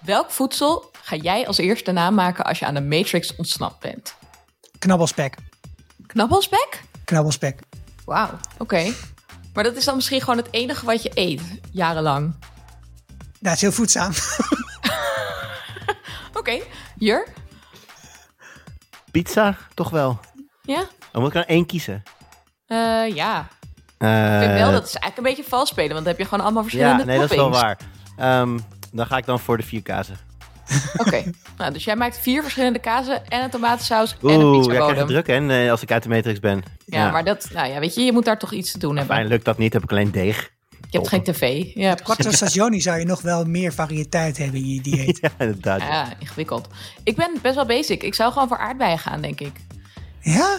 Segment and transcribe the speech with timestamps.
[0.00, 4.14] Welk voedsel ga jij als eerste namaken als je aan de Matrix ontsnapt bent?
[4.78, 5.34] Knabbelspek.
[6.06, 6.82] Knabbelspek?
[7.04, 7.60] Knabbelspek.
[8.04, 8.92] Wauw, oké.
[9.54, 12.34] Maar dat is dan misschien gewoon het enige wat je eet, jarenlang.
[13.18, 14.12] Nou, het is heel voedzaam.
[16.38, 16.58] Oké,
[16.98, 17.26] Jur?
[19.10, 20.20] Pizza, toch wel.
[20.62, 20.84] Ja?
[21.12, 22.02] Dan moet ik er één kiezen.
[22.66, 23.48] Eh, ja.
[23.98, 26.24] Eh, Ik vind wel, dat is eigenlijk een beetje vals spelen, want dan heb je
[26.28, 27.78] gewoon allemaal verschillende Ja, nee, dat is wel waar.
[28.16, 28.58] Ehm,
[28.92, 30.16] dan ga ik dan voor de vier kazen.
[30.96, 31.22] Oké,
[31.58, 34.62] nou, dus jij maakt vier verschillende kazen en een tomatensaus en een Oeh, ja, ik
[34.62, 34.98] krijg pizzabodem.
[34.98, 36.62] het druk hè, eh, als ik uit de Matrix ben.
[36.86, 39.16] Ja, maar dat, nou ja, weet je, je moet daar toch iets te doen hebben.
[39.16, 40.54] Fijn, lukt dat niet, heb ik alleen deeg.
[40.90, 41.74] Je hebt geen tv.
[41.74, 45.18] Hebt Quattro stagioni zou je nog wel meer variëteit hebben in je dieet.
[45.22, 45.80] Ja, inderdaad.
[45.80, 46.68] Ja, ingewikkeld.
[47.02, 48.02] Ik ben best wel basic.
[48.02, 49.52] Ik zou gewoon voor aardbeien gaan, denk ik.
[50.20, 50.58] Ja?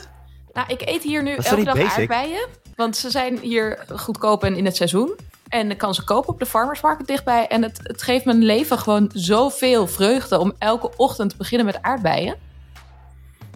[0.54, 1.98] Nou, ik eet hier nu toch elke dag basic?
[2.00, 2.48] aardbeien.
[2.76, 5.16] Want ze zijn hier goedkoop en in het seizoen.
[5.48, 7.48] En ik kan ze kopen op de farmers market dichtbij.
[7.48, 11.82] En het, het geeft mijn leven gewoon zoveel vreugde om elke ochtend te beginnen met
[11.82, 12.36] aardbeien.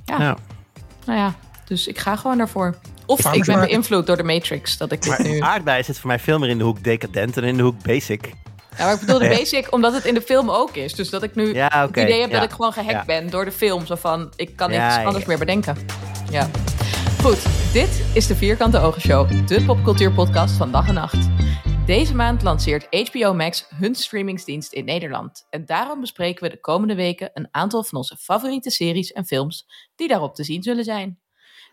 [0.06, 0.38] Ja, Ja.
[1.06, 1.34] nou ja.
[1.66, 2.76] Dus ik ga gewoon daarvoor.
[3.06, 4.78] Of Farmers ik ben beïnvloed door de Matrix.
[4.78, 5.40] Dat ik Maar nu...
[5.40, 8.34] aardbei zit voor mij veel meer in de hoek decadent en in de hoek basic.
[8.78, 10.94] Ja, maar ik bedoel de basic omdat het in de film ook is.
[10.96, 12.36] Dus dat ik nu Ja, het idee heb ja.
[12.40, 13.04] dat ik gewoon gehackt Ja.
[13.06, 13.86] ben door de film.
[13.86, 15.30] Zo van, ik kan Ja, niks anders ja.
[15.30, 15.78] meer bedenken.
[16.30, 16.48] Ja.
[17.22, 17.38] Goed,
[17.74, 19.48] dit is de Vierkante Ogen Show.
[19.48, 21.18] De popcultuurpodcast van dag en nacht.
[21.92, 25.48] Deze maand lanceert HBO Max hun streamingsdienst in Nederland.
[25.50, 29.68] En daarom bespreken we de komende weken een aantal van onze favoriete series en films
[29.96, 31.20] die daarop te zien zullen zijn.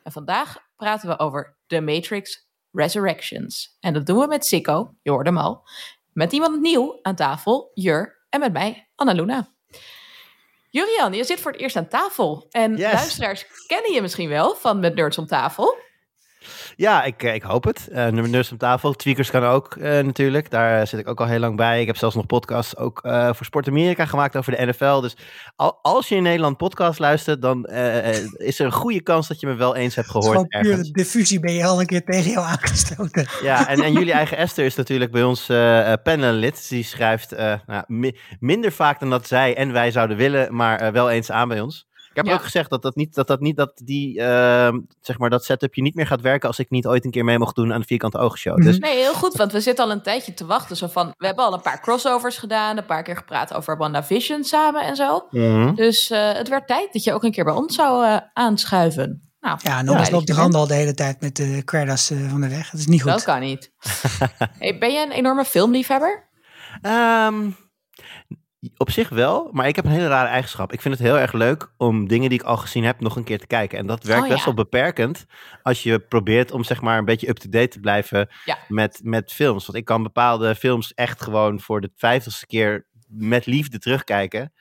[0.02, 3.76] En vandaag praten we over The Matrix Resurrections.
[3.80, 5.68] En dat doen we met Sikko, je hoorde hem al.
[6.12, 9.48] Met iemand nieuw aan tafel, Jur, en met mij, Annaluna.
[10.70, 12.46] Jurian, je zit voor het eerst aan tafel.
[12.50, 12.92] En Yes.
[12.92, 15.76] luisteraars kennen je misschien wel van Met Nerds om tafel.
[16.78, 17.88] Ja, ik, eh, ik hoop het.
[17.92, 18.92] Uh, Nurse op tafel.
[18.92, 20.50] Tweakers kan ook eh, natuurlijk.
[20.50, 21.80] Daar zit ik ook al heel lang bij.
[21.80, 25.00] Ik heb zelfs nog podcasts ook eh, voor Sport Amerika gemaakt over de NFL.
[25.00, 25.16] Dus
[25.56, 29.28] al, als je in Nederland podcast luistert, dan eh, eh, is er een goede kans
[29.28, 30.90] dat je me wel eens hebt gehoord puur ergens.
[30.90, 33.26] diffusie ben je al een keer tegen jou aangestoten.
[33.42, 36.68] Ja, en, en jullie eigen Esther is natuurlijk bij ons eh eh, panellid.
[36.68, 40.80] Die schrijft eh, nou, mi- minder vaak dan dat zij en wij zouden willen, maar
[40.80, 41.87] eh, wel eens aan bij ons.
[42.18, 42.38] Ik heb Ja.
[42.38, 45.82] ook gezegd dat dat niet, dat dat niet, dat die, ehm, zeg maar, dat setupje
[45.82, 47.86] niet meer gaat werken als ik niet ooit een keer mee mocht doen aan de
[47.86, 48.62] Vierkante Oogshow.
[48.62, 50.76] Dus Nee, heel goed, want we zitten al een tijdje te wachten.
[50.76, 54.44] Zo van, we hebben al een paar crossovers gedaan, een paar keer gepraat over WandaVision
[54.44, 55.26] samen en zo.
[55.30, 55.74] mhm.
[55.74, 59.22] Dus eh, het werd tijd dat je ook een keer bij ons zou eh, aanschuiven.
[59.40, 62.30] Nou, Ja, anders blij loopt de rand al de hele tijd met de credits eh,
[62.30, 62.70] van de weg.
[62.70, 63.10] Dat is niet goed.
[63.10, 63.72] Dat kan niet.
[64.58, 66.28] hey, ben je een enorme filmliefhebber?
[66.82, 67.50] Ehm,
[68.76, 70.72] op zich wel, maar ik heb een hele rare eigenschap.
[70.72, 73.24] Ik vind het heel erg leuk om dingen die ik al gezien heb nog een
[73.24, 73.78] keer te kijken.
[73.78, 74.44] En dat werkt Oh, best ja.
[74.44, 75.26] wel beperkend
[75.62, 78.58] als je probeert om zeg maar een beetje up-to-date te blijven Ja.
[78.68, 79.66] met, met films.
[79.66, 84.52] Want ik kan bepaalde films echt gewoon voor de vijftigste keer met liefde terugkijken.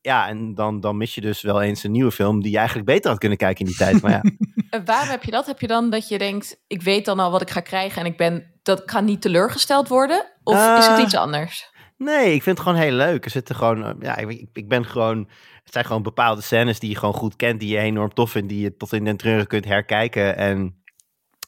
[0.00, 2.86] Ja, en dan, dan mis je dus wel eens een nieuwe film die je eigenlijk
[2.86, 4.02] beter had kunnen kijken in die tijd.
[4.02, 4.22] Maar ja,
[4.70, 5.46] En waarom heb je dat?
[5.46, 8.06] Heb je dan dat je denkt, ik weet dan al wat ik ga krijgen en
[8.06, 10.26] ik ben, dat ga niet teleurgesteld worden?
[10.44, 11.70] Of is het Eh, iets anders?
[11.98, 13.24] Nee, ik vind het gewoon heel leuk.
[13.24, 15.18] Er zitten gewoon, eh, ja, ik, ik- ben gewoon,
[15.64, 18.48] het zijn gewoon bepaalde scènes die je gewoon goed kent, die je enorm tof vindt,
[18.48, 20.36] die je tot in den treuren kunt herkijken.
[20.36, 20.82] En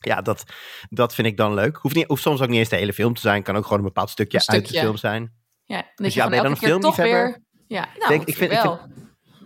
[0.00, 0.44] ja, dat,
[0.88, 1.76] dat vind ik dan leuk.
[1.76, 3.78] Hoeft, niet, hoeft soms ook niet eens de hele film te zijn, kan ook gewoon
[3.78, 5.32] een bepaald stukje, Een uit de film zijn.
[5.64, 7.24] Ja, dat dus je ja, ben je dan een keer toch filmliefhebber?
[7.68, 7.78] weer...
[7.78, 8.80] Ja, nou, Denk- ik vind ik wel.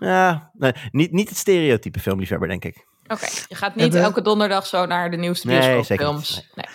[0.01, 2.87] Ja, nee, niet, niet het stereotype filmliefhebber, denk ik.
[3.07, 6.49] Oké, je gaat niet Hebben- elke donderdag zo naar de nieuwste Nee, zeker niet.
[6.55, 6.67] Nee.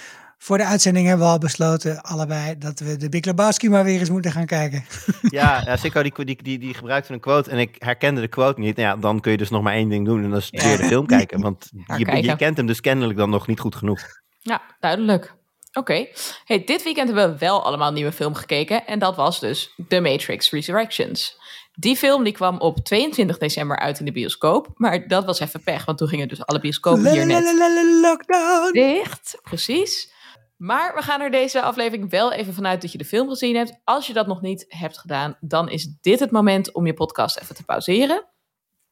[0.41, 3.99] Voor de uitzending hebben we al besloten, allebei, dat we de Big Lebowski maar weer
[3.99, 4.85] eens moeten gaan kijken.
[5.21, 8.59] Ja, ja Sikko die, die, die, die gebruikte een quote en ik herkende de quote
[8.59, 8.75] niet.
[8.75, 10.77] Nou ja, dan kun je dus nog maar één ding doen en dat is weer
[10.77, 11.41] de film kijken.
[11.41, 13.99] Want je, kent hem dus kennelijk dan nog niet goed genoeg.
[14.39, 15.35] Ja, duidelijk.
[15.73, 16.07] Oké.
[16.45, 18.85] Hey, dit weekend hebben we wel allemaal een nieuwe film gekeken.
[18.85, 21.37] En dat was dus The Matrix Resurrections.
[21.73, 24.67] Die film die kwam op 22 december uit in de bioscoop.
[24.75, 29.39] Maar dat was even pech, want toen gingen dus alle bioscopen hier net dicht.
[29.43, 30.17] Precies.
[30.59, 33.79] Maar we gaan er deze aflevering wel even vanuit dat je de film gezien hebt.
[33.83, 37.39] Als je dat nog niet hebt gedaan, dan is dit het moment om je podcast
[37.39, 38.27] even te pauzeren.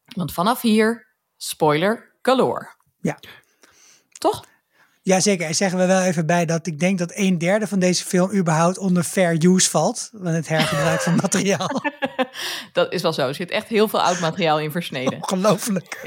[0.05, 2.75] Want vanaf hier, spoiler galore.
[3.01, 3.19] Ja.
[4.11, 4.45] Toch?
[5.01, 8.05] Jazeker, en zeggen we wel even bij dat ik denk dat een derde van deze
[8.05, 10.09] film überhaupt onder fair use valt.
[10.13, 11.81] Van het hergebruik van materiaal.
[12.73, 13.27] Dat is wel zo.
[13.27, 15.21] Er zit echt heel veel oud materiaal in versneden.
[15.21, 15.99] Ongelooflijk.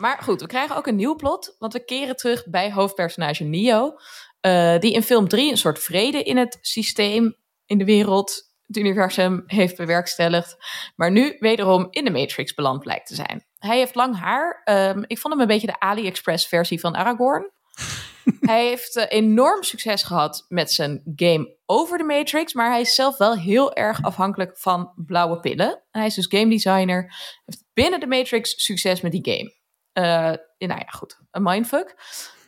[0.00, 1.56] Maar goed, we krijgen ook een nieuw plot.
[1.58, 3.96] Want we keren terug bij hoofdpersonage Neo.
[4.40, 7.36] eh, die in film 3 een soort vrede in het systeem,
[7.66, 10.56] in de wereld, het universum heeft bewerkstelligd.
[10.96, 13.44] Maar nu wederom in de Matrix beland blijkt te zijn.
[13.58, 14.60] Hij heeft lang haar.
[14.64, 17.50] Ehm, ik vond hem een beetje de AliExpress versie van Aragorn.
[18.40, 22.94] hij heeft uh, enorm succes gehad met zijn game over de Matrix, maar hij is
[22.94, 25.70] zelf wel heel erg afhankelijk van blauwe pillen.
[25.70, 27.14] En hij is dus game designer,
[27.46, 29.58] heeft binnen de Matrix succes met die game.
[30.00, 31.94] Uh, nou ja, goed, een mindfuck.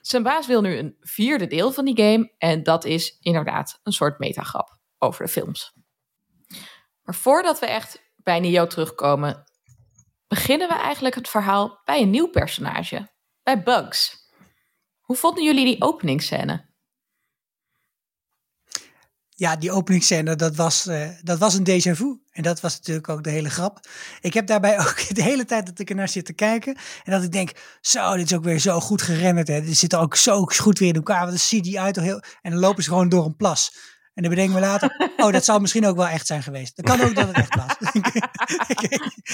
[0.01, 3.93] Zijn baas wil nu een vierde deel van die game en dat is inderdaad een
[3.93, 5.77] soort metagrap over de films.
[7.03, 9.45] Maar voordat we echt bij Neo terugkomen,
[10.29, 13.09] beginnen we eigenlijk het verhaal bij een nieuw personage,
[13.43, 14.31] bij Bugs.
[15.01, 16.72] Hoe vonden jullie die openingsscène?
[19.34, 22.20] Ja, die openingsscène, dat was, uh, dat was een déjà vu.
[22.32, 23.81] En dat was natuurlijk ook de hele grap.
[24.20, 26.76] Ik heb daarbij ook de hele tijd dat ik ernaar zit te kijken.
[27.05, 29.49] En dat ik denk, zo, dit is ook weer zo goed gerenderd.
[29.49, 29.62] Hè.
[29.62, 31.38] Dit zit ook zo goed weer in elkaar.
[31.38, 32.23] Zie die uit toch heel...
[32.43, 33.75] En dan lopen ze gewoon door een plas.
[34.14, 36.76] En dan bedenken we later, oh, dat zou misschien ook wel echt zijn geweest.
[36.76, 37.76] Dat kan ook dat het echt was.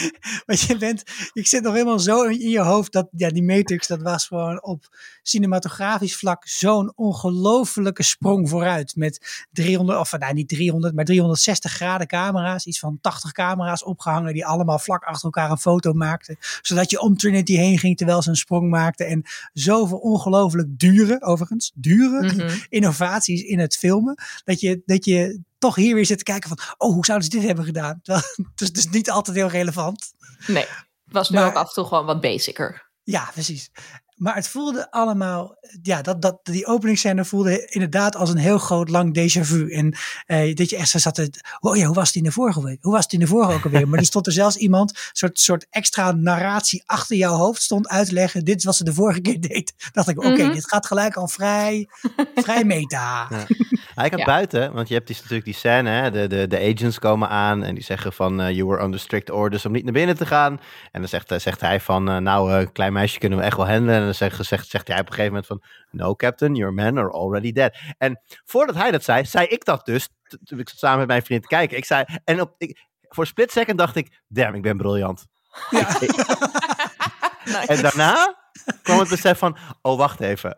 [0.46, 1.02] Want je bent,
[1.32, 4.62] ik zit nog helemaal zo in je hoofd dat ja, die Matrix, dat was gewoon
[4.62, 8.96] op cinematografisch vlak zo'n ongelofelijke sprong vooruit.
[8.96, 12.66] Met 300, of nou niet 300, maar 360 graden camera's.
[12.66, 16.36] Iets van 80 camera's opgehangen die allemaal vlak achter elkaar een foto maakten.
[16.62, 19.06] Zodat je om Trinity heen ging terwijl ze een sprong maakten.
[19.06, 19.22] En
[19.52, 22.58] zoveel ongelooflijk dure, overigens, dure mhm.
[22.68, 24.18] innovaties in het filmen.
[24.44, 27.36] Dat je, dat je toch hier weer zit te kijken van, oh, hoe zouden ze
[27.36, 28.00] dit hebben gedaan?
[28.56, 30.12] Is dus niet altijd heel relevant.
[30.46, 30.66] Nee,
[31.04, 32.90] het was nu ook af en toe gewoon wat basicer.
[33.02, 33.70] Ja, precies.
[34.18, 38.88] Maar het voelde allemaal, ja, dat, dat, die openingsscène voelde inderdaad als een heel groot
[38.88, 39.72] lang déjà vu.
[39.72, 41.30] En eh, dat je echt zo zat, te,
[41.60, 42.78] oh ja, hoe was het in de vorige week?
[42.82, 43.88] Hoe was het in de vorige ook alweer?
[43.88, 47.88] Maar er stond er zelfs iemand, een soort, soort extra narratie achter jouw hoofd stond
[47.88, 48.44] uit te leggen.
[48.44, 49.74] Dit is wat ze de vorige keer deed.
[49.92, 50.52] dacht ik, oké, mhm.
[50.52, 51.88] dit gaat gelijk al vrij,
[52.34, 53.28] vrij meta.
[53.38, 53.46] Ja.
[53.94, 56.10] Hij gaat buiten, want je hebt die, natuurlijk die scène, hè?
[56.10, 59.30] De, de, de agents komen aan en die zeggen van, uh, you were under strict
[59.30, 60.60] orders om niet naar binnen te gaan.
[60.92, 63.68] En dan zegt, uh, zegt hij van, uh, nou, klein meisje kunnen we echt wel
[63.68, 65.62] handelen dan zegt, zegt, zegt hij op een gegeven moment van...
[65.90, 67.78] No, captain, your men are already dead.
[67.98, 70.08] En voordat hij dat zei, zei ik dat dus.
[70.44, 71.76] Toen ik samen met mijn vriend te kijken.
[71.76, 75.26] Ik zei, en op, ik, voor split second dacht ik, damn, ik ben briljant.
[75.70, 75.88] Ja.
[77.66, 78.36] En daarna
[78.82, 80.56] kwam het besef van, oh wacht even.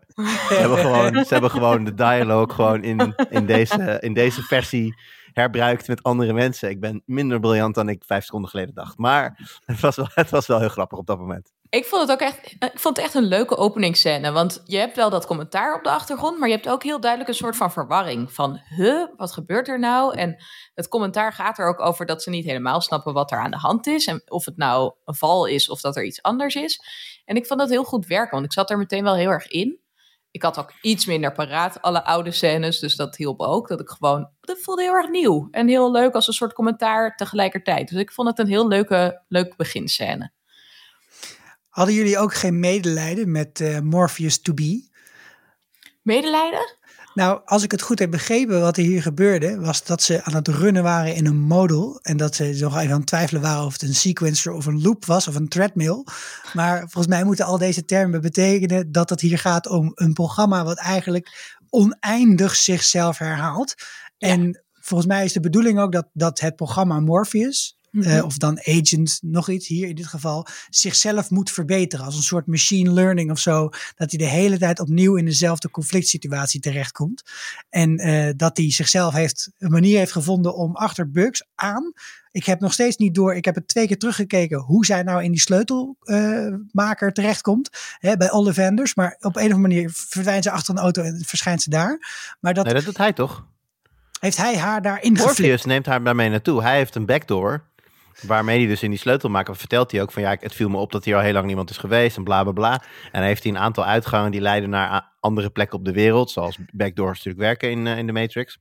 [0.49, 4.95] Ze hebben gewoon, ze hebben gewoon de dialoog gewoon in, in, deze, in deze versie
[5.33, 6.71] herbruikt met andere mensen.
[6.71, 8.99] Ik ben minder briljant dan ik vijf seconden geleden dacht.
[8.99, 11.53] Maar het was wel, het was wel heel grappig op dat moment.
[11.71, 14.33] Ik vond het ook echt, ik vond het echt een leuke openingsscène.
[14.33, 17.31] Want je hebt wel dat commentaar op de achtergrond, maar je hebt ook heel duidelijk
[17.31, 18.33] een soort van verwarring.
[18.33, 20.17] Van, huh, wat gebeurt er nou?
[20.17, 20.37] En
[20.75, 23.57] het commentaar gaat er ook over dat ze niet helemaal snappen wat er aan de
[23.57, 24.07] hand is.
[24.07, 26.81] En of het nou een val is of dat er iets anders is.
[27.25, 29.49] En ik vond dat heel goed werken, want ik zat er meteen wel heel erg
[29.49, 29.81] in.
[30.31, 33.69] Ik had ook iets minder paraat, alle oude scènes, dus dat hielp ook.
[33.69, 37.17] Dat ik gewoon, dat voelde heel erg nieuw en heel leuk als een soort commentaar
[37.17, 37.89] tegelijkertijd.
[37.89, 40.33] Dus ik vond het een heel leuke, leuke beginscène.
[41.71, 44.89] Hadden jullie ook geen medelijden met uh, Morpheus to be?
[46.03, 46.79] Medelijden?
[47.15, 50.35] Nou, als ik het goed heb begrepen, wat er hier gebeurde, was dat ze aan
[50.35, 51.99] het runnen waren in een model.
[52.03, 54.83] En dat ze nog even aan het twijfelen waren of het een sequencer of een
[54.83, 56.05] loop was of een treadmill.
[56.53, 60.65] Maar volgens mij moeten al deze termen betekenen dat het hier gaat om een programma
[60.65, 63.75] wat eigenlijk oneindig zichzelf herhaalt.
[64.19, 68.09] En volgens mij is de bedoeling ook dat, dat het programma Morpheus, Mhm.
[68.09, 72.05] Eh, of dan agent, nog iets hier in dit geval, zichzelf moet verbeteren.
[72.05, 73.69] Als een soort machine learning of zo.
[73.95, 77.23] Dat hij de hele tijd opnieuw in dezelfde conflict situatie terechtkomt.
[77.69, 81.93] En uh, dat hij zichzelf heeft, een manier heeft gevonden om achter bugs aan.
[82.33, 85.23] Ik heb nog steeds niet door, ik heb het twee keer teruggekeken hoe zij nou
[85.23, 87.71] in die sleutelmaker uh, terechtkomt.
[87.99, 88.95] Hè, bij alle vendors.
[88.95, 91.99] Maar op een of andere manier verdwijnt ze achter een auto en verschijnt ze daar.
[92.41, 93.49] Maar dat, nee, dat doet hij toch?
[94.21, 96.63] Heeft hij haar daarin Morpheus neemt haar daarmee naartoe.
[96.63, 97.65] Hij heeft een backdoor
[98.27, 100.93] Waarmee hij dus in die sleutelmaker vertelt hij ook van ja, het viel me op
[100.93, 102.83] dat hier al heel lang niemand is geweest en bla bla bla.
[103.13, 106.59] En heeft hij een aantal uitgangen die leiden naar andere plekken op de wereld, zoals
[106.73, 108.59] backdoors natuurlijk werken in, uh, in de Matrix.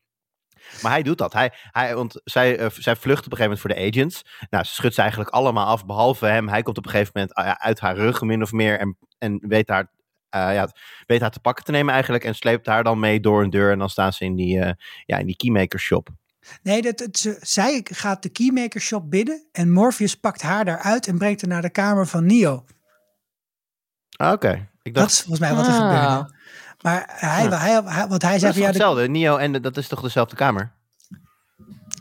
[0.81, 1.33] Maar hij doet dat.
[1.33, 4.25] Hij, hij, want zij, uh, zij vlucht op een gegeven moment voor de agents.
[4.49, 6.49] Nou, ze schudt ze eigenlijk allemaal af, behalve hem.
[6.49, 8.79] Hij komt op een gegeven moment uh, uit haar rug, min of meer.
[8.79, 9.91] En, en weet, haar,
[10.29, 10.69] ja,
[11.05, 12.23] weet haar te pakken te nemen eigenlijk.
[12.23, 13.71] En sleept haar dan mee door een deur.
[13.71, 14.55] En dan staan ze in die,
[15.05, 16.09] ja, in die keymaker shop.
[16.63, 21.17] Nee, dat, het, zij gaat de Keymaker Shop binnen en Morpheus pakt haar daaruit en
[21.17, 22.65] brengt haar naar de kamer van Neo.
[24.15, 24.67] Ah, oké.
[24.83, 24.95] dacht...
[24.95, 25.77] Dat is volgens mij wat er ah.
[25.77, 26.37] gebeurde.
[26.81, 27.57] Maar hij, ja.
[27.57, 28.67] hij, hij, wat hij zei van ja.
[28.67, 30.71] Hetzelfde, Neo en de, dat is toch dezelfde kamer?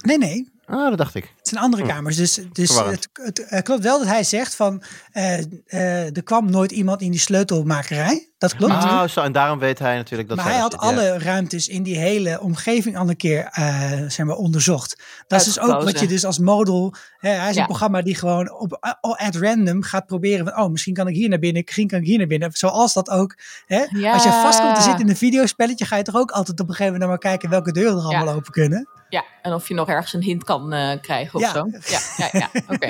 [0.03, 0.53] Nee, nee.
[0.67, 1.33] Ah, dat dacht ik.
[1.37, 1.89] Het zijn andere hm.
[1.89, 2.17] kamers.
[2.17, 6.71] Dus, dus het, het, klopt wel dat hij zegt van uh, uh, er kwam nooit
[6.71, 8.28] iemand in die sleutelmakerij.
[8.39, 8.73] Dat klopt.
[8.73, 10.87] Oh, zo, en daarom weet hij natuurlijk dat maar hij had zit, ja.
[10.89, 15.03] alle ruimtes in die hele omgeving al een keer eh, zeg maar, onderzocht.
[15.27, 16.95] Dat is dus ook wat je dus als model...
[17.19, 17.61] Hè, hij is Ja.
[17.61, 18.93] een programma die gewoon op, eh,
[19.27, 20.63] at random gaat proberen van...
[20.63, 22.51] oh, misschien kan ik hier naar binnen, misschien kan ik hier naar binnen.
[22.53, 23.35] Zoals dat ook...
[23.67, 24.13] Hè, Ja.
[24.13, 25.85] Als je vast komt te zitten in een videospelletje...
[25.85, 27.51] ga je toch ook altijd op een gegeven moment naar maar kijken...
[27.51, 28.89] welke deuren er allemaal open kunnen.
[29.09, 31.53] Ja, en of je nog ergens een hint kan eh, krijgen of Ja.
[31.53, 31.67] zo.
[31.85, 32.61] Ja, ja, ja.
[32.75, 32.87] Oké.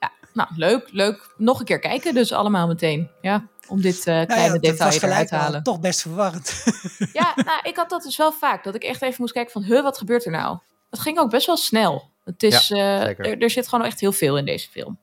[0.00, 1.34] Ja, nou, leuk, leuk.
[1.36, 3.10] Nog een keer kijken dus allemaal meteen.
[3.20, 5.62] Ja, om dit eh, kleine Nou ja, detail eruit te halen.
[5.62, 6.64] toch best verwarrend.
[7.12, 8.64] Ja, nou, ik had dat dus wel vaak.
[8.64, 10.58] Dat ik echt even moest kijken van, huh, wat gebeurt er nou?
[10.90, 12.10] Het ging ook best wel snel.
[12.24, 14.98] Het is, eh, er, er zit gewoon echt heel veel in deze film.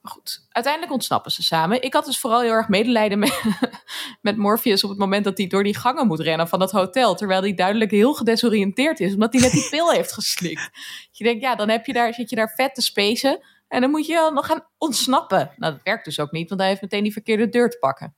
[0.00, 1.82] Maar goed, uiteindelijk ontsnappen ze samen.
[1.82, 3.42] Ik had dus vooral heel erg medelijden met,
[4.22, 7.14] met Morpheus op het moment dat hij door die gangen moet rennen van dat hotel.
[7.14, 10.70] Terwijl hij duidelijk heel gedesoriënteerd is, omdat hij net die pil heeft geslikt.
[11.10, 13.40] Je denkt, ja, dan heb je daar, zit je daar vet te spacen.
[13.70, 15.50] En dan moet je nog gaan ontsnappen.
[15.56, 18.14] Nou, dat werkt dus ook niet, want hij heeft meteen die verkeerde deur te pakken.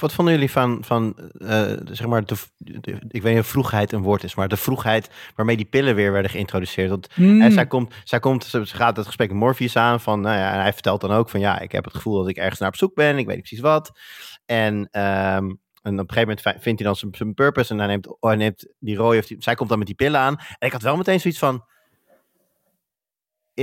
[0.00, 3.92] Wat vonden jullie van, van eh, zeg maar, de, de- ik weet niet of vroegheid
[3.92, 6.90] een woord is, maar de vroegheid waarmee die pillen weer werden geïntroduceerd?
[6.90, 7.40] Want Hmm.
[7.42, 10.52] en zij komt, zij komt, ze gaat het gesprek met Morpheus aan van, nou ja,
[10.52, 12.68] en hij vertelt dan ook van, ja, ik heb het gevoel dat ik ergens naar
[12.68, 13.98] op zoek ben, ik weet niet precies wat.
[14.44, 15.44] En, ehm,
[15.82, 18.06] en op een gegeven moment vi- vindt hij dan zijn, zijn purpose en hij neemt,
[18.08, 20.36] oh, hij neemt die rode, of die, zij komt dan met die pillen aan.
[20.58, 21.64] En ik had wel meteen zoiets van,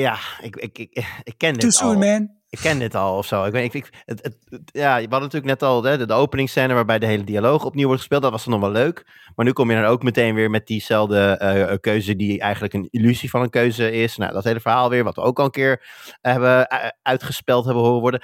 [0.01, 2.29] ja, ik, ik, ik, ik ken dit Too al man.
[2.49, 3.43] ik ken dit al of zo.
[3.43, 6.05] Ik weet, ik, ik, het, het, het- ja, we hadden natuurlijk net al hè, de,
[6.05, 8.21] de openingsscène waarbij de hele dialoog opnieuw wordt gespeeld.
[8.21, 9.05] Dat was dan nog wel leuk.
[9.35, 12.87] Maar nu kom je dan ook meteen weer met diezelfde eh, keuze die eigenlijk een
[12.91, 14.17] illusie van een keuze is.
[14.17, 15.85] Nou, dat hele verhaal weer, wat we ook al een keer
[16.21, 18.21] hebben eh, uitgespeld hebben horen worden.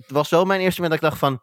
[0.00, 1.40] Het was wel mijn eerste moment dat ik dacht van...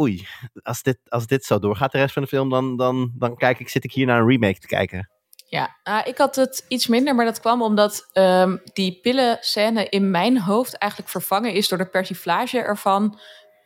[0.00, 0.26] Oei,
[0.62, 3.58] als dit, als dit zo doorgaat de rest van de film, dan, dan, dan kijk
[3.60, 5.10] ik, zit ik hier naar een remake te kijken.
[5.54, 10.10] Ja, nou, ik had het iets minder, maar dat kwam omdat ehm, die pillenscène in
[10.10, 13.18] mijn hoofd eigenlijk vervangen is door de persiflage ervan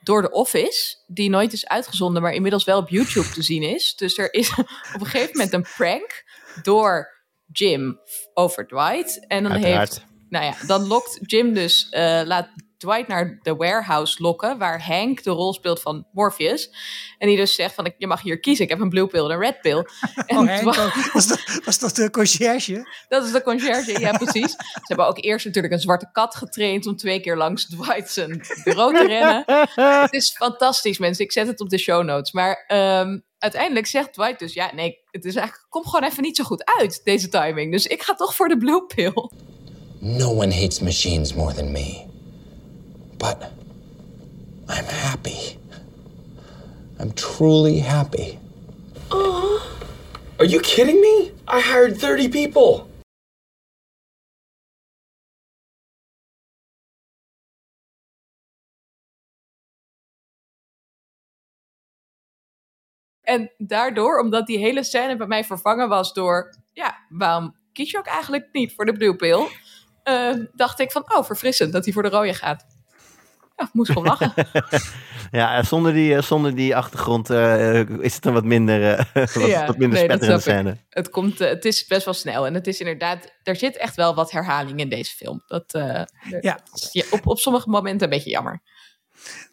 [0.03, 3.95] door The Office, die nooit is uitgezonden, maar inmiddels wel op YouTube te zien is.
[3.97, 4.51] Dus er is
[4.95, 6.25] op een gegeven moment een prank
[6.63, 7.09] door
[7.53, 8.01] Jim
[8.35, 9.27] over Dwight.
[9.27, 9.89] En dan Uiteraard.
[9.89, 14.85] heeft, nou ja, dan lokt Jim dus, eh, laat Dwight naar de warehouse lokken, waar
[14.87, 16.71] Hank de rol speelt van Morpheus.
[17.19, 19.25] En die dus zegt van, ik- je mag hier kiezen, ik heb een blue pill
[19.25, 19.87] en een red pill.
[20.27, 21.13] En Oh, Dwight- ook.
[21.13, 22.89] was, dat, was dat de conciërge?
[23.09, 24.51] dat is de conciërge, ja precies.
[24.51, 28.43] Ze hebben ook eerst natuurlijk een zwarte kat getraind om twee keer langs Dwight zijn
[28.65, 29.43] bureau te rennen.
[30.03, 32.33] Het is fantastisch mensen, ik zet het op de show notes.
[32.33, 36.37] Maar ehm, uiteindelijk zegt Dwight dus, ja nee, het is eigenlijk, komt gewoon even niet
[36.37, 37.73] zo goed uit, deze timing.
[37.73, 39.31] Dus ik ga toch voor de blue pill.
[40.01, 42.07] No one hates machines more than me.
[43.19, 43.53] But
[44.69, 45.59] I'm happy.
[47.01, 48.39] I'm truly happy.
[49.11, 51.33] Are you kidding me?
[51.49, 52.87] I hired 30 people.
[63.23, 67.99] En daardoor, omdat die hele scène bij mij vervangen was door, ja, waarom kies je
[67.99, 69.49] ook eigenlijk niet voor de blue pill?
[70.03, 72.78] Eh, dacht ik van, oh, verfrissend dat hij voor de rode gaat.
[73.59, 74.33] Ja, moest gewoon lachen.
[75.31, 79.05] Ja, eh, zonder die, eh, zonder die achtergrond eh, is het een wat minder, eh,
[79.35, 80.41] wat, Ja, wat minder nee, spetterende ik.
[80.43, 80.77] scène.
[80.91, 82.47] het, komt, het is best wel snel.
[82.47, 85.43] En het is inderdaad, er zit echt wel wat herhaling in deze film.
[85.47, 86.03] Dat, eh,
[86.41, 86.59] Ja.
[86.93, 88.61] ja, op, op sommige momenten een beetje jammer.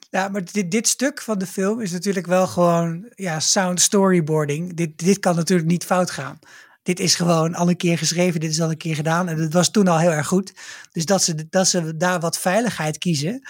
[0.10, 4.74] Ja, maar dit, dit stuk van de film is natuurlijk wel gewoon ja, sound storyboarding.
[4.76, 6.40] Dit, dit kan natuurlijk niet fout gaan.
[6.84, 9.28] Dit is gewoon al een keer geschreven, dit is al een keer gedaan.
[9.30, 10.54] En het was toen al heel erg goed.
[10.92, 13.48] Dus dat ze, dat ze daar wat veiligheid kiezen.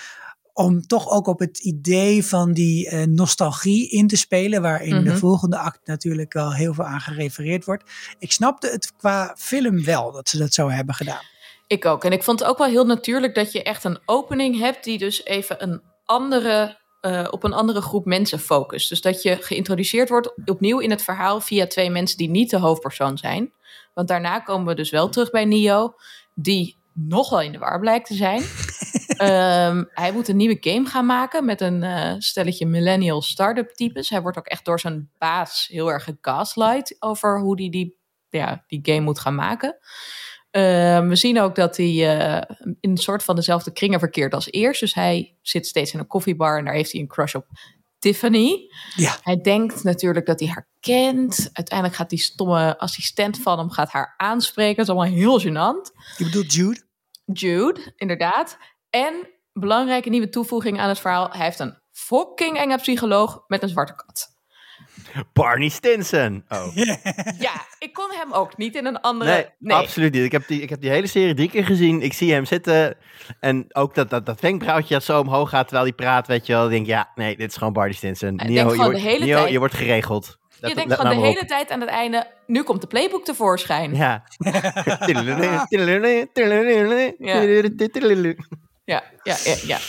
[0.57, 4.62] Om toch ook op het idee van die eh, nostalgie in te spelen.
[4.62, 5.17] Waarin de Mhm.
[5.17, 7.83] volgende act natuurlijk wel heel veel aan gerefereerd wordt.
[8.19, 11.21] Ik snapte het qua film wel dat ze dat zo hebben gedaan.
[11.67, 12.03] Ik ook.
[12.03, 14.97] En ik vond het ook wel heel natuurlijk dat je echt een opening hebt die
[14.97, 18.89] dus even een andere, eh, op een andere groep mensen focust.
[18.89, 22.59] Dus dat je geïntroduceerd wordt opnieuw in het verhaal via twee mensen die niet de
[22.59, 23.53] hoofdpersoon zijn.
[23.93, 25.93] Want daarna komen we dus wel terug bij Neo,
[26.33, 28.41] die nogal in de war blijkt te zijn.
[29.17, 34.10] Ehm, hij moet een nieuwe game gaan maken met een eh, stelletje millennial start-up types.
[34.10, 37.98] Hij wordt ook echt door zijn baas heel erg gegaslight over hoe hij die,
[38.29, 39.77] ja, die game moet gaan maken.
[40.51, 44.51] Ehm, we zien ook dat hij eh, in een soort van dezelfde kringen verkeert als
[44.51, 44.79] eerst.
[44.79, 47.48] Dus hij zit steeds in een koffiebar en daar heeft hij een crush op
[48.00, 48.72] Tiffany.
[48.95, 49.17] Ja.
[49.22, 51.50] Hij denkt natuurlijk dat hij haar kent.
[51.53, 54.75] Uiteindelijk gaat die stomme assistent van hem gaat haar aanspreken.
[54.75, 56.15] Dat is allemaal heel gênant.
[56.17, 56.84] Je bedoelt Jude?
[57.25, 58.57] Jude, inderdaad.
[58.96, 61.30] En belangrijke nieuwe toevoeging aan het verhaal.
[61.32, 64.34] Hij heeft een fucking enge psycholoog met een zwarte kat.
[65.34, 66.46] Barney Stinson.
[66.48, 66.75] Oh.
[67.46, 69.32] Ja, ik kon hem ook niet in een andere...
[69.32, 70.24] Nee, Nee, absoluut niet.
[70.24, 72.02] Ik heb, die, ik heb die hele serie drie keer gezien.
[72.02, 72.98] Ik zie hem zitten.
[73.40, 76.54] En ook dat, dat, dat wenkbrauwtje dat zo omhoog gaat terwijl hij praat, weet je
[76.54, 76.66] wel.
[76.66, 78.38] Ik denk, ja, nee, dit is gewoon Barney Stinson.
[78.38, 80.38] Denkt je, gewoon wordt, de hele Neo, tijd- je wordt geregeld.
[80.62, 81.48] Je denkt gewoon de hele op.
[81.48, 83.96] tijd aan het einde, nu komt de playbook tevoorschijn.
[83.96, 84.24] Ja.
[84.52, 85.68] ja,
[88.86, 89.36] ja, ja.
[89.65, 89.80] ja.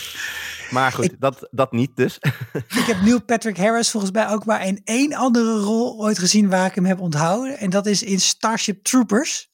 [0.69, 2.17] Maar goed, dat, dat niet dus.
[2.53, 6.49] Ik heb Neil Patrick Harris volgens mij ook maar in één andere rol ooit gezien
[6.49, 7.57] waar ik hem heb onthouden.
[7.57, 9.49] En dat is in Starship Troopers.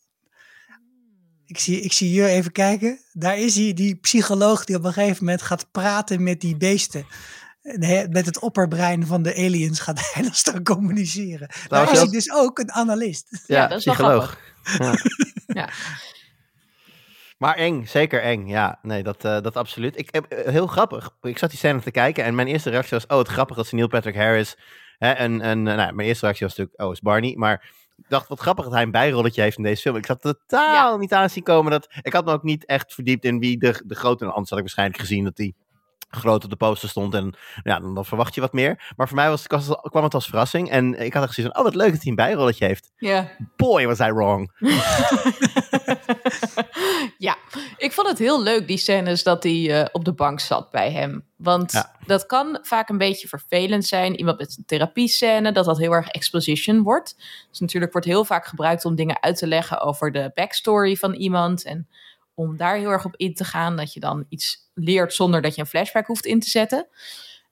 [1.46, 3.00] Ik zie, ik zie hier even kijken.
[3.12, 7.06] Daar is hij, die psycholoog die op een gegeven moment gaat praten met die beesten.
[7.62, 11.50] En hij- met het opperbrein van de aliens gaat hij dan staan communiceren.
[11.68, 13.44] Daar is hij dus ook een analist.
[13.48, 14.38] Ja, dat is wel psycholoog.
[14.78, 14.96] Ja.
[15.48, 15.70] Ja.
[17.44, 18.48] Maar eng, zeker eng.
[18.48, 19.98] Ja, nee, dat, eh, dat absoluut.
[19.98, 21.16] Ik, heb eh, heel grappig.
[21.22, 23.68] Ik zat die scène te kijken en mijn eerste reactie was: Oh, het grappig dat
[23.68, 24.58] ze Neil Patrick Harris.
[24.98, 27.36] Hè, en en eh, nou, mijn eerste reactie was natuurlijk: Oh, is Barney.
[27.36, 29.96] Maar ik dacht, wat grappig dat hij een bijrolletje heeft in deze film.
[29.96, 31.72] Ik zat totaal niet aan zien komen.
[31.72, 34.26] Dat, ik had me ook niet echt verdiept in wie de, de grote.
[34.26, 35.54] Anders had ik waarschijnlijk gezien dat hij
[36.16, 37.14] groot op de poster stond.
[37.14, 38.94] En ja, dan, dan verwacht je wat meer.
[38.96, 39.48] Maar voor mij was,
[39.82, 40.70] kwam het als verrassing.
[40.70, 42.92] En ik had echt gezien van: Oh, wat leuk dat hij een bijrolletje heeft.
[42.98, 43.32] Ja.
[43.56, 44.52] Boy, was I wrong.
[47.18, 47.36] ja,
[47.78, 50.92] ik vond het heel leuk, die scènes dat hij eh, op de bank zat bij
[50.92, 51.26] hem.
[51.38, 51.92] Want Ja.
[52.06, 54.16] dat kan vaak een beetje vervelend zijn.
[54.16, 57.16] Iemand met een therapiescène, dat dat heel erg exposition wordt.
[57.50, 61.14] Dus natuurlijk wordt heel vaak gebruikt om dingen uit te leggen over de backstory van
[61.14, 61.64] iemand.
[61.66, 61.88] En
[62.34, 65.56] om daar heel erg op in te gaan, dat je dan iets leert zonder dat
[65.56, 66.88] je een flashback hoeft in te zetten.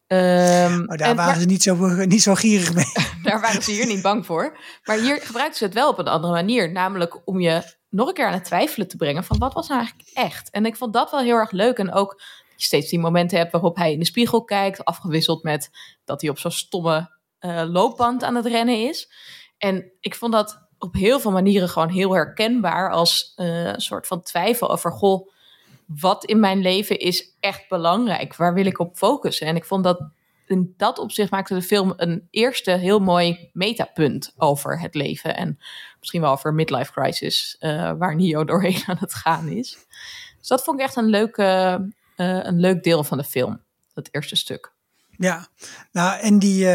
[0.07, 2.91] Ehm, Maar daar en- waren ze niet zo, niet zo gierig mee.
[3.23, 4.57] daar waren ze hier niet bang voor.
[4.83, 6.71] Maar hier gebruikten ze het wel op een andere manier.
[6.71, 9.79] Namelijk om je nog een keer aan het twijfelen te brengen van wat was nou
[9.79, 10.49] eigenlijk echt.
[10.49, 11.77] En ik vond dat wel heel erg leuk.
[11.77, 12.09] En ook
[12.49, 14.85] dat je steeds die momenten hebt waarop hij in de spiegel kijkt.
[14.85, 15.69] Afgewisseld met
[16.05, 19.11] dat hij op zo'n stomme eh, loopband aan het rennen is.
[19.57, 22.91] En ik vond dat op heel veel manieren gewoon heel herkenbaar.
[22.91, 25.29] Als eh, een soort van twijfel over, goh,
[25.85, 28.35] wat in mijn leven is echt belangrijk?
[28.35, 29.47] Waar wil ik op focussen?
[29.47, 30.09] En ik vond dat
[30.45, 35.35] in dat opzicht maakte de film een eerste heel mooi metapunt over het leven.
[35.35, 35.59] En
[35.99, 39.77] misschien wel over midlife crisis, eh, waar Neo doorheen aan het gaan is.
[40.39, 41.43] Dus dat vond ik echt een, leuke,
[42.15, 43.61] eh, een leuk deel van de film,
[43.93, 44.71] dat eerste stuk.
[45.17, 45.47] Ja,
[45.91, 46.65] nou en die,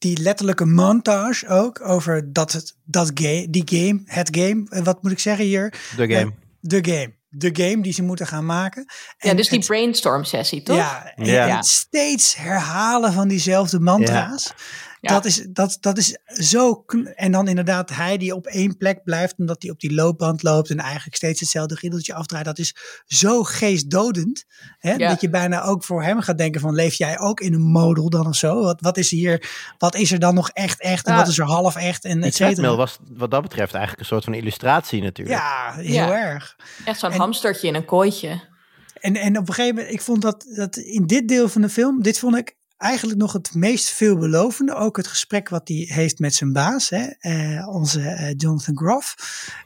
[0.00, 5.02] die letterlijke montage ook over dat, het, dat game, die game, het game, eh, wat
[5.02, 5.74] moet ik zeggen hier?
[5.96, 6.32] De game.
[6.60, 7.18] De game.
[7.28, 8.84] De game die ze moeten gaan maken.
[9.18, 10.76] ja, En dus die het- brainstorm sessie, toch?
[10.76, 11.56] Ja, en Ja.
[11.56, 14.44] het steeds herhalen van diezelfde mantra's.
[14.44, 14.54] Ja.
[15.00, 16.74] Dat, is, dat, dat is zo.
[16.74, 20.42] kn- En dan inderdaad hij die op één plek blijft, omdat hij op die loopband
[20.42, 22.44] loopt en eigenlijk steeds hetzelfde riddeltje afdraait.
[22.44, 22.74] Dat is
[23.06, 24.44] zo geestdodend.
[24.78, 24.92] Hè?
[24.94, 25.08] Ja.
[25.08, 28.10] Dat je bijna ook voor hem gaat denken: van leef jij ook in een model
[28.10, 28.62] dan of zo?
[28.62, 31.18] Wat, wat is hier, wat is er dan nog echt echt en Ja.
[31.18, 32.76] wat is er half echt en et treadmill cetera.
[32.76, 35.38] was wat dat betreft eigenlijk een soort van illustratie natuurlijk.
[35.38, 36.12] Ja, heel Ja.
[36.12, 36.56] erg.
[36.84, 38.48] Echt zo'n hamstertje in een kooitje.
[38.94, 41.68] En, en op een gegeven moment, ik vond dat, dat in dit deel van de
[41.68, 44.74] film, dit vond ik eigenlijk nog het meest veelbelovende.
[44.74, 49.14] Ook het gesprek wat hij heeft met zijn baas, hè, eh, onze eh, Jonathan Groff.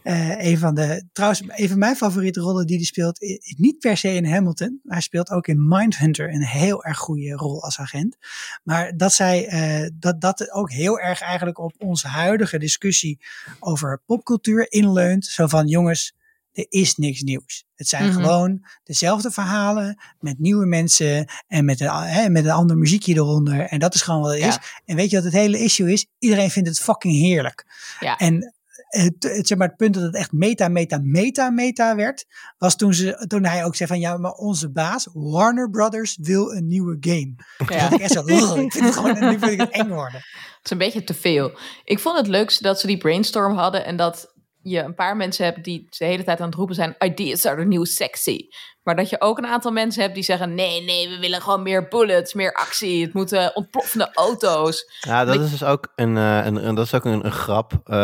[0.02, 3.78] Eh, een van de, trouwens, een van mijn favoriete rollen die hij speelt, is niet
[3.78, 4.80] per se in Hamilton.
[4.82, 8.16] Maar hij speelt ook in Mindhunter een heel erg goede rol als agent.
[8.62, 13.20] Maar dat zij, dat, dat ook heel erg eigenlijk op onze huidige discussie
[13.60, 15.24] over popcultuur inleunt.
[15.24, 16.14] Zo van, jongens,
[16.54, 17.64] er is niks nieuws.
[17.74, 18.20] Het zijn Mhm.
[18.22, 23.60] gewoon dezelfde verhalen met nieuwe mensen en met een, hè, met een ander muziekje eronder.
[23.60, 24.48] En dat is gewoon wat het Ja.
[24.48, 24.58] is.
[24.84, 26.06] En weet je wat het hele issue is?
[26.18, 27.64] Iedereen vindt het fucking heerlijk.
[28.00, 28.16] Ja.
[28.16, 28.54] En
[28.88, 32.24] het, het, zeg maar, het punt dat het echt meta, meta, meta, meta werd,
[32.58, 36.52] was toen, ze, toen hij ook zei van ja, maar onze baas, Warner Brothers, wil
[36.52, 37.34] een nieuwe game.
[37.68, 37.82] Ja.
[37.82, 40.20] Dat ik echt zo, "Ugh, ik vind het gewoon, nu vind ik het eng worden.
[40.64, 41.58] Het is een beetje te veel.
[41.84, 44.32] Ik vond het leukste dat ze die brainstorm hadden en dat
[44.64, 47.62] je een paar mensen hebt die de hele tijd aan het roepen zijn: ideas are
[47.62, 48.48] the new sexy.
[48.84, 51.62] Maar dat je ook een aantal mensen hebt die zeggen: nee, nee, we willen gewoon
[51.62, 53.04] meer bullets, meer actie.
[53.04, 54.84] Het moeten ontploffende auto's.
[55.00, 57.72] Ja, dat is dus ook een, eh, een, een- dat is ook een, een grap,
[57.84, 57.96] eh,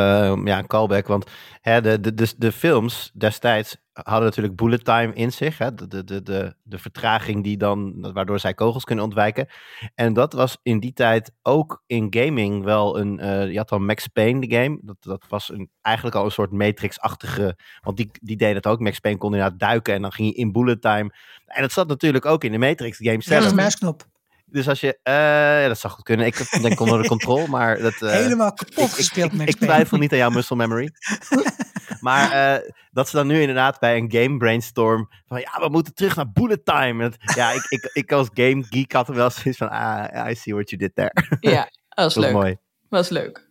[0.45, 1.07] ja, een callback.
[1.07, 5.59] Want hè, de, de, de, de films destijds hadden natuurlijk bullet time in zich.
[5.59, 9.49] Hè, de, de, de, de, de vertraging die dan, waardoor zij kogels kunnen ontwijken.
[9.95, 13.85] En dat was in die tijd ook in gaming wel een, eh, je had dan
[13.85, 14.79] Max Payne, de game.
[14.83, 18.81] Dat, dat was een, eigenlijk al een soort Matrix-achtige, want die, die deed het ook.
[18.81, 21.11] Max Payne kon inderdaad duiken en dan ging je in bullet time.
[21.47, 23.55] En dat zat natuurlijk ook in de Matrix game zelf.
[23.55, 24.09] Muisknop.
[24.47, 25.15] Dus als je, eh,
[25.63, 26.27] ja, dat zou goed kunnen.
[26.27, 28.03] Ik denk ik onder de controle, maar dat.
[28.03, 30.91] eh, Helemaal kapot ik, gespeeld, ik, ik twijfel niet aan jouw muscle memory.
[32.01, 35.95] maar eh, dat ze dan nu inderdaad bij een game brainstorm van ja, we moeten
[35.95, 37.05] terug naar bullet time.
[37.05, 40.31] En dat- ja, ik, ik, ik als game geek had er wel zoiets van ah,
[40.31, 41.13] I see what you did there.
[41.55, 42.33] Ja, dat is leuk.
[42.33, 42.57] mooi.
[42.89, 43.49] Was leuk.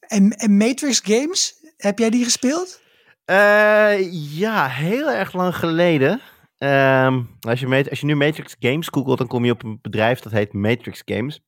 [0.00, 2.80] En, en Matrix Games, heb jij die gespeeld?
[3.24, 6.20] Eh, ja, heel erg lang geleden.
[6.58, 10.20] Ehm, als, je als je nu Matrix Games googelt, dan kom je op een bedrijf
[10.20, 11.40] dat heet Matrix Games.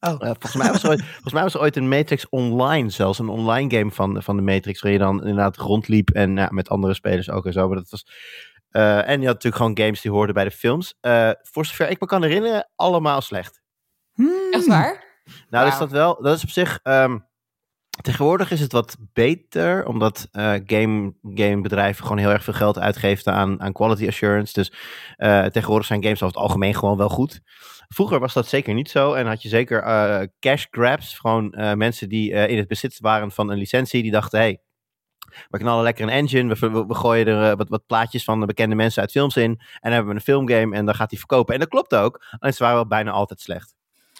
[0.00, 2.90] Oh, Eh, volgens, mij was er ooit, volgens mij was er ooit een Matrix Online,
[2.90, 6.48] zelfs een online game van, van de Matrix, waar je dan inderdaad rondliep en ja,
[6.50, 7.66] met andere spelers ook en zo.
[7.68, 8.06] Maar dat was,
[8.68, 10.94] eh, en je had natuurlijk gewoon games die hoorden bij de films.
[11.00, 13.62] Eh, voor zover ik me kan herinneren, allemaal slecht.
[14.12, 14.50] Hmm.
[14.50, 15.04] Echt waar?
[15.48, 15.78] Nou, dus Wauw.
[15.78, 16.78] dat wel, dat is op zich.
[16.82, 17.18] ehm,
[18.02, 23.32] tegenwoordig is het wat beter, omdat eh game, gamebedrijven gewoon heel erg veel geld uitgeven
[23.32, 24.52] aan, aan quality assurance.
[24.52, 24.72] Dus
[25.16, 27.40] eh, tegenwoordig zijn games over het algemeen gewoon wel goed.
[27.88, 32.08] Vroeger was dat zeker niet zo en had je zeker eh, cash grabs, gewoon mensen
[32.08, 34.60] die in het bezit waren van een licentie, die dachten, hey,
[35.48, 39.02] we knallen lekker een engine, we, gooien er wat, wat plaatjes van de bekende mensen
[39.02, 41.54] uit films in en dan hebben we een filmgame en dan gaat die verkopen.
[41.54, 43.74] En dat klopt ook, alleen ze waren wel bijna altijd slecht.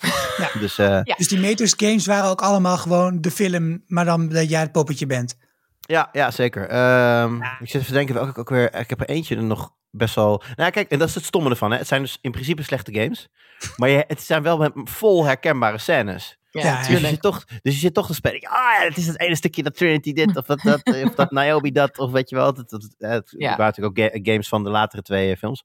[0.36, 0.58] Ja.
[0.60, 1.14] Dus eh, Ja.
[1.16, 4.72] Dus die Matrix Games waren ook allemaal gewoon de film, maar dan dat jij het
[4.72, 5.36] poppetje bent.
[5.80, 6.68] Ja, ja zeker.
[6.68, 8.74] Ehm, Ik zit even te denken welke ik ook weer.
[8.74, 10.42] Ik heb er eentje er nog best wel.
[10.56, 11.70] Nou, kijk, en dat is het stomme ervan.
[11.70, 11.78] Hè.
[11.78, 13.28] Het zijn dus in principe slechte games.
[13.76, 16.38] Maar je, het zijn wel met vol herkenbare scènes.
[16.50, 18.40] Ja, Ja, Dus je, zit toch, dus je zit toch te spelen.
[18.48, 21.30] Ah ja, het is het ene stukje dat Trinity dit, of dat, dat, of dat
[21.38, 22.54] Niobe dat, of weet je wel.
[22.54, 23.48] Dat, dat, het, het Ja.
[23.48, 25.64] waren natuurlijk ook ga- games van de latere twee eh, films.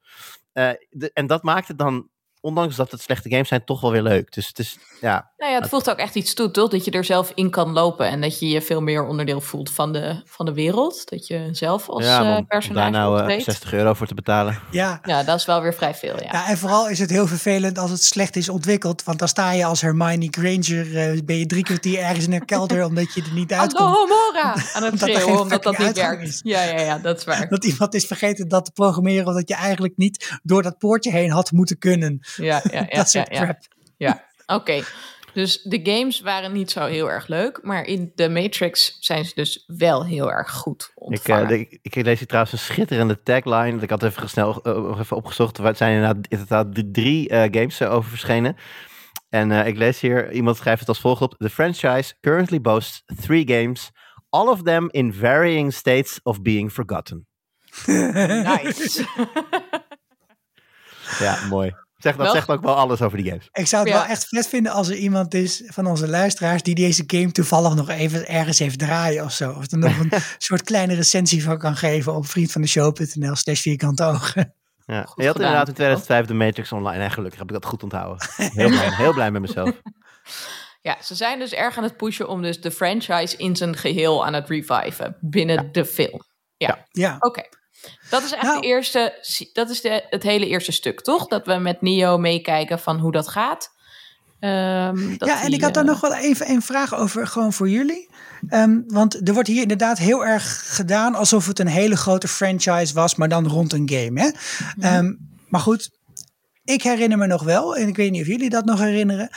[0.54, 2.08] Eh, de- en dat maakt het dan,
[2.42, 4.34] ondanks dat het slechte games zijn, toch wel weer leuk.
[4.34, 6.70] Dus het is, ja, Nou ja, het voegt ook echt iets toe, toch?
[6.70, 9.72] Dat je er zelf in kan lopen en dat je je veel meer onderdeel voelt
[9.72, 11.10] van de, van de wereld.
[11.10, 13.44] Dat je zelf als ja eh, om personage daar nou eh, optreedt.
[13.44, 14.60] 60 euro voor te betalen.
[14.72, 15.00] Ja.
[15.04, 16.30] Ja, dat is wel weer vrij veel, ja.
[16.32, 19.04] Ja, en vooral is het heel vervelend als het slecht is ontwikkeld.
[19.04, 22.46] Want dan sta je als Hermione Granger, eh, ben je drie kwartier ergens in een
[22.46, 23.90] kelder omdat je er niet uitkomt.
[23.90, 24.56] Hallo Mora!
[24.74, 26.28] Aan het Omdat er schreeuwen, geen omdat dat niet werkt.
[26.28, 26.40] is.
[26.44, 27.48] Ja, ja, ja, dat is waar.
[27.60, 31.32] Dat iemand is vergeten dat te programmeren, omdat je eigenlijk niet door dat poortje heen
[31.32, 32.22] had moeten kunnen.
[32.36, 32.80] Ja, ja, ja.
[32.82, 33.44] dat ja, soort ja.
[33.44, 33.58] crap.
[33.98, 34.26] Ja,
[34.58, 34.84] oké.
[35.34, 39.32] Dus de games waren niet zo heel erg leuk, maar in de Matrix zijn ze
[39.36, 41.44] dus wel heel erg goed Ik, ontvangen.
[41.44, 43.82] eh, de- ik lees hier trouwens een schitterende tagline.
[43.82, 45.58] Ik had even snel eh, nog even opgezocht.
[45.58, 48.56] Er zijn inderdaad, inderdaad d- drie eh, games eh, over verschenen.
[49.30, 51.36] En eh, ik lees hier, iemand schrijft het als volgt op.
[51.38, 53.90] The franchise currently boasts three games.
[54.30, 57.28] All of them in varying states of being forgotten.
[57.86, 59.06] Nice.
[61.20, 61.76] Ja, mooi.
[62.00, 63.50] Zeg, dat Wel- zegt ook wel alles over die games.
[63.52, 64.00] Ik zou het Ja.
[64.00, 67.76] wel echt vet vinden als er iemand is van onze luisteraars die deze game toevallig
[67.76, 69.52] nog even ergens heeft draaien of zo.
[69.52, 74.54] Of er nog een soort kleine recensie van kan geven op vriendvandeshow.nl slash vierkante ogen.
[74.86, 75.04] Ja.
[75.04, 75.36] Goed Je had gedaan.
[75.36, 77.04] inderdaad in 2005 de Matrix Online.
[77.04, 78.28] En gelukkig heb ik dat goed onthouden.
[78.36, 79.72] Heel blij, heel blij met mezelf.
[80.82, 84.26] ja, ze zijn dus erg aan het pushen om dus de franchise in zijn geheel
[84.26, 86.22] aan het reviven binnen de film.
[86.92, 87.42] Ja, Oké.
[88.10, 88.62] Dat is echt Nou.
[88.62, 91.28] de eerste, dat is de, het hele eerste stuk, toch?
[91.28, 93.72] Dat we met Neo meekijken van hoe dat gaat.
[94.40, 97.28] Ehm, dat ja en die, ik had daar eh, nog wel even een vraag over,
[97.28, 98.10] gewoon voor jullie.
[98.48, 102.94] Ehm, want er wordt hier inderdaad heel erg gedaan alsof het een hele grote franchise
[102.94, 104.22] was, maar dan rond een game.
[104.22, 104.30] Hè?
[104.88, 105.14] Ehm,
[105.48, 105.90] maar goed,
[106.64, 109.30] ik herinner me nog wel, en ik weet niet of jullie dat nog herinneren,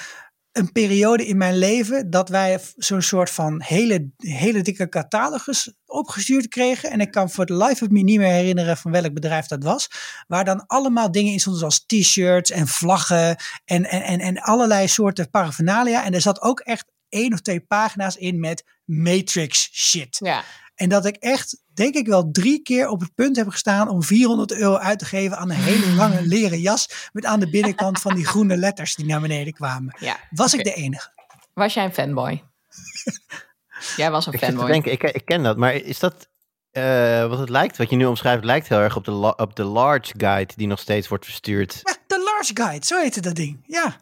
[0.53, 6.49] een periode in mijn leven dat wij zo'n soort van hele, hele dikke catalogus opgestuurd
[6.49, 6.91] kregen.
[6.91, 9.63] En ik kan voor de life of me niet meer herinneren van welk bedrijf dat
[9.63, 9.89] was.
[10.27, 14.89] Waar dan allemaal dingen in stonden zoals t-shirts en vlaggen en, en, en, en allerlei
[14.89, 16.05] soorten paraphernalia.
[16.05, 20.19] En er zat ook echt één of twee pagina's in met Matrix shit.
[20.19, 23.89] Ja, En dat ik echt, denk ik wel, drie keer op het punt heb gestaan
[23.89, 27.09] om 400 euro uit te geven aan een hele lange leren jas.
[27.13, 29.97] Met aan de binnenkant van die groene letters die naar beneden kwamen.
[30.01, 30.17] ja.
[30.31, 31.11] Was ik de enige?
[31.55, 32.43] Was jij een fanboy?
[33.97, 34.67] Jij was een Ik fanboy.
[34.67, 36.29] denken, ik, ik ken dat, maar is dat...
[36.71, 39.65] eh, wat het lijkt, wat je nu omschrijft, lijkt heel erg op de, op de
[39.65, 41.81] large guide die nog steeds wordt verstuurd.
[41.83, 43.63] Ja, de Large Guide, zo heette dat ding.
[43.67, 43.97] Ja.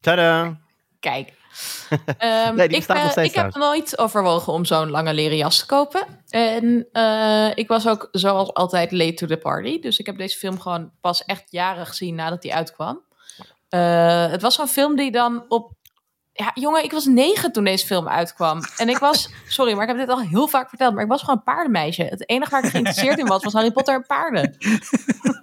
[0.00, 0.58] Tada!
[1.00, 1.32] Kijk.
[2.18, 5.36] Ehm, Nee, die ik nog eh, steeds ik heb nooit overwogen om zo'n lange leren
[5.36, 6.06] jas te kopen.
[6.28, 9.80] En eh, ik was ook zoals altijd late to the party.
[9.80, 13.04] Dus ik heb deze film gewoon pas echt jaren gezien nadat die uitkwam.
[13.68, 15.74] Eh, het was zo'n film die dan op...
[16.32, 18.60] Ja, jongen, ik was negen toen deze film uitkwam.
[18.76, 19.28] En ik was...
[19.48, 20.94] Sorry, maar ik heb dit al heel vaak verteld.
[20.94, 22.02] Maar ik was gewoon een paardenmeisje.
[22.02, 24.56] Het enige waar ik geïnteresseerd in was, was Harry Potter en paarden.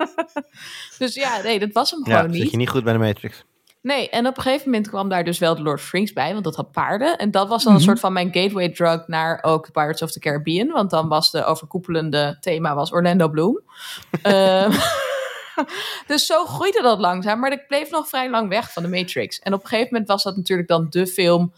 [0.98, 2.52] dus ja, nee, dat was hem Ja, gewoon zit niet.
[2.52, 3.44] je niet goed bij de Matrix.
[3.84, 6.14] Nee, en op een gegeven moment kwam daar dus wel de Lord of the Rings
[6.14, 7.18] bij, want dat had paarden.
[7.18, 7.82] En dat was dan Mhm.
[7.82, 11.32] een soort van mijn gateway drug naar ook Pirates of the Caribbean, want dan was
[11.32, 13.62] de overkoepelende thema was Orlando Bloom.
[14.22, 14.72] Ehm,
[16.08, 19.40] dus zo groeide dat langzaam, maar ik bleef nog vrij lang weg van de Matrix.
[19.40, 21.54] En op een gegeven moment was dat natuurlijk dan de film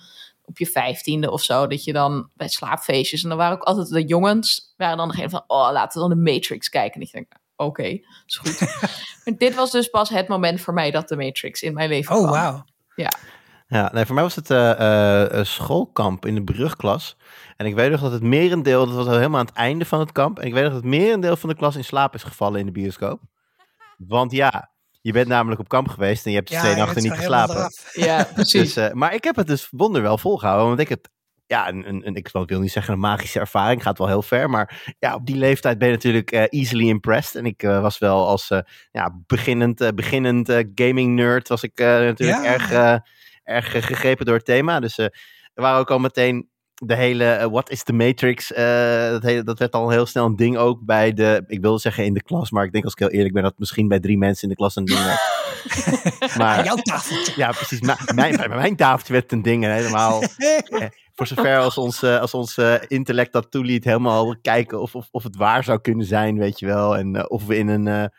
[0.45, 3.89] op je vijftiende of zo, dat je dan bij slaapfeestjes, en dan waren ook altijd
[3.89, 7.01] de jongens, waren dan degene van, oh, laten we dan de Matrix kijken.
[7.01, 7.83] En ik denk, oké,
[8.25, 8.59] is goed.
[9.25, 12.15] maar dit was dus pas het moment voor mij dat de Matrix in mijn leven
[12.15, 12.31] Oh, kwam.
[12.31, 12.63] wauw.
[13.67, 14.71] Ja, nee, voor mij was het eh,
[15.23, 17.17] eh, een schoolkamp in de brugklas.
[17.57, 19.99] En ik weet nog dat het merendeel, dat was al helemaal aan het einde van
[19.99, 20.39] het kamp.
[20.39, 22.65] En ik weet nog dat het merendeel van de klas in slaap is gevallen in
[22.65, 23.21] de bioscoop.
[23.97, 27.03] Want ja, je bent namelijk op kamp geweest en je hebt dus Ja, twee nachten
[27.03, 27.71] niet geslapen.
[27.93, 28.73] Ja, precies.
[28.73, 30.67] Dus, eh, maar ik heb het dus wonder wel volgehouden.
[30.67, 31.07] Want ik heb,
[31.47, 34.49] ja, een, een, een- ik wil niet zeggen een magische ervaring, gaat wel heel ver.
[34.49, 37.36] Maar ja, op die leeftijd ben je natuurlijk eh, easily impressed.
[37.36, 38.60] En ik eh, was wel als eh,
[38.91, 42.53] ja, beginnend, beginnend gaming nerd, was ik natuurlijk Ja.
[42.53, 43.01] erg,
[43.43, 44.79] erg gegrepen door het thema.
[44.79, 45.12] Dus er
[45.53, 48.47] waren ook al meteen de hele What is the Matrix?
[48.47, 52.05] dat, hele, dat werd al heel snel een ding ook bij de, ik wilde zeggen
[52.05, 54.17] in de klas, maar ik denk als ik heel eerlijk ben dat misschien bij drie
[54.17, 55.34] mensen in de klas een ding werd.
[56.38, 57.34] maar, Aan jouw tafeltje.
[57.36, 57.81] ja, precies.
[57.81, 60.21] Maar mijn, bij mijn tafeltje werd een ding helemaal.
[61.15, 65.08] Voor zover als ons, eh, als ons eh, intellect dat toeliet, helemaal kijken of, of,
[65.12, 66.97] of het waar zou kunnen zijn, weet je wel.
[66.97, 68.12] En eh, of, we in een,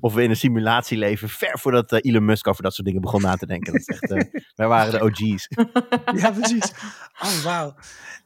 [0.00, 1.28] of we in een simulatie leven.
[1.28, 3.72] Ver voordat eh, Elon Musk over dat soort dingen begon na te denken.
[3.72, 5.48] Dat is echt, eh, wij waren de OG's.
[6.20, 6.72] Ja, precies.
[7.22, 7.74] Oh, wauw.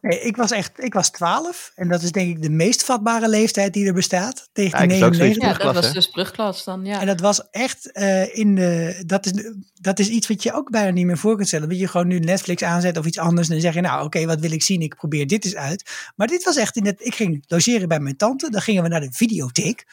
[0.00, 3.28] Nee, ik was echt, ik was 12 en dat is denk ik de meest vatbare
[3.28, 4.48] leeftijd die er bestaat.
[4.52, 5.38] Ja, is ook zoiets.
[5.38, 5.58] 1999.
[5.58, 7.00] ja, dat was dus brugklas dan, ja.
[7.00, 9.02] En dat was echt eh, in de.
[9.06, 11.68] Dat is, dat is iets wat je ook bijna niet meer voor kunt stellen.
[11.68, 13.46] Dat je gewoon nu Netflix aanzet of iets anders.
[13.46, 14.80] En dan zeg je, nou oké, wat wil ik zien?
[14.80, 16.10] Ik probeer dit eens uit.
[16.16, 17.04] Maar dit was echt in het.
[17.04, 18.50] Ik ging logeren bij mijn tante.
[18.50, 19.84] Dan gingen we naar de videotheek.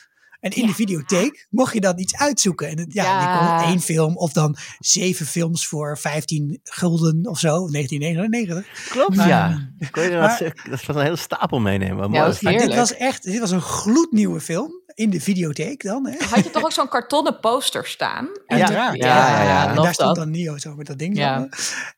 [0.44, 2.68] En in de videotheek mocht je dan iets uitzoeken.
[2.70, 3.22] En het- ja, Ja.
[3.22, 7.68] je kon één film of dan zeven films voor 15 gulden of zo.
[7.70, 8.90] 1999.
[8.90, 9.70] Klopt, Maar- ja.
[9.92, 12.12] Kon je er maar- dat, dat was een hele stapel meenemen.
[12.12, 13.24] Ja, Maar dit was echt.
[13.24, 14.82] Dit was een gloednieuwe film.
[14.94, 16.08] In de videotheek dan.
[16.08, 16.26] Hè?
[16.26, 18.30] Had je toch ook zo'n kartonnen poster staan?
[18.48, 19.62] Ja, ja, ja.
[19.64, 20.24] En love daar stond dat.
[20.26, 21.18] dan Nio zo met dat ding.
[21.18, 21.40] Ja.
[21.40, 21.48] zo.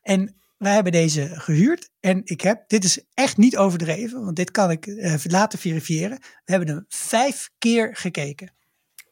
[0.02, 1.90] En wij hebben deze gehuurd.
[2.00, 6.18] En ik heb, dit is echt niet overdreven, want dit kan ik eh, laten verifiëren.
[6.18, 8.54] We hebben hem vijf keer gekeken.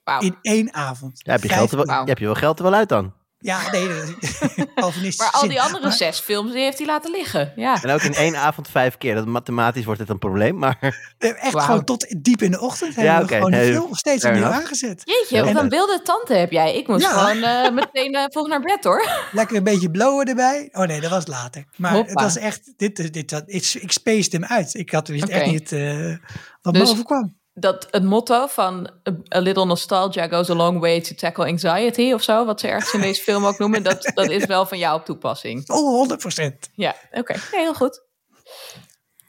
[0.05, 0.21] Wauw.
[0.21, 1.21] In één avond.
[1.25, 3.15] Ja, heb, je Vijf geld er wel, heb je wel geld er wel uit dan?
[3.45, 4.37] Ja, nee, dat is
[4.75, 5.49] Calvinistische Maar al zin.
[5.49, 7.53] die andere Maar- zes films, die heeft hij laten liggen.
[7.57, 7.83] Ja.
[7.83, 9.15] En ook in één avond vijf keer.
[9.15, 11.03] Dat, mathematisch wordt het een probleem, maar...
[11.19, 13.89] Echt gewoon tot diep in de ochtend hebben Ja, we oké, gewoon de nee, film
[13.89, 15.03] nog steeds opnieuw aangezet.
[15.05, 16.77] Jeetje, wat een wilde tante heb jij.
[16.77, 17.11] Ik moest Ja.
[17.11, 19.09] gewoon eh, meteen eh, vroeg naar bed hoor.
[19.33, 20.69] Lekker een beetje blowen erbij.
[20.73, 21.65] Oh nee, dat was later.
[21.77, 22.11] Maar Hoppa.
[22.11, 24.75] het was echt, dit, dit, dit, ik, ik spaced hem uit.
[24.75, 25.33] Ik had wist Oké.
[25.33, 26.17] echt niet eh,
[26.63, 27.37] wat Dus- me overkwam.
[27.55, 28.91] Dat het motto van
[29.35, 32.95] a, little nostalgia goes a long way to tackle anxiety of zo, wat ze ergens
[32.95, 35.69] in deze film ook noemen, dat, dat is wel van jou op toepassing.
[35.75, 36.71] Oh, 100 procent.
[36.75, 37.33] Ja, oké.
[37.53, 38.03] Nee, heel goed.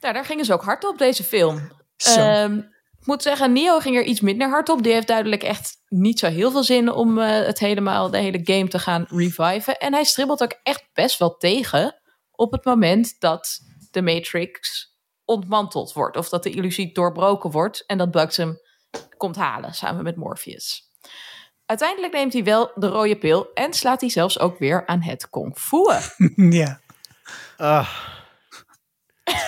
[0.00, 1.70] Nou, daar gingen ze ook hard op, deze film.
[1.96, 2.58] Ehm,
[3.00, 4.82] ik moet zeggen, Neo ging er iets minder hard op.
[4.82, 8.40] Die heeft duidelijk echt niet zo heel veel zin om eh, het helemaal, de hele
[8.44, 9.78] game te gaan reviven.
[9.78, 12.00] En hij stribbelt ook echt best wel tegen
[12.32, 13.58] op het moment dat
[13.90, 14.88] de Matrix
[15.26, 16.16] ontmanteld wordt.
[16.16, 18.58] Of dat de illusie doorbroken wordt en dat Bugs hem
[19.16, 20.90] komt halen samen met Morpheus.
[21.66, 25.30] Uiteindelijk neemt hij wel de rode pil en slaat hij zelfs ook weer aan het
[25.30, 25.78] kung fu.
[26.60, 26.80] ja.
[27.56, 27.88] Ah.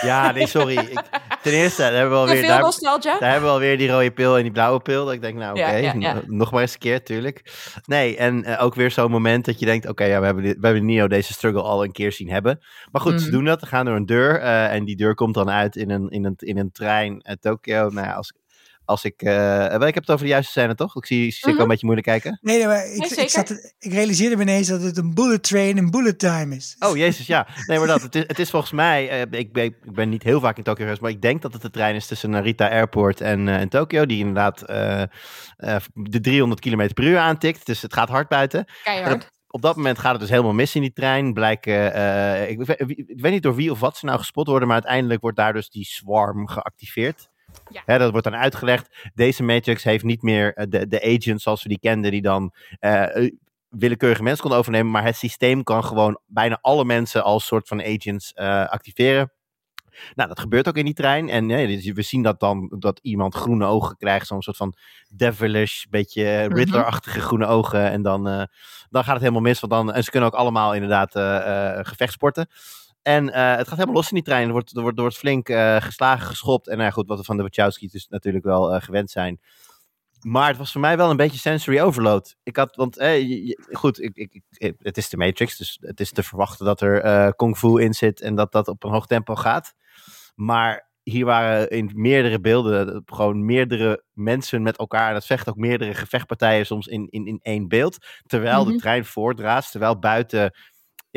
[0.03, 0.77] Ja, nee, sorry.
[0.79, 1.03] Ik,
[1.43, 3.19] ten eerste, daar hebben we alweer, daar, nostalgia?
[3.19, 5.05] daar hebben we alweer die rode pil en die blauwe pil.
[5.05, 6.21] Dat ik denk, nou oké, Ja, ja, ja.
[6.27, 7.43] nog maar eens een keer, tuurlijk.
[7.85, 10.67] Nee, en eh, ook weer zo'n moment dat je denkt, oké, ja, we hebben, we
[10.67, 12.59] hebben Neo deze struggle al een keer zien hebben.
[12.93, 13.37] Maar goed, ze Mhm.
[13.37, 15.91] doen dat, ze gaan door een deur eh, en die deur komt dan uit in
[15.91, 17.89] een, in een, in een trein uit Tokio.
[17.89, 18.33] Nou ja, als,
[18.89, 19.35] als ik, eh,
[19.67, 20.97] wel, ik heb het over de juiste scène, toch?
[20.97, 21.55] Ik zie, Mhm.
[21.57, 22.39] al een beetje moeilijk kijken.
[22.43, 25.43] Nee, nee, maar ik, Nee, ik, zat, ik realiseerde me ineens dat het een bullet
[25.43, 26.77] train en bullet time is.
[26.79, 27.47] Oh, jezus, ja.
[27.67, 30.23] Nee, maar dat, het is, het is volgens mij, eh, ik, ben, ik ben niet
[30.23, 32.69] heel vaak in Tokio geweest, maar ik denk dat het de trein is tussen Narita
[32.69, 35.09] Airport en, eh en Tokio, die inderdaad eh, eh,
[35.95, 37.67] de 300 km per uur aantikt.
[37.67, 38.65] Dus het gaat hard buiten.
[38.83, 39.31] Keihard.
[39.51, 41.33] Op dat moment gaat het dus helemaal mis in die trein.
[41.33, 42.59] Blijken, eh, ik
[43.21, 45.69] weet niet door wie of wat ze nou gespot worden, maar uiteindelijk wordt daar dus
[45.71, 47.29] die swarm geactiveerd.
[47.87, 47.99] Ja.
[47.99, 49.11] Dat wordt dan uitgelegd.
[49.15, 52.55] Deze Matrix heeft niet meer eh, de, de agents zoals we die kenden, die dan
[52.79, 53.33] eh, eh,
[53.69, 54.91] willekeurige mensen konden overnemen.
[54.91, 58.35] Maar het systeem kan gewoon bijna alle mensen als soort van agents
[58.67, 59.33] activeren.
[60.15, 61.29] Nou, dat gebeurt ook in die trein.
[61.29, 64.27] En dus we zien dat dan dat iemand groene ogen krijgt.
[64.27, 64.75] Zo'n soort van
[65.09, 67.91] devilish, beetje Riddler-achtige groene ogen.
[67.91, 68.25] En dan,
[68.91, 69.61] dan gaat het helemaal mis.
[69.61, 71.11] Want dan, en ze kunnen ook allemaal inderdaad
[71.87, 72.49] gevechtsporten.
[73.09, 74.47] En eh, het gaat helemaal los in die trein.
[74.47, 76.69] Er wordt, er wordt, er wordt flink eh, geslagen, geschopt.
[76.69, 79.41] En nou goed, wat we van de Wachowski's dus natuurlijk wel eh, gewend zijn.
[80.21, 82.37] Maar het was voor mij wel een beetje sensory overload.
[82.43, 86.01] Ik had, want eh, je- goed, ik, ik, ik- het is de Matrix, dus het
[86.01, 89.07] is te verwachten dat er kung fu in zit en dat dat op een hoog
[89.07, 89.75] tempo gaat.
[90.35, 95.53] Maar hier waren in meerdere beelden gewoon meerdere mensen met elkaar het vechten.
[95.53, 97.97] Ook meerdere gevechtpartijen soms in, in, in één beeld.
[98.27, 98.73] Terwijl Mhm.
[98.73, 100.53] de trein voordraast, terwijl buiten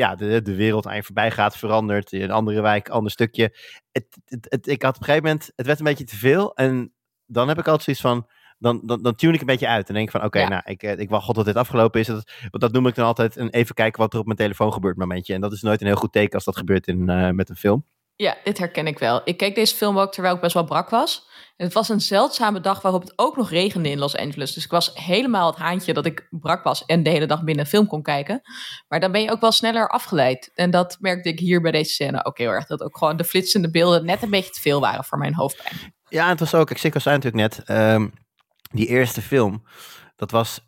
[0.02, 2.12] ja, de, de wereld aan je voorbij gaat, verandert.
[2.12, 3.56] In een andere wijk, ander stukje.
[3.92, 6.54] Het, het, het, ik had op een gegeven moment, het werd een beetje te veel.
[6.54, 6.94] En
[7.26, 9.88] dan heb ik altijd zoiets van, dan, dan, dan tune ik een beetje uit.
[9.88, 10.48] En denk van, oké, Ja.
[10.48, 12.06] nou, ik, eh, ik wacht tot dit afgelopen is.
[12.06, 14.72] Dat, want dat noem ik dan altijd een even kijken wat er op mijn telefoon
[14.72, 15.34] gebeurt momentje.
[15.34, 17.56] En dat is nooit een heel goed teken als dat gebeurt in, eh, met een
[17.56, 17.86] film.
[18.16, 19.20] Ja, dit herken ik wel.
[19.24, 21.28] Ik keek deze film ook terwijl ik best wel brak was.
[21.62, 24.52] Het was een zeldzame dag waarop het ook nog regende in Los Angeles.
[24.52, 27.64] Dus ik was helemaal het haantje dat ik brak was en de hele dag binnen
[27.64, 28.40] een film kon kijken.
[28.88, 30.50] Maar dan ben je ook wel sneller afgeleid.
[30.54, 32.66] En dat merkte ik hier bij deze scène ook heel erg.
[32.66, 35.94] Dat ook gewoon de flitsende beelden net een beetje te veel waren voor mijn hoofdpijn.
[36.08, 38.08] Ja, het was ook, ik zei natuurlijk net, ehm,
[38.70, 39.66] die eerste film,
[40.16, 40.60] dat was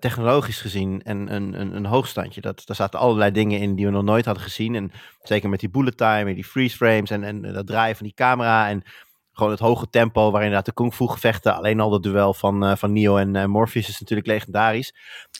[0.00, 2.40] technologisch gezien een, een, een, een hoogstandje.
[2.40, 4.74] Dat, daar zaten allerlei dingen in die we nog nooit hadden gezien.
[4.74, 8.06] En zeker met die bullet time en die freeze frames en, en dat draaien van
[8.06, 8.82] die camera en
[9.32, 12.64] gewoon het hoge tempo waarin inderdaad de kung fu gevechten, alleen al dat duel van,
[12.64, 14.94] eh, van Neo en eh, Morpheus is natuurlijk legendarisch.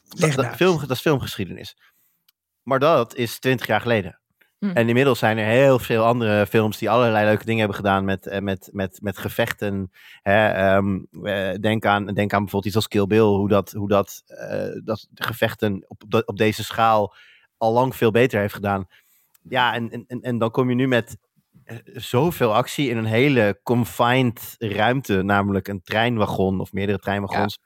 [0.08, 1.76] Dat, dat, film, dat is filmgeschiedenis.
[2.62, 4.20] Maar dat is twintig jaar geleden.
[4.58, 4.70] Hm.
[4.70, 8.26] En inmiddels zijn er heel veel andere films die allerlei leuke dingen hebben gedaan met,
[8.26, 9.90] eh, met, met, met gevechten.
[10.22, 13.88] Hè, ehm, eh, denk, aan, denk aan bijvoorbeeld iets als Kill Bill, hoe dat, hoe
[13.88, 14.22] dat,
[14.84, 17.14] dat de gevechten op, op, op deze schaal
[17.56, 18.86] al lang veel beter heeft gedaan.
[19.48, 21.16] Ja, en, en, en- dan kom je nu met
[21.84, 27.58] zoveel actie in een hele confined ruimte, namelijk een treinwagon of meerdere treinwagons.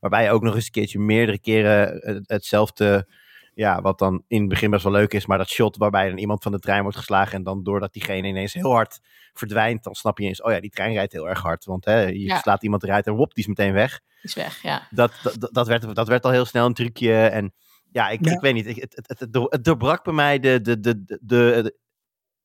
[0.00, 3.08] Waarbij je ook nog eens een keertje meerdere keren eh, hetzelfde,
[3.54, 6.18] ja, wat dan in het begin best wel leuk is, maar dat shot waarbij dan
[6.18, 9.00] iemand van de trein wordt geslagen en dan doordat diegene ineens heel hard
[9.32, 11.64] verdwijnt, dan snap je eens, oh ja, die trein rijdt heel erg hard.
[11.64, 12.38] Want hè, je Ja.
[12.38, 14.00] slaat iemand eruit en wop, die is meteen weg.
[14.22, 14.86] Is weg, ja.
[14.90, 17.12] Dat, dat, dat, werd, dat werd al heel snel een trucje.
[17.14, 17.52] En
[17.90, 18.32] ja, ik, Ja.
[18.32, 21.04] ik weet niet, het, het, het, het, door- het doorbrak bij mij de, de, de,
[21.04, 21.76] de, de,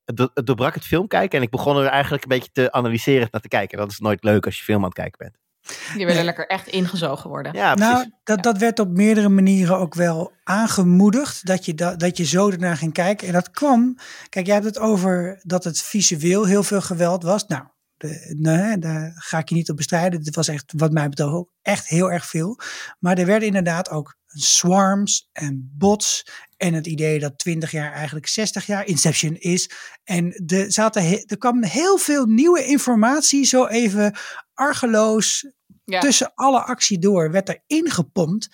[0.04, 2.72] het, do- het doorbrak het film kijken en ik begon er eigenlijk een beetje te
[2.72, 3.78] analyseren naar te kijken.
[3.78, 5.36] Dat is nooit leuk als je film aan het kijken bent.
[5.66, 6.24] Die willen Nee.
[6.24, 7.52] lekker echt ingezogen worden.
[7.54, 7.92] Ja, precies.
[7.94, 11.46] Nou, dat, dat werd op meerdere manieren ook wel aangemoedigd.
[11.46, 13.26] Dat je, da, dat je zo ernaar ging kijken.
[13.26, 13.96] En dat kwam.
[14.28, 17.46] Kijk, jij hebt het over dat het visueel heel veel geweld was.
[17.46, 17.64] Nou,
[17.96, 20.22] de, nee, daar ga ik je niet op bestrijden.
[20.22, 22.58] Dit was echt, wat mij betreft, ook echt heel erg veel.
[22.98, 26.26] Maar er werden inderdaad ook swarms en bots.
[26.64, 29.70] En het idee dat 20 jaar eigenlijk 60 jaar Inception is.
[30.04, 34.14] En de, zaten, he- er kwam heel veel nieuwe informatie, zo even
[34.54, 35.46] argeloos
[35.84, 36.00] Ja.
[36.00, 38.48] tussen alle actie door werd er ingepompt.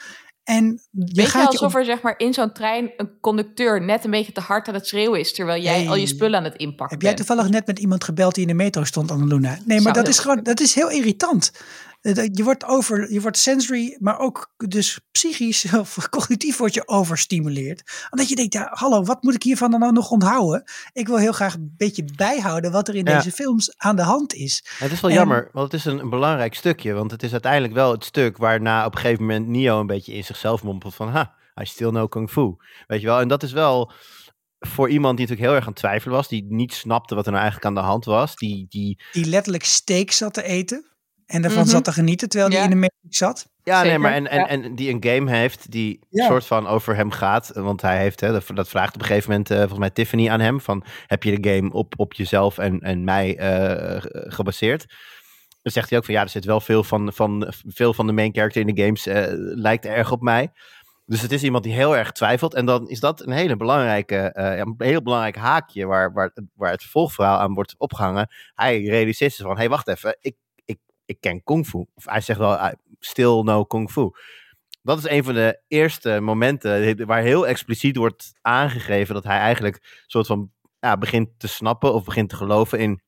[0.44, 4.10] En je gaat je alsof er zeg maar in zo'n trein een conducteur net een
[4.10, 6.88] beetje te hard aan het schreeuwen is, terwijl jij al je spullen aan het inpakken
[6.88, 7.26] heb jij bent.
[7.26, 9.48] toevallig net met iemand gebeld die in de metro stond, Annaluna?
[9.64, 11.50] Nee, maar Zou dat is gewoon, dat is heel irritant.
[12.00, 16.88] Eh, Je wordt over, je wordt sensory, maar ook dus psychisch of cognitief word je
[16.88, 18.06] overstimuleerd.
[18.10, 20.62] Omdat je denkt, ja, hallo, wat moet ik hiervan dan nou nog onthouden?
[20.92, 23.16] Ik wil heel graag een beetje bijhouden wat er in Ja.
[23.16, 24.64] deze films aan de hand is.
[24.78, 26.92] Het is wel En- jammer, want het is een, een belangrijk stukje.
[26.92, 30.12] Want het is uiteindelijk wel het stuk waarna op een gegeven moment Neo een beetje
[30.12, 31.08] in zichzelf mompelt van...
[31.08, 32.54] Ha, I still know kung fu.
[32.86, 33.20] Weet je wel?
[33.20, 33.92] En dat is wel
[34.58, 36.28] voor iemand die natuurlijk heel erg aan het twijfelen was.
[36.28, 38.36] Die niet snapte wat er nou eigenlijk aan de hand was.
[38.36, 40.84] Die, die, Die letterlijk steak zat te eten.
[41.30, 41.70] En daarvan Mhm.
[41.70, 42.56] zat te genieten terwijl Ja.
[42.56, 43.48] hij in de matrix zat.
[43.64, 44.48] ja, nee, maar en, en, ja.
[44.48, 46.26] en die een game heeft die Ja.
[46.26, 47.50] soort van over hem gaat.
[47.54, 50.40] Want hij heeft, hè, dat, vraagt op een gegeven moment eh, volgens mij Tiffany aan
[50.40, 50.60] hem.
[50.60, 53.96] Van, heb je de game op, op jezelf en, en mij eh,
[54.32, 54.86] gebaseerd?
[55.62, 58.12] Dan zegt hij ook van ja, er zit wel veel van, van, veel van de
[58.12, 60.52] main character in de games eh, lijkt erg op mij.
[61.06, 62.54] Dus het is iemand die heel erg twijfelt.
[62.54, 66.32] En dan is dat een hele belangrijke, eh, ja, een heel belangrijk haakje waar, waar,
[66.54, 68.28] waar het vervolgverhaal aan wordt opgehangen.
[68.54, 70.36] Hij realiseert zich van, hé hey, wacht even, ik,
[71.10, 71.84] ik, ken kung fu.
[71.94, 74.10] Of hij zegt wel, I still no kung fu.
[74.82, 80.04] Dat is een van de eerste momenten waar heel expliciet wordt aangegeven dat hij eigenlijk
[80.06, 83.02] soort van ja, begint te snappen of begint te geloven in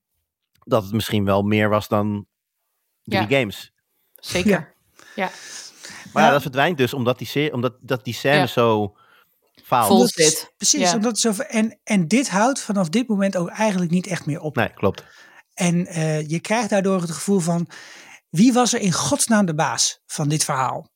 [0.65, 2.27] dat het misschien wel meer was dan
[3.03, 3.39] drie Ja.
[3.39, 3.73] games.
[4.15, 4.75] Zeker.
[5.15, 5.31] Ja.
[6.13, 6.31] Maar ja, Ja.
[6.33, 8.47] dat verdwijnt dus omdat die, serie, omdat, dat die scène Ja.
[8.47, 8.97] zo
[9.63, 9.87] faalt.
[9.89, 10.53] Vol zit.
[10.57, 10.95] Precies, Ja.
[10.95, 14.41] omdat het zo, en, en dit houdt vanaf dit moment ook eigenlijk niet echt meer
[14.41, 14.57] op.
[14.57, 15.05] Nee, klopt.
[15.55, 17.67] En eh, je krijgt daardoor het gevoel van,
[18.31, 20.91] wie was er in godsnaam de baas van dit verhaal?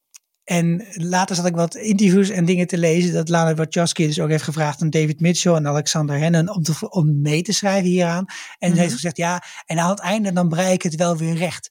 [0.44, 4.28] En later zat ik wat interviews en dingen te lezen, dat Lana Wachowski dus ook
[4.28, 8.24] heeft gevraagd aan David Mitchell en Alexander Hennen om, te, om mee te schrijven hieraan.
[8.58, 8.78] En Mhm.
[8.78, 11.70] heeft gezegd, ja, en aan het einde dan bereik ik het wel weer recht.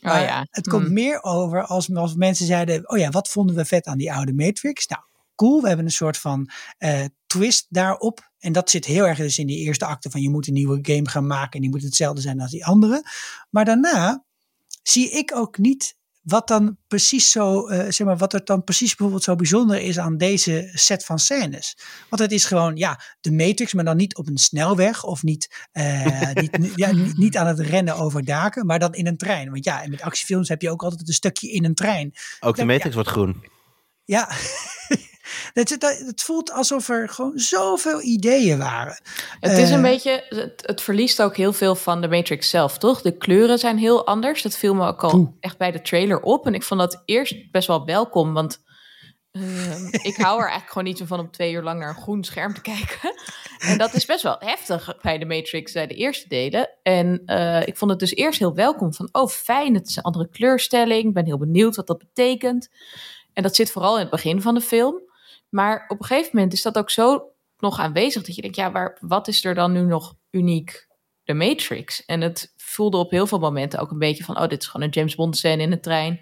[0.00, 0.46] Oh ja.
[0.50, 0.92] het komt Hmm.
[0.92, 4.32] meer over als, als mensen zeiden, oh ja, wat vonden we vet aan die oude
[4.32, 4.86] Matrix?
[4.86, 5.02] Nou,
[5.36, 8.30] cool, we hebben een soort van eh, twist daarop.
[8.38, 10.78] En dat zit heel erg dus in die eerste acte van je moet een nieuwe
[10.82, 13.02] game gaan maken en die moet hetzelfde zijn als die andere.
[13.50, 14.24] Maar daarna
[14.82, 15.96] zie ik ook niet
[16.26, 19.98] wat dan precies zo, eh, zeg maar, wat er dan precies bijvoorbeeld zo bijzonder is
[19.98, 21.78] aan deze set van scènes.
[22.08, 25.66] Want het is gewoon, ja, de Matrix, maar dan niet op een snelweg of niet,
[25.72, 29.50] eh, niet, ja, niet, aan het rennen over daken, maar dan in een trein.
[29.50, 32.14] Want ja, en met actiefilms heb je ook altijd een stukje in een trein.
[32.40, 33.44] Ook de Ja, Matrix wordt groen.
[34.04, 34.28] Ja,
[35.52, 39.00] Het, het, het, voelt alsof er gewoon zoveel ideeën waren.
[39.40, 43.02] Het is een beetje, het, het, verliest ook heel veel van de Matrix zelf, toch?
[43.02, 44.42] De kleuren zijn heel anders.
[44.42, 46.46] Dat viel me ook al echt bij de trailer op.
[46.46, 48.64] En ik vond dat eerst best wel welkom, want
[49.32, 52.02] uh, ik hou er eigenlijk gewoon niet zo van om twee uur lang naar een
[52.02, 53.14] groen scherm te kijken.
[53.58, 56.70] En dat is best wel heftig bij de Matrix, de eerste delen.
[56.82, 60.02] En uh, ik vond het dus eerst heel welkom van, oh fijn, het is een
[60.02, 61.04] andere kleurstelling.
[61.04, 62.68] Ik ben heel benieuwd wat dat betekent.
[63.32, 65.05] En dat zit vooral in het begin van de film.
[65.56, 68.72] Maar op een gegeven moment is dat ook zo nog aanwezig dat je denkt, ja,
[68.72, 70.86] waar, wat is er dan nu nog uniek?
[71.24, 72.04] De Matrix.
[72.04, 74.86] En het voelde op heel veel momenten ook een beetje van, oh, dit is gewoon
[74.86, 76.20] een James Bond scène in de trein.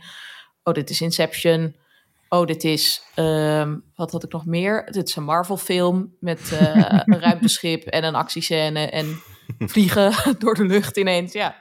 [0.63, 1.77] Oh, dit is Inception.
[2.29, 4.87] Oh, dit is, um, wat had ik nog meer?
[4.91, 9.23] Dit is een Marvel film met uh, een ruimteschip en een actiescène en
[9.73, 11.33] vliegen door de lucht ineens.
[11.33, 11.57] Ja,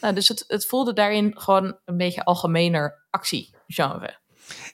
[0.00, 4.18] nou, dus het, het voelde daarin gewoon een beetje algemener actiegenre.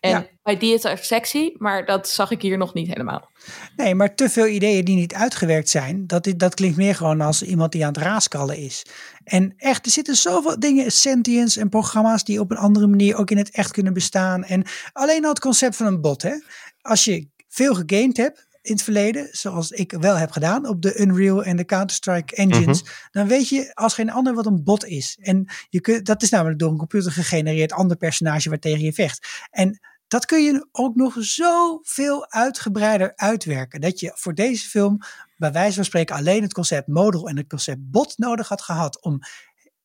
[0.00, 0.26] En ja.
[0.42, 3.30] bij die is het sexy, maar dat zag ik hier nog niet helemaal.
[3.76, 7.42] Nee, maar te veel ideeën die niet uitgewerkt zijn, dat, dat klinkt meer gewoon als
[7.42, 8.86] iemand die aan het raaskallen is.
[9.24, 13.30] En echt, er zitten zoveel dingen, sentience en programma's die op een andere manier ook
[13.30, 14.44] in het echt kunnen bestaan.
[14.44, 16.34] En alleen al het concept van een bot, hè.
[16.80, 21.00] Als je veel gegamed hebt, in het verleden, zoals ik wel heb gedaan op de
[21.00, 22.92] Unreal en de Counter-Strike engines, mhm.
[23.10, 25.18] dan weet je als geen ander wat een bot is.
[25.20, 28.92] En je kunt, dat is namelijk door een computer gegenereerd ander personage waar tegen je
[28.92, 29.26] vecht.
[29.50, 33.80] En dat kun je ook nog zoveel uitgebreider uitwerken.
[33.80, 34.98] Dat je voor deze film
[35.36, 39.02] bij wijze van spreken alleen het concept model en het concept bot nodig had gehad
[39.02, 39.20] om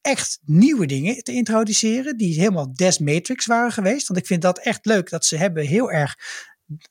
[0.01, 4.07] echt nieuwe dingen te introduceren die helemaal Des Matrix waren geweest.
[4.07, 6.17] Want ik vind dat echt leuk dat ze hebben heel erg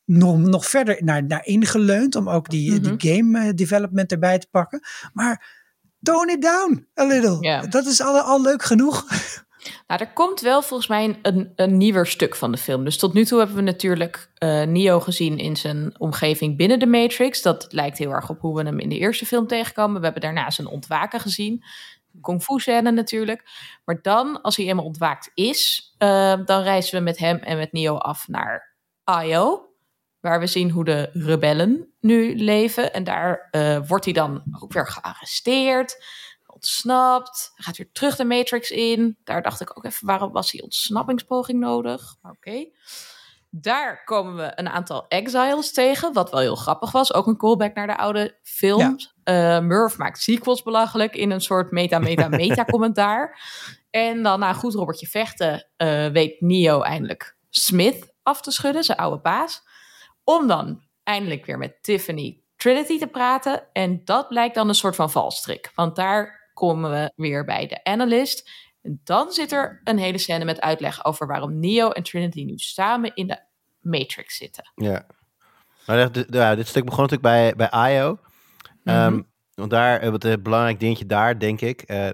[0.05, 3.33] nog, nog verder naar, naar ingeleund om ook die, die mhm.
[3.33, 4.81] game eh, development erbij te pakken.
[5.13, 5.57] Maar
[6.03, 7.69] tone it down a little.
[7.69, 9.07] Dat is al, al leuk genoeg.
[9.87, 12.85] Nou, er komt wel volgens mij een, een nieuwer stuk van de film.
[12.85, 16.87] Dus tot nu toe hebben we natuurlijk uh, Neo gezien in zijn omgeving binnen de
[16.87, 17.43] Matrix.
[17.43, 19.99] Dat lijkt heel erg op hoe we hem in de eerste film tegenkomen.
[19.99, 21.65] We hebben daarna zijn ontwaken gezien.
[22.21, 23.43] Kung fu scène natuurlijk.
[23.85, 27.73] Maar dan, als hij eenmaal ontwaakt is, uh, dan reizen we met hem en met
[27.73, 28.77] Neo af naar
[29.25, 29.68] Io.
[30.21, 32.93] Waar we zien hoe de rebellen nu leven.
[32.93, 35.97] En daar uh, wordt hij dan ook weer gearresteerd
[36.59, 37.53] ontsnapt.
[37.55, 39.19] Gaat weer terug de Matrix in.
[39.25, 42.17] Daar dacht ik ook even, waarom was die ontsnappingspoging nodig?
[42.23, 42.69] Maar oké.
[43.51, 47.15] Daar komen we een aantal exiles tegen, wat wel heel grappig was.
[47.15, 49.15] Ook een callback naar de oude films.
[49.25, 49.57] Ja.
[49.59, 53.41] Uh, Murph maakt sequels belachelijk in een soort meta-meta-meta-commentaar.
[53.91, 58.99] en dan na goed Robertje vechten uh, weet Neo eindelijk Smith af te schudden, zijn
[58.99, 59.63] oude baas.
[60.29, 63.63] Om dan eindelijk weer met Tiffany Trinity te praten.
[63.73, 65.71] En dat blijkt dan een soort van valstrik.
[65.75, 68.51] Want daar komen we weer bij de analyst.
[68.83, 72.57] En dan zit er een hele scène met uitleg over waarom Neo en Trinity nu
[72.57, 73.41] samen in de
[73.81, 74.73] Matrix zitten.
[74.75, 75.07] Ja.
[75.87, 78.19] Maar dit, ja, dit stuk begon natuurlijk bij, bij IO.
[78.83, 79.27] Mm
[79.59, 81.91] want daar, wat een belangrijk dingetje daar, denk ik.
[81.91, 82.09] Uh,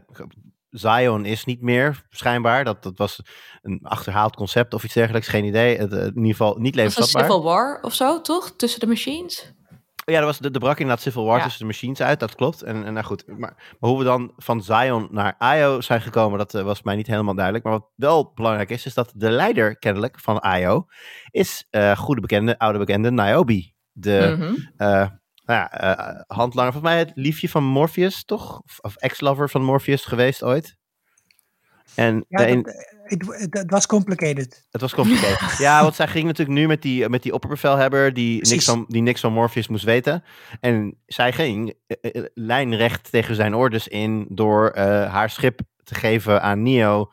[0.74, 2.64] Zion is niet meer, schijnbaar.
[2.64, 3.20] Dat, dat was
[3.62, 5.28] een achterhaald concept of iets dergelijks.
[5.28, 5.78] Geen idee.
[5.78, 7.22] Het, in ieder geval niet levensvatbaar.
[7.22, 8.50] Was Civil War of zo, toch?
[8.56, 9.54] Tussen de machines?
[10.04, 12.62] Ja, er, was, de, de brak inderdaad Civil War tussen de machines uit, dat klopt.
[12.62, 16.38] En, en nou goed, maar, maar, hoe we dan van Zion naar IO zijn gekomen,
[16.38, 17.64] dat uh, was mij niet helemaal duidelijk.
[17.64, 20.86] Maar wat wel belangrijk is, is dat de leider kennelijk van IO
[21.30, 23.72] is uh, goede bekende, oude bekende Niobe.
[23.92, 24.70] De mm -hmm.
[24.78, 25.06] uh,
[25.44, 28.60] nou ja, handlanger, volgens mij het liefje van Morpheus, toch?
[28.60, 30.76] Of, of ex-lover van Morpheus geweest ooit.
[31.94, 32.62] En ja,
[33.50, 34.66] het was complicated.
[34.70, 35.58] Het was complicated.
[35.66, 39.02] ja, want zij ging natuurlijk nu met die, met die opperbevelhebber die niks, van, die
[39.02, 40.24] niks van Morpheus moest weten.
[40.60, 46.62] En zij ging uh, lijnrecht tegen zijn orders in door haar schip te geven aan
[46.62, 47.10] Neo.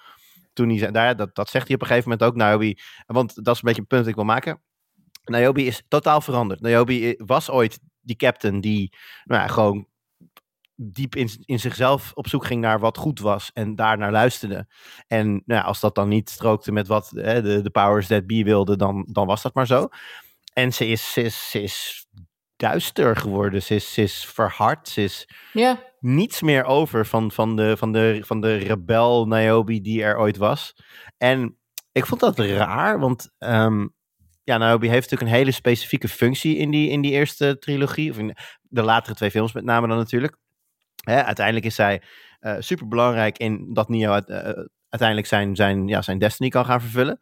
[0.53, 2.79] Toen hij daar, dat, dat zegt hij op een gegeven moment ook, Niobe.
[3.05, 4.61] Want dat is een beetje een punt dat ik wil maken.
[5.23, 6.61] Niobe is totaal veranderd.
[6.61, 8.93] Niobe was ooit die captain die
[9.23, 9.87] nou ja, gewoon
[10.75, 14.67] diep in, in zichzelf op zoek ging naar wat goed was en daar naar luisterde.
[15.07, 18.27] En nou ja, als dat dan niet strookte met wat hè, de, de powers that
[18.27, 19.87] be wilden, dan, dan was dat maar zo.
[20.53, 22.05] En ze is, ze is, ze is
[22.55, 25.83] duister geworden, ze is, ze is verhard, ze is ja.
[25.99, 30.37] niets meer over van, van, de, van, de, van de rebel Niobe die er ooit
[30.37, 30.75] was.
[31.17, 31.57] En
[31.91, 33.93] ik vond dat raar, want um,
[34.43, 38.17] ja, Niobe heeft natuurlijk een hele specifieke functie in die, in die eerste trilogie, of
[38.17, 40.37] in de latere twee films met name dan natuurlijk.
[41.03, 42.01] Hè, uiteindelijk is zij
[42.41, 44.37] uh, eh, super belangrijk in dat Neo uit, uh,
[44.89, 47.19] uiteindelijk zijn, zijn, ja, zijn destiny kan gaan vervullen.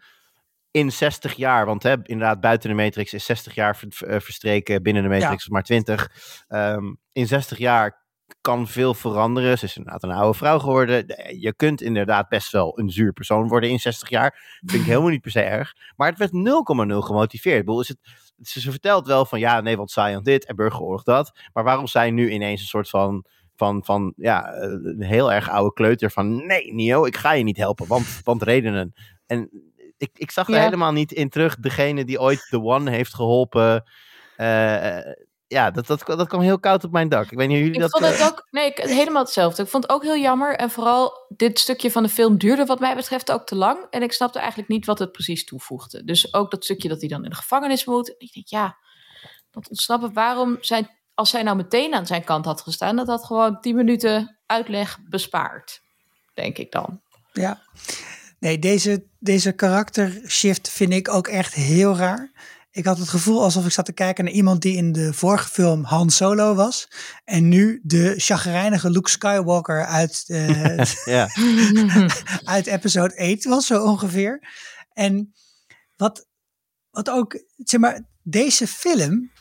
[0.72, 5.04] In 60 jaar, want hè, inderdaad, buiten de Matrix is 60 jaar ver, verstreken, binnen
[5.04, 5.52] de Matrix ja.
[5.52, 6.12] maar 20.
[6.48, 8.08] Um, in 60 jaar
[8.42, 9.58] kan veel veranderen.
[9.58, 11.08] Ze is inderdaad een oude vrouw geworden.
[11.08, 14.60] De- Je kunt inderdaad best wel een zuur persoon worden in 60 jaar.
[14.66, 15.74] Vind ik helemaal niet per se erg.
[15.96, 17.60] Maar het werd 0,0 gemotiveerd.
[17.60, 17.98] Ik bedoel, is het,
[18.42, 21.40] ze, vertelt wel van ja, nee, want Zion dit en burgeroorlog dat.
[21.54, 23.26] Maar waarom zij nu ineens een soort van,
[23.56, 27.44] van, van ja, eh, een heel erg oude kleuter van nee, Nio, ik ga je
[27.44, 28.94] niet helpen, want, want redenen.
[29.26, 29.50] En
[29.98, 30.62] ik, ik zag er Ja.
[30.64, 33.84] helemaal niet in terug degene die ooit The One heeft geholpen.
[34.36, 34.98] Eh,
[35.50, 37.32] ja, dat, dat, dat kwam heel koud op mijn dak.
[37.32, 37.92] Ik weet niet hoe jullie Ik dat...
[37.92, 39.64] vond het eh, ook, nee, ik, helemaal hetzelfde.
[39.64, 40.56] Ik vond het ook heel jammer.
[40.56, 43.86] En vooral dit stukje van de film duurde wat mij betreft ook te lang.
[43.90, 46.04] En ik snapte eigenlijk niet wat het precies toevoegde.
[46.04, 48.08] Dus ook dat stukje dat hij dan in de gevangenis moet.
[48.10, 48.78] En ik denk, ja,
[49.52, 50.14] dat ontsnappen.
[50.14, 53.76] Waarom zijn, als zij nou meteen aan zijn kant had gestaan, dat had gewoon 10
[53.76, 55.82] minuten uitleg bespaard.
[56.34, 57.02] Denk ik dan.
[57.32, 57.62] Ja.
[58.40, 62.32] Nee, deze, deze karaktershift vind ik ook echt heel raar.
[62.72, 65.50] Ik had het gevoel alsof ik zat te kijken naar iemand die in de vorige
[65.50, 66.88] film Han Solo was.
[67.24, 70.78] En nu de chagrijnige Luke Skywalker uit, eh,
[71.16, 71.30] ja.
[72.56, 74.48] uit episode 8 was, zo ongeveer.
[74.94, 75.34] En
[75.96, 76.28] wat,
[76.90, 79.32] wat ook, zeg maar, deze film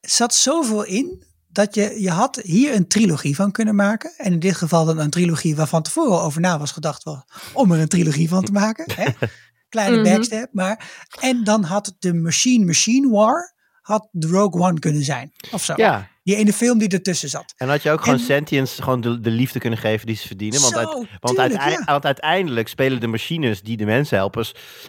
[0.00, 4.12] zat zoveel in dat je, je had hier een trilogie van kunnen maken.
[4.16, 7.04] En in dit geval dan een trilogie waarvan tevoren over na was gedacht
[7.52, 8.84] om er een trilogie van te maken.
[8.94, 9.10] Hè?
[9.70, 10.04] Kleine Mhm.
[10.04, 10.90] backstep, maar.
[11.20, 15.32] En dan had de Machine Machine War had de Rogue One kunnen zijn.
[15.50, 15.72] Of zo.
[15.76, 17.54] ja, Die ene film die ertussen zat.
[17.56, 20.26] en had je ook gewoon En- sentience, gewoon de, de liefde kunnen geven die ze
[20.26, 20.60] verdienen.
[20.60, 21.84] Want, Zo, uit- want, tuurlijk, uitei- ja.
[21.92, 24.44] want uiteindelijk spelen de machines die de mensen helpen.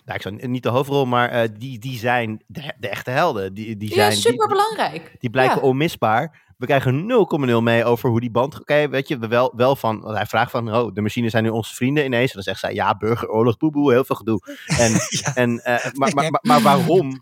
[0.05, 3.53] Nou, ik zou niet de hoofdrol, maar eh, die, die zijn de, de echte helden.
[3.53, 5.15] Die, die, zijn, die- super belangrijk.
[5.19, 5.61] Die blijken Ja.
[5.61, 6.49] onmisbaar.
[6.57, 7.05] We krijgen
[7.49, 8.59] 0,0 mee over hoe die band...
[8.59, 10.01] Oké, weet je, wel, wel van...
[10.01, 12.27] Want hij vraagt van, oh, de machines zijn nu onze vrienden ineens.
[12.29, 14.39] En dan zegt zij, ja, burgeroorlog, boeboe, heel veel gedoe.
[14.77, 14.93] En,
[15.35, 17.21] en, eh, maar, maar, maar, maar waarom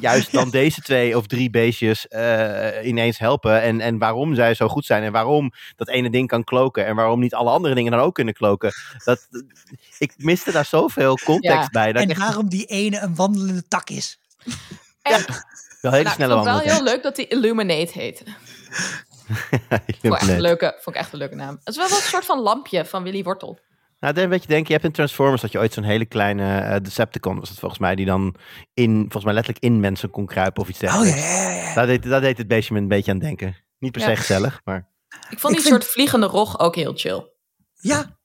[0.00, 3.62] juist dan deze twee of drie beestjes eh, ineens helpen?
[3.62, 5.02] En, en waarom zij zo goed zijn?
[5.02, 6.86] En waarom dat ene ding kan kloken?
[6.86, 8.72] En waarom niet alle andere dingen dan ook kunnen kloken?
[9.04, 9.28] Dat,
[9.98, 11.68] ik miste daar zoveel context Ja.
[11.70, 11.92] bij.
[11.92, 14.18] Dat ik En echt waarom die ene een wandelende tak is.
[15.02, 15.24] En,
[15.80, 18.24] wel hele nou, ik snelle vond het wel heel leuk dat hij Illuminate heette.
[20.00, 21.56] Vond ik echt een leuke, vond ik echt een leuke naam.
[21.64, 23.58] Het is wel wel een soort van lampje van Willy Wortel.
[24.06, 26.58] Nou, dan weet je denken, je hebt in Transformers dat je ooit zo'n hele kleine
[26.58, 28.34] eh, Decepticon was het volgens mij, die dan
[28.74, 31.20] in, volgens mij letterlijk in mensen kon kruipen of iets Oh dergelijks.
[31.20, 31.74] ja, ja, ja.
[31.74, 33.56] Daar deed, daar deed het beestje me een beetje aan denken.
[33.78, 34.06] Niet per Ja.
[34.08, 34.88] se gezellig, maar
[35.30, 37.26] Ik vond Ik die vind- soort vliegende rog ook heel chill.
[37.74, 38.18] Ja,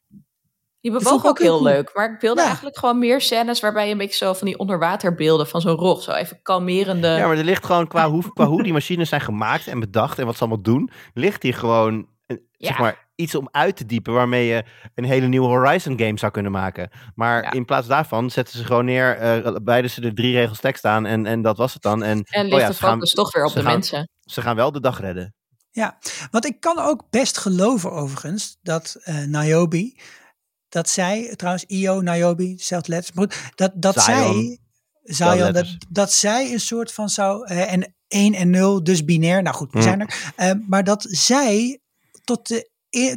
[0.81, 1.73] Die bewoog ook ook heel heel cool.
[1.73, 1.91] leuk.
[1.95, 2.45] Maar ik wilde Ja.
[2.47, 6.01] eigenlijk gewoon meer scènes waarbij je een beetje zo van die onderwaterbeelden van zo'n rog.
[6.03, 7.07] Zo even kalmerende.
[7.07, 10.19] ja, maar er ligt gewoon qua hoe, qua hoe die machines zijn gemaakt en bedacht
[10.19, 12.81] en wat ze allemaal doen, ligt hier gewoon eh, zeg Ja.
[12.81, 14.63] maar iets om uit te diepen waarmee je
[14.95, 16.89] een hele nieuwe Horizon game zou kunnen maken.
[17.15, 17.51] Maar Ja.
[17.51, 21.05] in plaats daarvan zetten ze gewoon neer, eh beide ze er drie regels tekst aan
[21.05, 22.03] en, en dat was het dan.
[22.03, 24.09] En, en oh ligt ja, de ze gaan, focus toch weer op de gaan- mensen.
[24.21, 25.33] ze gaan wel de dag redden.
[25.71, 25.97] Ja,
[26.31, 29.99] want ik kan ook best geloven overigens dat eh Niobe,
[30.69, 34.33] dat zij, trouwens Io, Niobe, dezelfde letters, maar goed, dat, dat Zion.
[34.33, 34.57] zij,
[35.03, 39.41] Zion, dat, dat zij een soort van zou, eh, en 1 en 0, dus binair,
[39.41, 39.83] nou goed, we Hm.
[39.83, 41.79] zijn er, eh, maar dat zij
[42.23, 42.69] tot, de,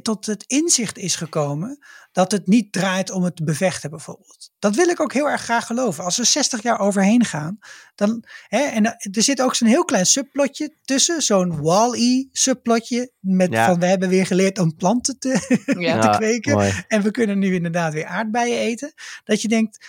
[0.03, 1.79] tot het inzicht is gekomen
[2.13, 4.51] dat het niet draait om het bevechten bijvoorbeeld.
[4.59, 6.05] Dat wil ik ook heel erg graag geloven.
[6.05, 7.59] Als we 60 jaar overheen gaan,
[7.95, 13.53] dan, hè, en er zit ook zo'n heel klein subplotje tussen, zo'n Wall-E subplotje met
[13.53, 13.67] Ja.
[13.67, 16.01] van we hebben weer geleerd om planten te, Ja.
[16.11, 18.93] te kweken en we kunnen nu inderdaad weer aardbeien eten.
[19.25, 19.87] Dat je denkt,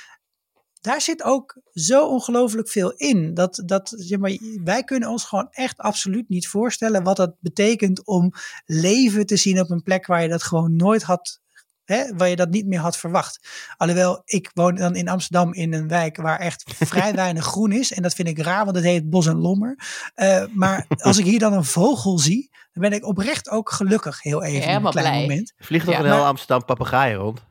[0.86, 3.34] daar zit ook zo ongelooflijk veel in.
[3.34, 8.06] Dat, dat zeg maar, wij kunnen ons gewoon echt absoluut niet voorstellen wat dat betekent
[8.06, 8.32] om
[8.66, 11.40] leven te zien op een plek waar je dat gewoon nooit had.
[11.84, 13.40] Hè, waar je dat niet meer had verwacht.
[13.78, 17.94] Alhoewel, ik woon dan in Amsterdam in een wijk waar echt vrij weinig groen is.
[17.94, 19.80] En dat vind ik raar, want het heet Bos en Lommer.
[20.14, 24.22] Eh, maar als ik hier dan een vogel zie, dan ben ik oprecht ook gelukkig
[24.22, 24.62] heel even.
[24.62, 25.22] een Helemaal klein blij.
[25.28, 25.54] moment.
[25.58, 27.44] Vliegt toch Ja, een heel Amsterdam papegaaien rond?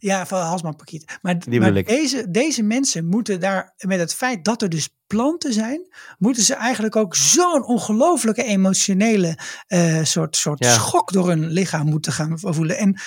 [0.00, 1.18] Ja, van Halsman Pakiet.
[1.22, 1.38] Maar,
[1.84, 5.88] deze, deze mensen moeten daar, met het feit dat er dus planten zijn,
[6.18, 10.72] moeten ze eigenlijk ook zo'n ongelooflijke emotionele eh, soort, soort Ja.
[10.72, 12.76] schok door hun lichaam moeten gaan voelen.
[12.76, 13.00] En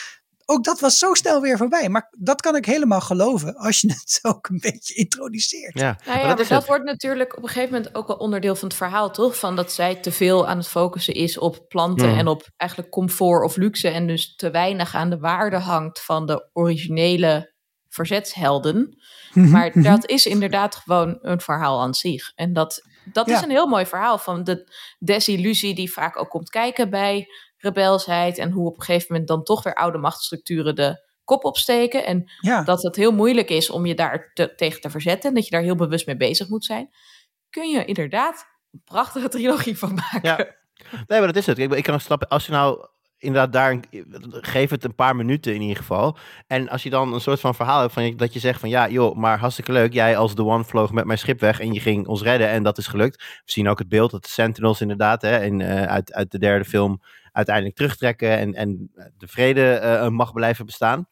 [0.45, 1.89] ook dat was zo snel weer voorbij.
[1.89, 5.79] Maar dat kan ik helemaal geloven als je het ook een beetje introduceert.
[5.79, 8.55] Ja, Nou ja, maar maar dat wordt natuurlijk op een gegeven moment ook wel onderdeel
[8.55, 9.39] van het verhaal, toch?
[9.39, 12.17] Van dat zij te veel aan het focussen is op planten Hmm.
[12.17, 13.87] en op eigenlijk comfort of luxe.
[13.89, 17.51] En dus te weinig aan de waarde hangt van de originele
[17.89, 18.97] verzetshelden.
[19.33, 19.81] Mhm, Maar mhm.
[19.81, 22.31] dat is inderdaad gewoon een verhaal aan zich.
[22.35, 22.81] En dat,
[23.13, 23.43] dat is Ja.
[23.43, 27.27] een heel mooi verhaal van de desillusie die vaak ook komt kijken bij
[27.63, 28.37] rebelsheid.
[28.37, 32.05] En hoe op een gegeven moment dan toch weer oude machtsstructuren de kop opsteken.
[32.05, 32.63] En ja.
[32.63, 35.29] dat het heel moeilijk is om je daar te- tegen te verzetten.
[35.29, 36.89] En dat je daar heel bewust mee bezig moet zijn.
[37.49, 40.21] Kun je inderdaad een prachtige trilogie van maken.
[40.21, 40.61] Ja.
[41.07, 41.57] Nee, maar dat is het.
[41.57, 42.87] Ik, ik kan snappen, als je nou
[43.17, 43.79] inderdaad daar,
[44.29, 46.17] geef het een paar minuten in ieder geval.
[46.47, 48.89] En als je dan een soort van verhaal hebt van dat je zegt van ja,
[48.89, 49.93] joh, maar hartstikke leuk.
[49.93, 52.63] Jij als The One vloog met mijn schip weg en je ging ons redden en
[52.63, 53.17] dat is gelukt.
[53.17, 56.39] We zien ook het beeld dat de Sentinels inderdaad hè, in, eh, uit, uit de
[56.39, 57.01] derde film
[57.33, 61.07] uiteindelijk terugtrekken en, en de vrede eh, mag blijven bestaan.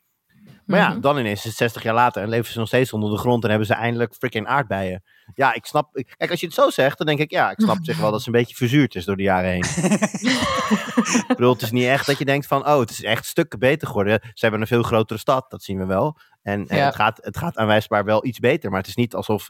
[0.66, 1.00] Maar ja, Mhm.
[1.02, 3.44] dan ineens is het 60 jaar later en leven ze nog steeds onder de grond
[3.44, 5.04] en hebben ze eindelijk freaking aardbeien.
[5.34, 5.90] Ja, ik snap.
[6.18, 8.22] Kijk, als je het zo zegt, dan denk ik ja, ik snap zich wel dat
[8.22, 9.64] ze een beetje verzuurd is door de jaren heen.
[11.28, 13.60] ik bedoel, het is niet echt dat je denkt van, oh, het is echt stukken
[13.60, 14.20] beter geworden.
[14.22, 16.18] Ze hebben een veel grotere stad, dat zien we wel.
[16.42, 16.86] En eh, Ja.
[16.86, 19.50] het, gaat, het gaat aanwijsbaar wel iets beter, maar het is niet alsof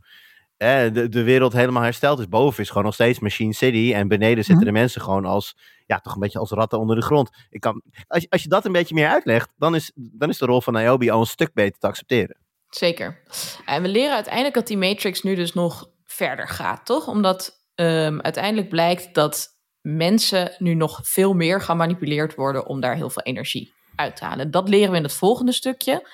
[0.62, 2.28] eh, de, de wereld helemaal hersteld is.
[2.28, 5.56] Boven is gewoon nog steeds Machine City en beneden zitten de mensen gewoon als,
[5.86, 7.30] ja, toch een beetje als ratten onder de grond.
[7.50, 10.38] Ik kan, als, je- als je dat een beetje meer uitlegt, dan is, dan is
[10.38, 12.38] de rol van Niobe al een stuk beter te accepteren.
[12.70, 13.22] Zeker.
[13.66, 17.08] En we leren uiteindelijk dat die Matrix nu dus nog verder gaat, toch?
[17.08, 19.48] Omdat ehm, uiteindelijk blijkt dat
[19.82, 24.52] mensen nu nog veel meer gemanipuleerd worden om daar heel veel energie uit te halen.
[24.52, 26.10] Dat leren we in het volgende stukje.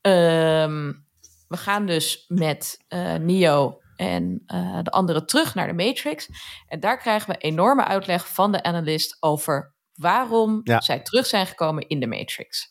[0.00, 0.92] Ehm,
[1.52, 6.28] we gaan dus met eh Neo en eh, de anderen terug naar de Matrix.
[6.66, 10.80] En daar krijgen we enorme uitleg van de analist over waarom Ja.
[10.80, 12.70] zij terug zijn gekomen in de Matrix.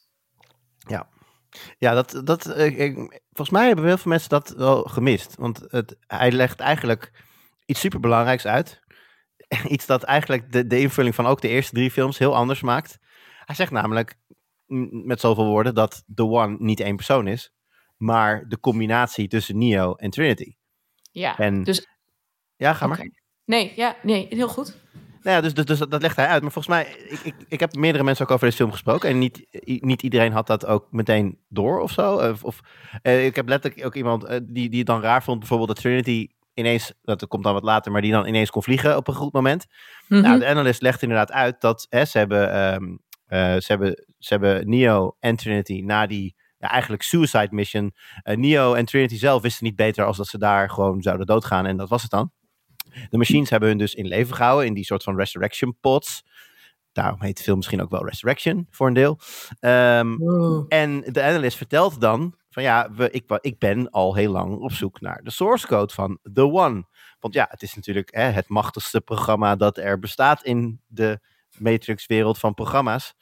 [1.77, 5.35] Ja, dat, dat, eh, ik- volgens mij hebben heel veel mensen dat wel gemist.
[5.35, 7.11] Want het, hij legt eigenlijk
[7.65, 8.79] iets superbelangrijks uit.
[9.67, 12.97] Iets dat eigenlijk de, de invulling van ook de eerste drie films heel anders maakt.
[13.45, 14.15] Hij zegt namelijk
[15.05, 17.53] met zoveel woorden dat The One niet één persoon is.
[18.01, 20.55] Maar de combinatie tussen Neo en Trinity.
[21.11, 21.87] Ja, En, dus
[22.55, 23.09] ja, ga maar.
[23.45, 24.79] Nee, ja, nee, heel goed.
[25.21, 26.41] Nou ja, dus, dus, dus dat, dat legt hij uit.
[26.41, 29.09] Maar volgens mij, ik, ik, ik heb meerdere mensen ook over deze film gesproken.
[29.09, 32.15] En niet, niet iedereen had dat ook meteen door of zo.
[32.15, 32.59] Of, of,
[33.01, 35.39] eh, ik heb letterlijk ook iemand eh, die, die het dan raar vond.
[35.39, 38.97] Bijvoorbeeld dat Trinity ineens, dat komt dan wat later, maar die dan ineens kon vliegen
[38.97, 39.65] op een goed moment.
[40.07, 40.21] Mhm.
[40.21, 42.51] Nou, de analyst legt inderdaad uit dat hè, ze, hebben,
[43.27, 47.93] eh, ze, hebben, ze hebben Neo en Trinity na die ja, eigenlijk suicide mission.
[48.23, 51.65] eh, Neo en Trinity zelf wisten niet beter als dat ze daar gewoon zouden doodgaan.
[51.65, 52.31] En dat was het dan.
[53.09, 56.23] De machines hebben hun dus in leven gehouden in die soort van resurrection pods.
[56.91, 59.19] Daarom heet de film misschien ook wel Resurrection voor een deel.
[59.59, 60.65] Ehm, Wow.
[60.67, 64.71] en de analyst vertelt dan van ja, we, ik, ik ben al heel lang op
[64.71, 66.83] zoek naar de source code van The One.
[67.19, 71.19] Want ja, het is natuurlijk hè, het machtigste programma dat er bestaat in de
[71.57, 73.13] Matrix-wereld van programma's.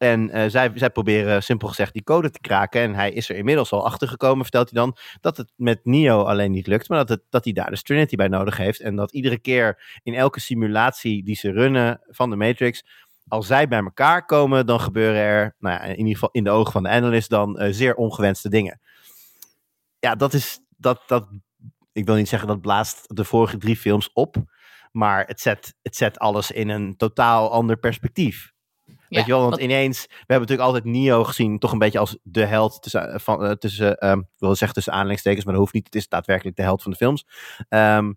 [0.00, 2.80] En eh, zij, zij proberen simpel gezegd die code te kraken.
[2.80, 6.22] En hij is er inmiddels al achter gekomen, vertelt hij dan, dat het met Neo
[6.22, 6.88] alleen niet lukt.
[6.88, 8.80] Maar dat, het, dat hij daar dus Trinity bij nodig heeft.
[8.80, 12.84] En dat iedere keer in elke simulatie die ze runnen van de Matrix,
[13.28, 16.50] als zij bij elkaar komen, dan gebeuren er, nou ja, in ieder geval in de
[16.50, 18.80] ogen van de analyst, dan eh, zeer ongewenste dingen.
[19.98, 21.28] Ja, dat is, dat, dat,
[21.92, 24.36] ik wil niet zeggen dat blaast de vorige drie films op,
[24.92, 28.49] maar het zet, het zet alles in een totaal ander perspectief.
[29.16, 32.18] Weet je wel, want ineens, we hebben natuurlijk altijd Neo gezien, toch een beetje als
[32.22, 35.62] de held tussen, eh, van, eh, tussen ehm, ik wil zeggen tussen aanleidingstekens, maar dat
[35.62, 37.26] hoeft niet, het is daadwerkelijk de held van de films.
[37.68, 38.12] Ehm,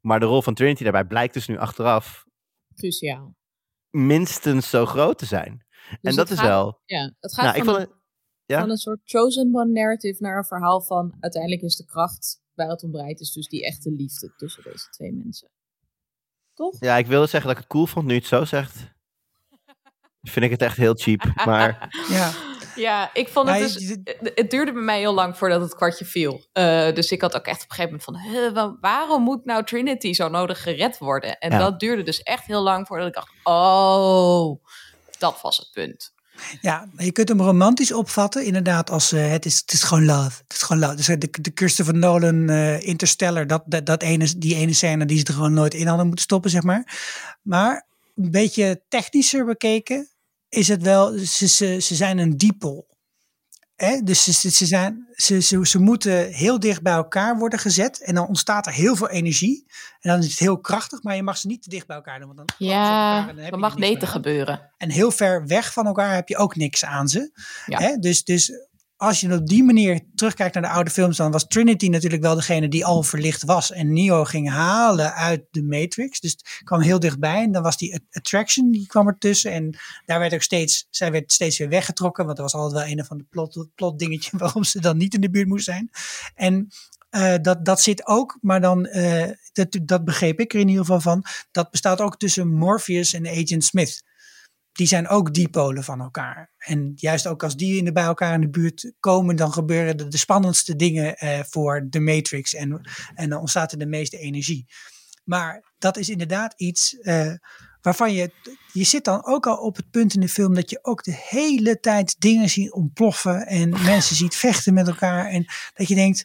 [0.00, 2.24] maar de rol van Trinity daarbij blijkt dus nu achteraf
[2.74, 3.34] Cruciaal.
[3.90, 5.66] minstens zo groot te zijn.
[5.90, 6.80] en Dus dat het is wel.
[6.84, 7.94] Ja, het gaat Nou, ik van, vond een,
[8.44, 8.60] ja?
[8.60, 12.68] van een soort chosen one narrative naar een verhaal van uiteindelijk is de kracht waar
[12.68, 15.48] het om draait, is dus die echte liefde tussen deze twee mensen.
[16.54, 16.76] Toch?
[16.80, 18.96] Ja, ik wilde zeggen dat ik het cool vond nu je het zo zegt.
[20.30, 21.32] Vind ik het echt heel cheap.
[21.44, 22.30] Maar Ja,
[22.76, 23.74] Ja, ik vond het dus...
[23.74, 26.46] je- Het het duurde bij mij heel lang voordat het kwartje viel.
[26.52, 28.40] Eh, dus ik had ook echt op een gegeven moment van...
[28.40, 31.38] "Huh, wa- waarom moet nou Trinity zo nodig gered worden?
[31.38, 31.58] En Ja.
[31.58, 33.30] dat duurde dus echt heel lang voordat ik dacht...
[33.42, 34.64] Oh,
[35.18, 36.12] dat was het punt.
[36.60, 40.42] ja, je kunt hem romantisch opvatten, inderdaad, als eh, het, is, het is gewoon love.
[40.42, 40.94] Het is gewoon love.
[40.96, 45.04] Dus eh, de, de Christopher Nolan eh, Interstellar, dat, dat, dat ene, die ene scène
[45.04, 46.98] die ze er gewoon nooit in hadden moeten stoppen, zeg maar.
[47.42, 50.08] Maar een beetje technischer bekeken
[50.48, 52.86] is het wel, ze, ze, ze zijn een diepel.
[53.76, 54.00] Hè?
[54.02, 58.02] Dus ze, ze, zijn, ze, ze, ze moeten heel dicht bij elkaar worden gezet.
[58.02, 59.64] En dan ontstaat er heel veel energie.
[60.00, 62.18] En dan is het heel krachtig, maar je mag ze niet te dicht bij elkaar
[62.18, 62.34] doen.
[62.34, 64.08] Want dan elkaar Ja, en dan mag aan.
[64.08, 64.72] gebeuren.
[64.76, 67.30] En heel ver weg van elkaar heb je ook niks aan ze.
[67.66, 67.78] Ja.
[67.78, 67.96] Hè?
[67.96, 68.52] Dus, dus
[68.98, 72.34] als je op die manier terugkijkt naar de oude films, dan was Trinity natuurlijk wel
[72.34, 73.72] degene die al verlicht was.
[73.72, 76.20] En Neo ging halen uit de Matrix.
[76.20, 77.42] Dus het kwam heel dichtbij.
[77.42, 79.52] En dan was die attraction, die kwam ertussen.
[79.52, 82.26] En daar werd ook steeds, zij werd steeds weer weggetrokken.
[82.26, 85.14] Want er was altijd wel een van de plot, plot dingetje waarom ze dan niet
[85.14, 85.90] in de buurt moest zijn.
[86.34, 86.68] En
[87.10, 90.84] eh, dat, dat zit ook, maar dan, eh, dat, dat begreep ik er in ieder
[90.84, 91.24] geval van.
[91.50, 94.02] Dat bestaat ook tussen Morpheus en Agent Smith
[94.78, 96.50] die zijn ook dipolen van elkaar.
[96.58, 99.96] En juist ook als die in de, bij elkaar in de buurt komen, dan gebeuren
[99.96, 102.54] de, de spannendste dingen eh, voor de Matrix.
[102.54, 102.80] En,
[103.14, 104.66] en dan ontstaat er de meeste energie.
[105.24, 107.32] Maar dat is inderdaad iets eh,
[107.80, 108.32] waarvan je,
[108.72, 111.16] je zit dan ook al op het punt in de film dat je ook de
[111.28, 115.26] hele tijd dingen ziet ontploffen en mensen ziet vechten met elkaar.
[115.26, 116.24] En dat je denkt,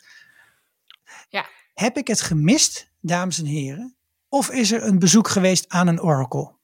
[1.30, 1.46] Ja.
[1.74, 3.96] heb ik het gemist, dames en heren?
[4.30, 6.62] Of is er een bezoek geweest aan een oracle?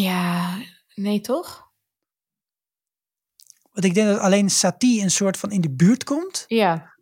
[0.00, 0.58] Ja,
[0.94, 1.70] nee toch?
[3.72, 6.44] Want ik denk dat alleen Satie een soort van in de buurt komt.
[6.46, 6.92] Ja.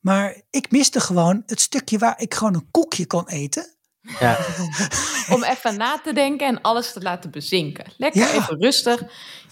[0.00, 3.76] Maar ik miste gewoon het stukje waar ik gewoon een koekje kon eten.
[4.00, 4.38] Ja.
[5.34, 7.92] Om even na te denken en alles te laten bezinken.
[7.96, 8.32] Lekker Ja.
[8.32, 9.02] even rustig.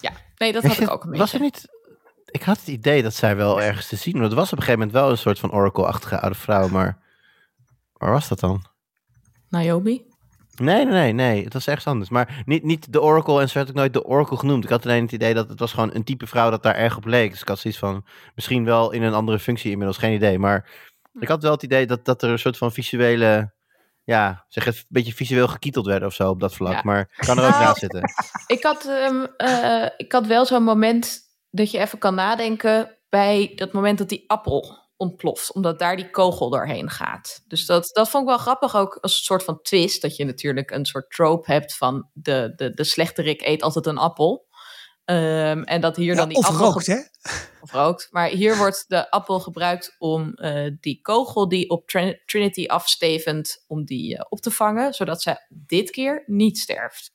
[0.01, 1.59] Ja, nee, dat had ik ook een Was er beetje.
[1.69, 1.75] niet...
[2.27, 4.13] Ik had het idee dat zij wel ergens te zien...
[4.13, 7.05] want het was op een gegeven moment wel een soort van Oracle-achtige oude vrouw, maar...
[7.93, 8.65] Waar was dat dan?
[9.49, 10.05] Naomi?
[10.61, 11.45] Nee, nee, nee, nee.
[11.45, 12.11] Het was ergens anders.
[12.11, 14.65] Maar niet, niet de Oracle en ze werd ook nooit de Oracle genoemd.
[14.65, 16.97] Ik had alleen het idee dat het was gewoon een type vrouw dat daar erg
[16.97, 17.31] op leek.
[17.31, 18.05] Dus ik had zoiets van,
[18.35, 20.39] misschien wel in een andere functie inmiddels, geen idee.
[20.39, 20.69] Maar
[21.21, 23.53] ik had wel het idee dat, dat er een soort van visuele,
[24.05, 26.73] ja, zeg het, een beetje visueel gekieteld werden of zo op dat vlak.
[26.73, 26.81] Ja.
[26.85, 28.03] Maar kan er ook Nou, naast zitten.
[28.57, 33.53] Ik had, ehm, eh, ik had wel zo'n moment dat je even kan nadenken bij
[33.55, 35.53] dat moment dat die appel ontploft.
[35.53, 37.43] Omdat daar die kogel doorheen gaat.
[37.49, 40.03] Dus dat, dat vond ik wel grappig ook als een soort van twist.
[40.03, 43.99] Dat je natuurlijk een soort trope hebt van de, de, de slechterik eet altijd een
[43.99, 44.45] appel.
[45.05, 46.65] Ehm, en dat hier Ja, dan die of appel...
[46.73, 46.99] rookt, hè?
[47.61, 48.09] of rookt.
[48.11, 53.65] Maar hier wordt de appel gebruikt om eh, die kogel die op Trin- Trinity afstevend,
[53.67, 57.13] om die eh, op te vangen, zodat zij dit keer niet sterft.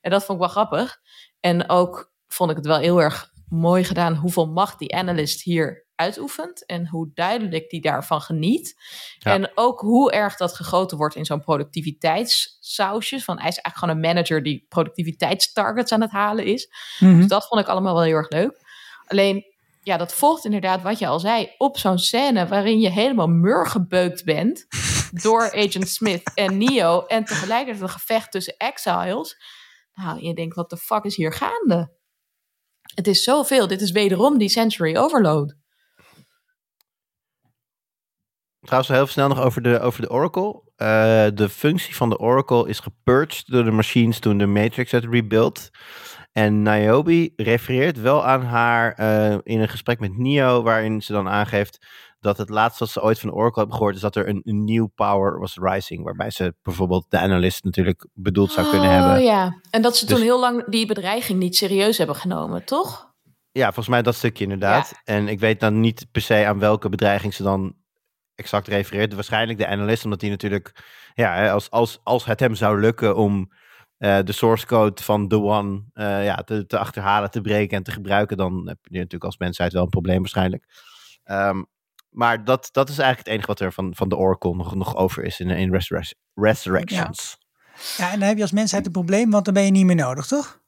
[0.00, 1.00] En dat vond ik wel grappig.
[1.40, 5.86] En ook vond ik het wel heel erg mooi gedaan hoeveel macht die analyst hier
[6.02, 8.74] uitoefent en hoe duidelijk die daarvan geniet.
[9.18, 9.32] Ja.
[9.32, 13.20] En ook hoe erg dat gegoten wordt in zo'n productiviteitssausje.
[13.20, 16.68] Van hij is eigenlijk gewoon een manager die productiviteitstargets aan het halen is.
[16.98, 17.16] Mhm.
[17.16, 18.60] Dus dat vond ik allemaal wel heel erg leuk.
[19.06, 19.44] Alleen,
[19.82, 21.50] ja, dat volgt inderdaad wat je al zei.
[21.58, 24.66] Op zo'n scène waarin je helemaal murgebeukt bent
[25.24, 27.04] door Agent Smith en Neo.
[27.06, 29.36] En tegelijkertijd een gevecht tussen exiles.
[29.94, 32.00] Nou, je denkt, wat de fuck is hier gaande?
[32.94, 33.66] Het is zoveel.
[33.66, 35.54] Dit is wederom die sensory overload.
[38.62, 40.62] Trouwens, heel snel nog over de, over de Oracle.
[40.76, 45.04] Eh, de functie van de Oracle is gepurged door de machines toen de Matrix werd
[45.04, 45.70] rebuild.
[46.32, 51.28] En Niobe refereert wel aan haar eh, in een gesprek met Neo, waarin ze dan
[51.28, 51.86] aangeeft
[52.20, 54.40] dat het laatste wat ze ooit van de Oracle hebben gehoord is dat er een,
[54.44, 56.04] een nieuw power was rising.
[56.04, 59.22] Waarbij ze bijvoorbeeld de analyst natuurlijk bedoeld zou kunnen oh, hebben.
[59.22, 59.60] ja.
[59.70, 63.10] En dat ze Dus- toen heel lang die bedreiging niet serieus hebben genomen, toch?
[63.52, 64.92] Ja, volgens mij dat stukje inderdaad.
[65.04, 67.74] En ik weet dan niet per se aan welke bedreiging ze dan
[68.42, 69.14] exact refereert.
[69.14, 70.84] Waarschijnlijk de analyst, omdat die natuurlijk,
[71.14, 73.52] ja, als, als, als het hem zou lukken om
[73.98, 77.82] eh, de source code van The One eh, ja, te, te achterhalen, te breken en
[77.82, 80.64] te gebruiken, dan heb je natuurlijk als mensheid wel een probleem waarschijnlijk.
[81.24, 81.62] Ehm,
[82.08, 84.96] maar dat, dat is eigenlijk het enige wat er van, van de Oracle nog, nog
[84.96, 87.38] over is in, in Resurrec- Resurrections.
[87.96, 89.96] Ja, en dan heb je als mensheid een probleem, want dan ben je niet meer
[89.96, 90.61] nodig, toch?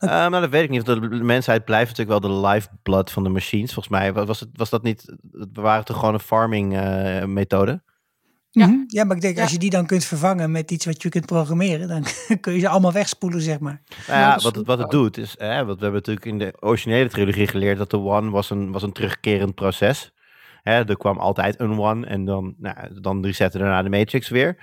[0.00, 0.86] Eh, nou, dat weet ik niet.
[0.86, 3.72] want De mensheid blijft natuurlijk wel de lifeblood van de machines.
[3.72, 5.14] Volgens mij was, het, was dat niet.
[5.30, 7.82] We waren toch gewoon een farming eh, methode?
[8.50, 8.66] Ja.
[8.66, 8.78] Mhm.
[8.86, 9.42] ja, maar ik denk Ja.
[9.42, 12.04] als je die dan kunt vervangen met iets wat je kunt programmeren, dan
[12.40, 13.82] kun je ze allemaal wegspoelen, zeg maar.
[14.08, 15.34] Nou Ja, wat, het, wat het doet is.
[15.38, 18.70] Hè, wat we hebben natuurlijk in de originele trilogie geleerd dat de One was een,
[18.70, 20.12] was een terugkerend proces.
[20.62, 24.56] Hè, er kwam altijd een One en dan, nou, dan resette daarna de Matrix weer.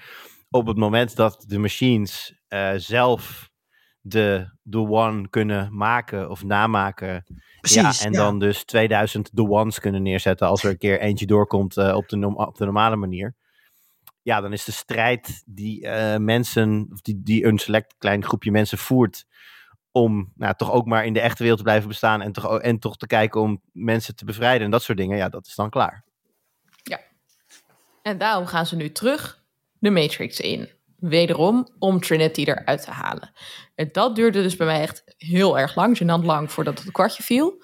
[0.49, 3.49] Op het moment dat de machines eh, zelf
[4.07, 7.23] de, de One kunnen maken of namaken.
[7.59, 7.99] Precies.
[7.99, 8.17] ja, en ja.
[8.17, 12.09] dan dus 2000 The Ones kunnen neerzetten als er een keer eentje doorkomt eh, op,
[12.09, 13.35] de, op de normale manier.
[14.21, 18.51] Ja, dan is de strijd die eh, mensen, of die, die een select klein groepje
[18.51, 19.25] mensen voert
[19.91, 22.79] om nou, toch ook maar in de echte wereld te blijven bestaan en toch, en
[22.79, 25.69] toch te kijken om mensen te bevrijden en dat soort dingen, ja, dat is dan
[25.69, 26.05] klaar.
[28.07, 29.43] En daarom gaan ze nu terug
[29.79, 30.69] de Matrix in.
[30.97, 33.31] Wederom om Trinity eruit te halen.
[33.75, 37.23] En dat duurde dus bij mij echt heel erg lang, gênant lang voordat het kwartje
[37.23, 37.63] viel.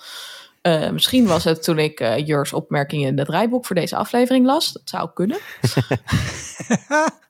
[0.62, 4.46] Eh, misschien was het toen ik eh Jurs opmerkingen in het draaiboek voor deze aflevering
[4.46, 4.72] las.
[4.72, 5.38] Dat zou kunnen.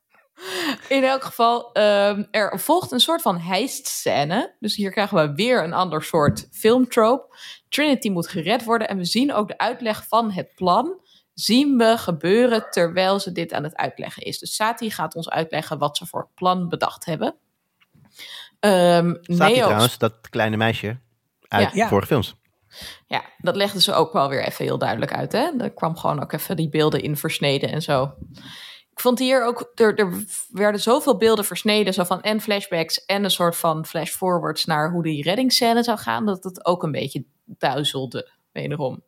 [0.90, 4.56] In elk geval, ehm, er volgt een soort van heistscène.
[4.60, 7.36] Dus hier krijgen we weer een ander soort filmtrope.
[7.70, 11.02] Trinity moet gered worden en we zien ook de uitleg van het plan.
[11.34, 14.40] Zien we gebeuren terwijl ze dit aan het uitleggen is.
[14.40, 17.36] Dus Sati gaat ons uitleggen wat ze voor plan bedacht hebben.
[18.60, 21.00] Hier Neo, trouwens, dat kleine meisje
[21.48, 21.72] uit Ja.
[21.74, 21.88] Ja.
[21.88, 22.36] vorige films.
[23.08, 25.32] ja, dat legden ze ook wel weer even heel duidelijk uit.
[25.32, 25.50] Hè?
[25.60, 28.14] Er kwam gewoon ook even die beelden in versneden en zo.
[28.92, 33.24] Ik vond hier ook, er, er werden zoveel beelden versneden, zo van en flashbacks en
[33.24, 37.26] een soort van flash-forwards naar hoe die reddingsscène zou gaan, dat het ook een beetje
[37.46, 39.04] duizelde, wederom.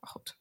[0.00, 0.36] Maar goed.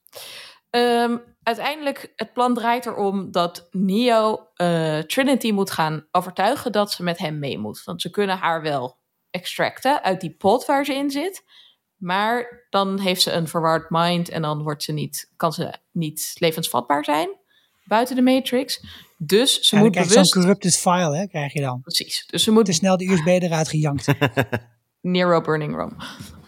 [0.74, 7.03] Ehm, uiteindelijk, het plan draait erom dat Neo eh, Trinity moet gaan overtuigen dat ze
[7.03, 7.84] met hem mee moet.
[7.84, 8.97] Want ze kunnen haar wel
[9.30, 11.43] extracten uit die pot waar ze in zit.
[11.95, 16.36] Maar dan heeft ze een verward mind en dan wordt ze niet, kan ze niet
[16.39, 17.30] levensvatbaar zijn
[17.84, 18.86] buiten de Matrix.
[19.17, 20.34] Dus ze moet je zo'n bewust...
[20.34, 21.82] corrupted file, hè, krijg je dan.
[21.82, 22.26] Precies.
[22.26, 24.05] Dus ze moet Te snel de USB eruit gejankt.
[25.01, 25.95] Nero Burning Room.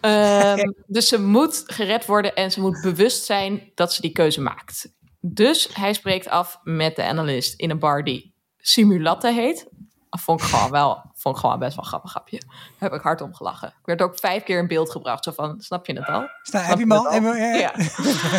[0.06, 4.41] Ehm, dus ze moet gered worden en ze moet bewust zijn dat ze die keuze
[4.41, 4.93] maakt.
[5.20, 9.68] Dus hij spreekt af met de analist in een bar die Simulatte heet.
[10.10, 12.39] Dat vond ik gewoon wel, vond ik gewoon best wel een grappig grapje.
[12.39, 13.68] Daar heb ik hard om gelachen.
[13.68, 15.24] Ik werd ook vijf keer in beeld gebracht.
[15.24, 16.28] Zo van, snap je het al?
[16.41, 16.86] Sta, heb je?
[16.86, 17.74] Ja.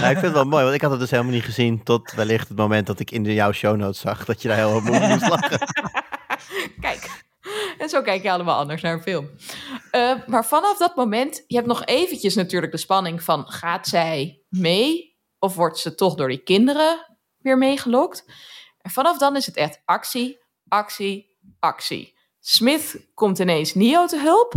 [0.00, 2.12] Ja, ik vind het wel mooi, want ik had het dus helemaal niet gezien tot
[2.12, 4.76] wellicht het moment dat ik in de jouw show notes zag dat je daar heel
[4.76, 5.58] om moest lachen.
[6.80, 7.24] Kijk.
[7.88, 9.30] Zo kijk je allemaal anders naar een film.
[9.90, 13.48] Eh, maar vanaf dat moment, je hebt nog eventjes natuurlijk de spanning van...
[13.48, 18.24] gaat zij mee of wordt ze toch door die kinderen weer meegelokt?
[18.78, 22.14] En vanaf dan is het echt actie, actie, actie.
[22.40, 24.54] Smith komt ineens Neo te hulp.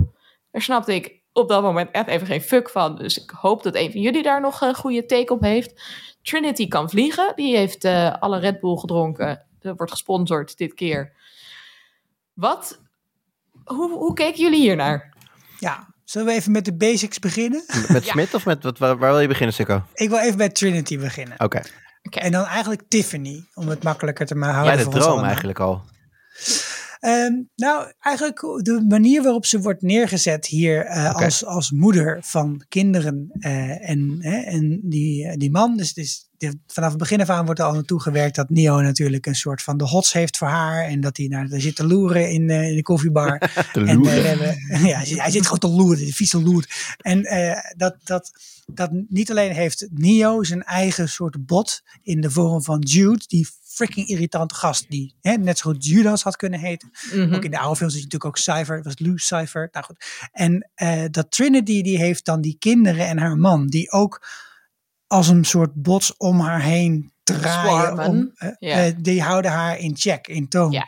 [0.51, 2.95] Daar snapte ik op dat moment echt even geen fuck van.
[2.95, 5.81] Dus ik hoop dat een van jullie daar nog een goede take op heeft.
[6.21, 7.33] Trinity kan vliegen.
[7.35, 9.45] Die heeft eh, alle Red Bull gedronken.
[9.59, 11.13] Dat wordt gesponsord dit keer.
[12.33, 12.81] Wat?
[13.75, 15.13] Hoe, hoe keken jullie hier naar?
[15.59, 17.63] Ja, zullen we even met de basics beginnen?
[17.87, 18.11] Met Ja.
[18.11, 19.83] Smit of met, wat, waar, waar wil je beginnen, Sikko?
[19.93, 21.39] Ik wil even bij Trinity beginnen.
[21.39, 21.61] Oké,
[22.09, 24.55] En dan eigenlijk Tiffany, om het makkelijker te maken.
[24.55, 25.81] houden de voor droom eigenlijk al.
[26.99, 31.23] Ehm, nou, eigenlijk de manier waarop ze wordt neergezet hier eh, Oké.
[31.23, 35.77] als, als moeder van kinderen eh, en, hè, en die, die man.
[35.77, 36.28] Dus het
[36.67, 39.61] vanaf het begin af aan wordt er al naartoe gewerkt dat Neo natuurlijk een soort
[39.61, 40.83] van de hots heeft voor haar.
[40.85, 43.37] En dat hij naar daar zit te loeren in, eh, in de koffiebar.
[43.73, 44.55] Te En, eh, hebben,
[44.87, 46.65] ja, hij zit- hij zit gewoon te loeren, de vieze loer.
[46.97, 48.31] En eh, dat, dat,
[48.73, 53.47] dat niet alleen heeft Neo zijn eigen soort bot in de vorm van Jude, die
[53.63, 56.89] freaking irritante gast, die hè, net zo goed Judas had kunnen heten.
[57.13, 57.33] Mhm.
[57.33, 59.69] Ook in de oude films is natuurlijk ook Cypher, het was Lou Cypher.
[59.71, 60.05] Nou goed.
[60.31, 64.27] En eh, dat Trinity, die heeft dan die kinderen en haar man, die ook
[65.09, 67.99] als een soort bots om haar heen draaien.
[67.99, 70.83] Om, eh, eh, die houden haar in check, in toon.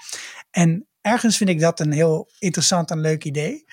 [0.51, 3.65] En ergens vind ik dat een heel interessant en leuk idee.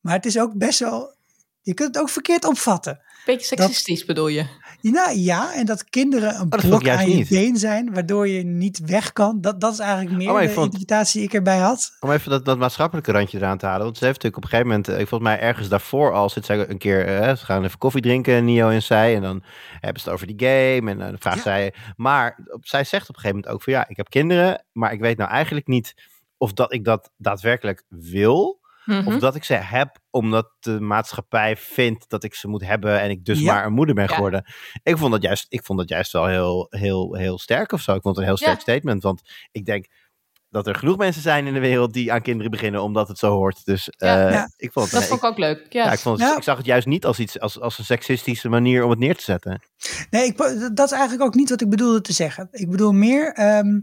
[0.00, 1.16] Maar het is ook best wel,
[1.60, 3.00] je kunt het ook verkeerd opvatten.
[3.24, 4.46] Beetje seksistisch bedoel je?
[4.90, 7.28] Nou ja, en dat kinderen een Oh, dat ik blok aan je niet.
[7.28, 9.40] been zijn, waardoor je niet weg kan.
[9.40, 11.96] Dat, dat is eigenlijk meer Oh, ik de vond- interpretatie die ik erbij had.
[12.00, 13.84] Om even dat, dat maatschappelijke randje eraan te halen.
[13.84, 16.44] Want ze heeft natuurlijk op een gegeven moment, eh, volgens mij ergens daarvoor al, zit
[16.44, 19.14] zij een keer, eh, ze gaan even koffie drinken, Nio en zij.
[19.14, 19.42] En dan
[19.80, 20.90] hebben ze het over die game.
[20.90, 21.42] En dan vraagt Ja.
[21.42, 24.64] zij, maar op- zij zegt op een gegeven moment ook van ja, ik heb kinderen,
[24.72, 25.94] maar ik weet nou eigenlijk niet
[26.36, 28.64] of dat ik dat daadwerkelijk wil.
[28.86, 29.06] Mhm.
[29.06, 33.10] Of dat ik ze heb omdat de maatschappij vindt dat ik ze moet hebben en
[33.10, 33.54] ik dus Ja.
[33.54, 34.14] maar een moeder ben Ja.
[34.14, 34.44] geworden.
[34.82, 37.94] Ik vond dat juist, ik vond dat juist wel heel, heel, heel sterk of zo.
[37.94, 38.60] Ik vond het een heel sterk Ja.
[38.62, 39.02] statement.
[39.02, 39.20] Want
[39.52, 39.86] ik denk
[40.50, 43.32] dat er genoeg mensen zijn in de wereld die aan kinderen beginnen omdat het zo
[43.32, 43.64] hoort.
[43.64, 44.26] Dus Ja.
[44.26, 44.50] eh, Ja.
[44.56, 45.66] ik vond het, Dat vond ik ook leuk.
[45.68, 45.84] Ja.
[45.84, 46.36] ja, ik, vond het- Ja.
[46.36, 49.16] ik zag het juist niet als iets als, als een seksistische manier om het neer
[49.16, 49.62] te zetten.
[50.10, 50.36] Nee, ik,
[50.74, 52.48] dat is eigenlijk ook niet wat ik bedoelde te zeggen.
[52.50, 53.80] Ik bedoel meer ehm,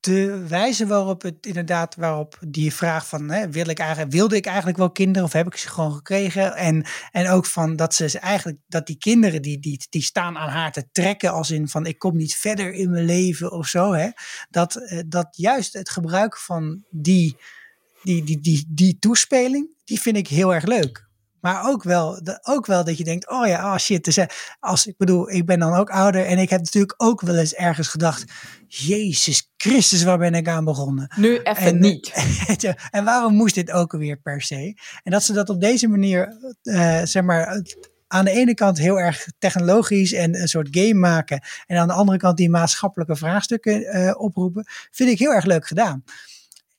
[0.00, 4.46] de wijze waarop het inderdaad, waarop die vraag van, hè, wil ik eigenlijk, wilde ik
[4.46, 6.56] eigenlijk wel kinderen of heb ik ze gewoon gekregen?
[6.56, 10.48] En, en ook van dat ze eigenlijk, dat die kinderen die, die, die staan aan
[10.48, 13.92] haar te trekken als in van ik kom niet verder in mijn leven of zo.
[13.92, 14.08] Hè?
[14.50, 17.36] Dat, eh, dat juist het gebruik van die,
[18.02, 21.07] die, die, die, die toespeling, die vind ik heel erg leuk.
[21.48, 24.04] Maar ook wel, de- ook wel dat je denkt, oh ja, oh shit.
[24.04, 24.26] Dus, eh,
[24.60, 27.54] als, ik bedoel, ik ben dan ook ouder en ik heb natuurlijk ook wel eens
[27.54, 28.24] ergens gedacht,
[28.66, 31.12] Jezus Christus, waar ben ik aan begonnen?
[31.16, 32.12] Nu even En, niet.
[32.90, 34.76] en waarom moest dit ook alweer per se?
[35.02, 37.62] En dat ze dat op deze manier, eh, zeg maar,
[38.06, 41.42] aan de ene kant heel erg technologisch en een soort game maken.
[41.66, 45.66] En aan de andere kant die maatschappelijke vraagstukken eh, oproepen, vind ik heel erg leuk
[45.66, 46.04] gedaan.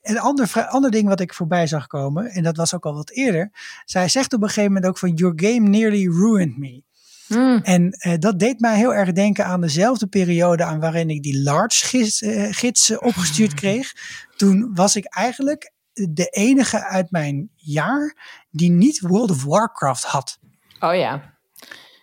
[0.09, 3.09] Een ander, ander ding wat ik voorbij zag komen, en dat was ook al wat
[3.11, 3.51] eerder.
[3.85, 6.83] Zij zegt op een gegeven moment ook van, your game nearly ruined me.
[7.27, 7.59] Mm.
[7.63, 11.41] En eh, dat deed mij heel erg denken aan dezelfde periode aan waarin ik die
[11.43, 13.93] large gids, eh, gids eh, opgestuurd kreeg.
[14.35, 18.17] Toen was ik eigenlijk de enige uit mijn jaar
[18.49, 20.39] die niet World of Warcraft had.
[20.79, 21.37] Oh ja.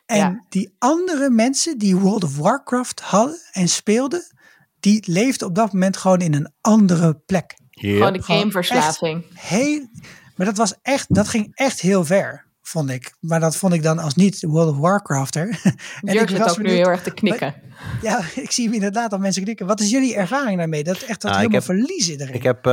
[0.06, 0.44] En Ja.
[0.48, 4.34] die andere mensen die World of Warcraft hadden en speelden,
[4.80, 7.54] die leefden op dat moment gewoon in een andere plek.
[7.80, 9.24] Gewoon de gameverslaving.
[9.34, 9.86] Heel,
[10.36, 13.14] maar dat was echt, dat ging echt heel ver, vond ik.
[13.20, 15.48] Maar dat vond ik dan als niet World of Warcrafter.
[16.02, 17.54] En Jurk ik zit was ook nu heel erg te knikken.
[18.02, 19.66] Ja, ik zie hem inderdaad al mensen knikken.
[19.66, 20.84] Wat is jullie ervaring daarmee?
[20.84, 22.34] Dat echt dat Ah, helemaal heb- verliezen erin.
[22.34, 22.72] Ik heb, eh,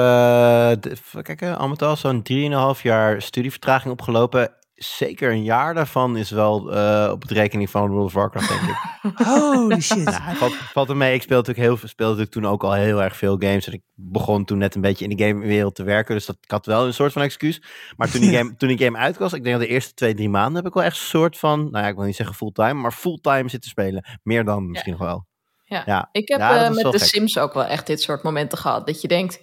[0.79, 4.51] de- even kijken, al met al zo'n 3,5 jaar studievertraging opgelopen.
[4.83, 8.61] Zeker een jaar daarvan is wel eh, op het rekening van World of Warcraft, denk
[8.61, 8.77] ik.
[9.27, 10.03] Holy shit.
[10.03, 11.13] Nou, valt, valt er mee.
[11.13, 13.67] Ik speelde natuurlijk, heel, veel- speelde natuurlijk toen ook al heel erg veel games.
[13.67, 16.15] En ik begon toen net een beetje in de gamewereld te werken.
[16.15, 17.61] Dus dat, ik had wel een soort van excuus.
[17.97, 20.13] Maar toen die game, toen die game uit was, ik denk dat de eerste twee,
[20.13, 22.35] drie maanden heb ik wel echt een soort van, nou ja, ik wil niet zeggen
[22.35, 24.05] fulltime, maar fulltime zitten spelen.
[24.23, 25.25] Meer dan misschien nog wel.
[25.65, 25.83] Ja.
[25.85, 26.09] Ja.
[26.11, 27.07] Ik heb eh, met de gek.
[27.07, 28.87] Sims ook wel echt dit soort momenten gehad.
[28.87, 29.33] Dat je denkt,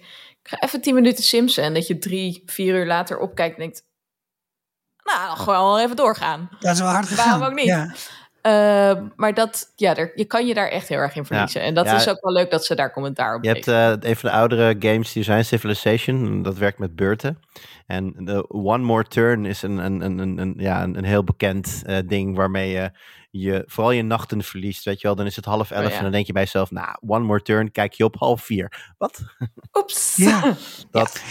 [0.41, 1.63] ik ga even tien minuten Simsen.
[1.63, 3.89] En dat je drie, vier uur later opkijkt en denkt...
[5.03, 6.49] Nou, gewoon wel even doorgaan.
[6.59, 7.39] Dat is wel hard gegaan.
[7.39, 7.65] Waarom ook niet?
[7.67, 7.93] Ja.
[8.41, 11.61] Eh, maar dat, ja, er, je kan je daar echt heel erg in verliezen.
[11.61, 11.95] En dat Ja.
[11.95, 14.01] is ook wel leuk dat ze daar commentaar op Je hebt geven.
[14.01, 16.41] eh, een van de oudere games die zijn, Civilization.
[16.43, 17.39] Dat werkt met beurten.
[17.87, 21.23] En de One More Turn is een, een, een, een, een- ja, een, een heel
[21.23, 22.91] bekend eh, ding waarmee je,
[23.31, 24.85] je vooral je nachten verliest.
[24.85, 25.97] Weet je wel, dan is het half elf Oh, ja.
[25.97, 28.93] en dan denk je bij jezelf, nou, One More Turn, kijk je op half vier.
[28.97, 29.19] Wat?
[29.73, 30.15] Oeps.
[30.15, 30.55] Ja.
[30.91, 31.21] Dat,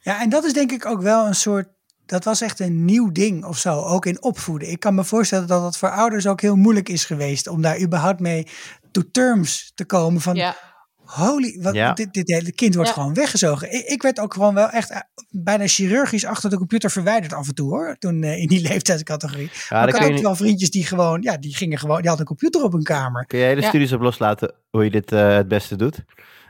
[0.00, 1.68] ja, en dat is denk ik ook wel een soort.
[2.06, 4.70] Dat was echt een nieuw ding of zo, ook in opvoeden.
[4.70, 7.80] Ik kan me voorstellen dat dat voor ouders ook heel moeilijk is geweest om daar
[7.80, 8.46] überhaupt mee
[8.90, 10.20] to terms te komen.
[10.20, 10.56] Van Ja,
[11.04, 11.92] holy, wat, Ja.
[11.92, 12.94] dit, dit hele kind wordt Ja.
[12.94, 13.72] gewoon weggezogen.
[13.72, 15.00] Ik, ik werd ook gewoon wel echt eh,
[15.30, 17.96] bijna chirurgisch achter de computer verwijderd af en toe hoor.
[17.98, 19.50] Toen eh, in die leeftijdscategorie.
[19.68, 22.26] ja, ik had je, ook wel vriendjes die gewoon, ja, die gingen gewoon, die hadden
[22.28, 23.26] een computer op hun kamer.
[23.26, 23.68] kun je hele Ja.
[23.68, 26.04] studies op loslaten hoe je dit eh, het beste doet.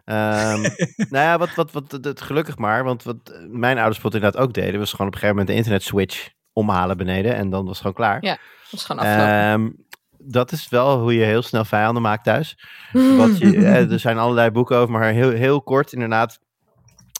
[0.06, 0.62] Ehm,
[1.12, 4.52] nou ja, wat, wat, wat, het, gelukkig maar, want wat eh, mijn ouders inderdaad ook
[4.52, 7.68] deden, was gewoon op een gegeven moment de internet switch omhalen beneden en dan was
[7.68, 8.24] het gewoon klaar.
[8.24, 8.38] Ja,
[8.70, 9.34] dat is gewoon afgelopen.
[9.34, 9.70] Ehm,
[10.18, 12.58] dat is wel hoe je heel snel vijanden maakt thuis.
[13.18, 16.38] Wat je, eh, er zijn allerlei boeken over, maar heel, heel kort inderdaad.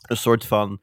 [0.05, 0.81] Een soort van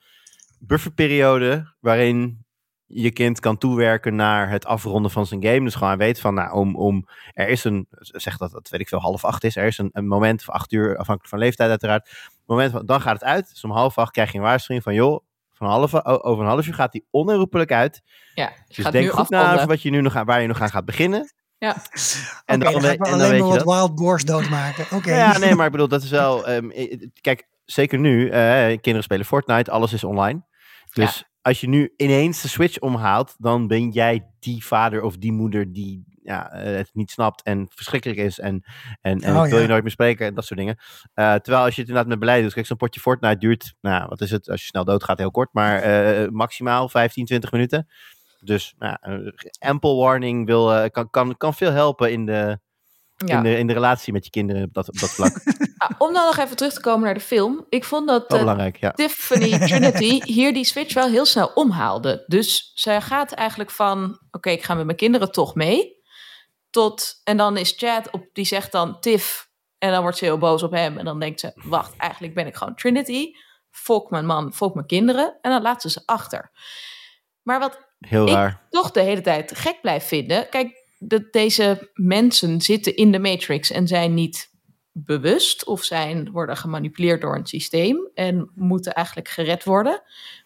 [0.59, 2.44] bufferperiode waarin
[2.87, 5.61] je kind kan toewerken naar het afronden van zijn game.
[5.65, 8.81] Dus gewoon hij weet van, nou, om, om, er is een, zeg dat dat weet
[8.81, 9.57] ik veel, half acht is.
[9.57, 12.11] Er is een, een moment, of acht uur, afhankelijk van leeftijd uiteraard.
[12.47, 13.49] Moment van, dan gaat het uit.
[13.49, 16.67] Dus om half acht krijg je een waarschuwing van, joh, van half, over een half
[16.67, 18.03] uur gaat die onherroepelijk uit.
[18.35, 20.41] ja, je Dus gaat denk nu goed na over wat je nu nog aan, waar
[20.41, 21.33] je nog aan gaat beginnen.
[21.59, 21.77] Ja,
[22.45, 23.75] En Oké, dan, en dan alleen weet maar je wat dat.
[23.75, 24.87] wild boars doodmaken.
[24.91, 25.15] Oké.
[25.15, 26.47] Ja, nee, maar ik bedoel, dat is wel.
[26.47, 28.29] ehm, eh, kijk, zeker nu.
[28.29, 30.43] eh, kinderen spelen Fortnite, alles is online.
[30.93, 35.33] Dus als je nu ineens de Switch omhaalt, dan ben jij die vader of die
[35.33, 38.39] moeder die ja, eh, het niet snapt en verschrikkelijk is.
[38.39, 38.65] En,
[39.01, 39.69] en, en Oh, wil je ja.
[39.69, 40.77] nooit meer spreken en dat soort dingen.
[41.15, 42.53] Eh, terwijl als je het inderdaad met beleid doet.
[42.53, 44.51] Kijk, zo'n potje Fortnite duurt, nou, wat is het?
[44.51, 45.49] Als je snel doodgaat, heel kort.
[45.53, 47.89] Maar eh, maximaal 15, 20 minuten.
[48.41, 48.95] Dus eh,
[49.59, 52.59] ample warning wil, kan, kan, kan veel helpen in de,
[53.17, 53.37] ja.
[53.37, 55.33] in, de, in de relatie met je kinderen op dat, op dat vlak.
[55.77, 57.67] Ah, om dan nog even terug te komen naar de film.
[57.69, 58.91] Ik vond dat eh, belangrijk, ja.
[58.91, 62.25] Tiffany Trinity hier die switch wel heel snel omhaalde.
[62.27, 66.03] Dus zij gaat eigenlijk van, oké, ik ga met mijn kinderen toch mee.
[66.71, 69.49] Tot, en dan is Chad, op, die zegt dan Tiff.
[69.79, 70.99] En dan wordt ze heel boos op hem.
[70.99, 73.31] En dan denkt ze, wacht, eigenlijk ben ik gewoon Trinity.
[73.71, 75.39] Fok mijn man, fok mijn kinderen.
[75.41, 76.51] En dan laat ze ze achter.
[77.43, 78.67] Maar wat Heel ik raar.
[78.71, 80.49] toch de hele tijd gek blijf vinden.
[80.49, 84.53] Kijk, dat deze mensen zitten in de Matrix en zijn niet
[84.93, 90.03] bewust of zijn, worden gemanipuleerd door een systeem en moeten eigenlijk gered worden.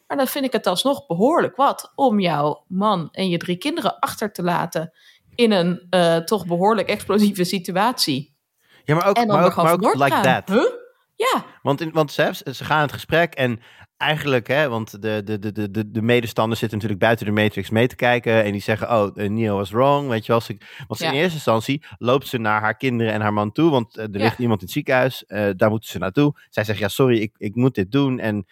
[0.07, 3.99] Maar dan vind ik het alsnog behoorlijk wat om jouw man en je drie kinderen
[3.99, 4.93] achter te laten
[5.35, 8.37] in een eh, toch behoorlijk explosieve situatie.
[8.85, 10.49] Ja, maar ook, maar ook, maar like that.
[10.49, 10.73] Huh?
[11.15, 13.61] Ja, Want, in, want ze, ze gaan in het gesprek en
[13.99, 17.71] eigenlijk, hè, want de, de, de, de, de, de medestanders zitten natuurlijk buiten de Matrix
[17.71, 18.45] mee te kijken.
[18.45, 20.43] En die zeggen, oh, eh, Neo was wrong, weet je wel.
[20.87, 21.09] Want Ja.
[21.09, 23.71] in eerste instantie loopt ze naar haar kinderen en haar man toe.
[23.71, 24.23] Want eh, er Ja.
[24.23, 26.41] ligt iemand in het ziekenhuis, eh, daar moeten ze naartoe.
[26.51, 28.19] Zij zegt, ja, sorry, ik, ik moet dit doen.
[28.19, 28.47] En,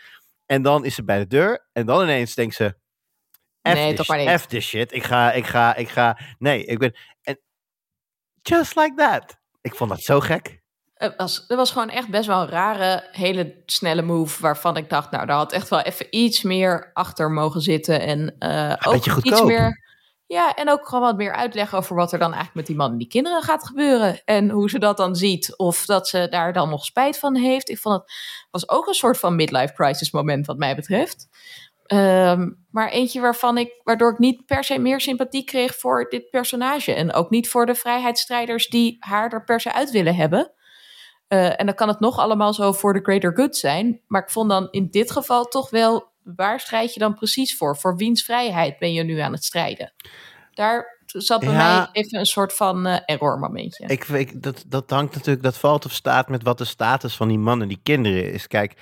[0.46, 2.76] en dan is ze bij de deur en dan ineens denkt ze...
[3.68, 4.40] F Nee, this, toch.
[4.40, 4.92] F this shit.
[4.92, 6.18] Ik ga, ik ga, ik ga...
[6.38, 6.96] Nee, ik ben...
[7.22, 7.40] En
[8.42, 9.38] just like that.
[9.60, 10.62] Ik vond dat zo gek.
[10.96, 14.42] Het was, het was gewoon echt best wel een rare, hele snelle move.
[14.42, 18.00] Waarvan ik dacht, nou, daar had echt wel even iets meer achter mogen zitten.
[18.00, 19.84] En eh, ook iets meer.
[20.26, 22.90] Ja, en ook gewoon wat meer uitleg over wat er dan eigenlijk met die man
[22.90, 24.20] en die kinderen gaat gebeuren.
[24.24, 25.56] En hoe ze dat dan ziet.
[25.56, 27.68] Of dat ze daar dan nog spijt van heeft.
[27.68, 28.12] Ik vond het
[28.50, 31.28] was ook een soort van midlife crisis moment, wat mij betreft.
[31.86, 36.30] Ehm, maar eentje waarvan ik, waardoor ik niet per se meer sympathie kreeg voor dit
[36.30, 36.94] personage.
[36.94, 40.52] En ook niet voor de vrijheidsstrijders die haar er per se uit willen hebben.
[41.28, 44.00] Eh, en dan kan het nog allemaal zo voor de greater good zijn.
[44.06, 47.76] Maar ik vond dan in dit geval toch wel, waar strijd je dan precies voor?
[47.76, 49.92] Voor wiens vrijheid ben je nu aan het strijden?
[50.52, 51.56] Daar zat bij Ja.
[51.78, 53.86] mij even een soort van eh error momentje.
[53.86, 57.28] Ik, ik, dat, dat hangt natuurlijk, dat valt of staat met wat de status van
[57.28, 58.46] die man en die kinderen is.
[58.46, 58.74] Kijk,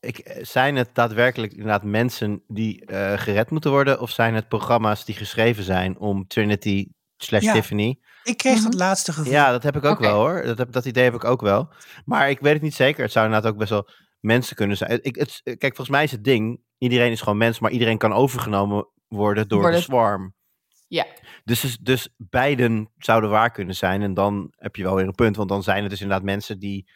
[0.00, 4.00] ik, zijn het daadwerkelijk inderdaad mensen die eh, gered moeten worden?
[4.00, 6.86] Of zijn het programma's die geschreven zijn om Trinity
[7.16, 7.52] slash Ja.
[7.52, 7.98] Tiffany?
[8.22, 9.32] Ik kreeg dat laatste gevoel.
[9.32, 10.42] Ja, dat heb ik ook wel hoor.
[10.42, 11.72] Dat, heb, dat idee heb ik ook wel.
[12.04, 13.02] Maar ik weet het niet zeker.
[13.02, 13.88] Het zou inderdaad ook best wel
[14.20, 14.98] mensen kunnen zijn.
[15.02, 18.12] Ik, het, kijk, volgens mij is het ding, iedereen is gewoon mens, maar iedereen kan
[18.12, 20.34] overgenomen worden door de swarm.
[20.88, 21.06] Ja.
[21.44, 24.02] Dus, dus, dus beiden zouden waar kunnen zijn.
[24.02, 25.36] En dan heb je wel weer een punt.
[25.36, 26.90] Want dan zijn het dus inderdaad mensen die.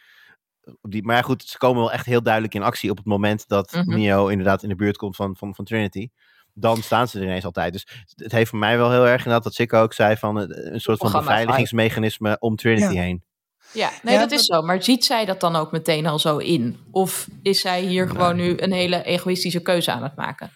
[0.81, 3.47] die maar ja, goed, ze komen wel echt heel duidelijk in actie op het moment
[3.47, 3.89] dat Mhm.
[3.89, 6.09] Neo inderdaad in de buurt komt van, van, van Trinity.
[6.57, 7.73] Dan staan ze er ineens altijd.
[7.73, 10.71] Dus het heeft voor mij wel heel erg inderdaad, wat Sikko ook zei, van eh,
[10.73, 13.01] een soort van beveiligingsmechanisme om Trinity Ja.
[13.01, 13.23] heen.
[13.71, 14.61] Ja, nee, Ja, dat is zo.
[14.61, 16.77] Maar ziet zij dat dan ook meteen al zo in?
[16.91, 20.49] Of is zij hier gewoon nu een hele egoïstische keuze aan het maken?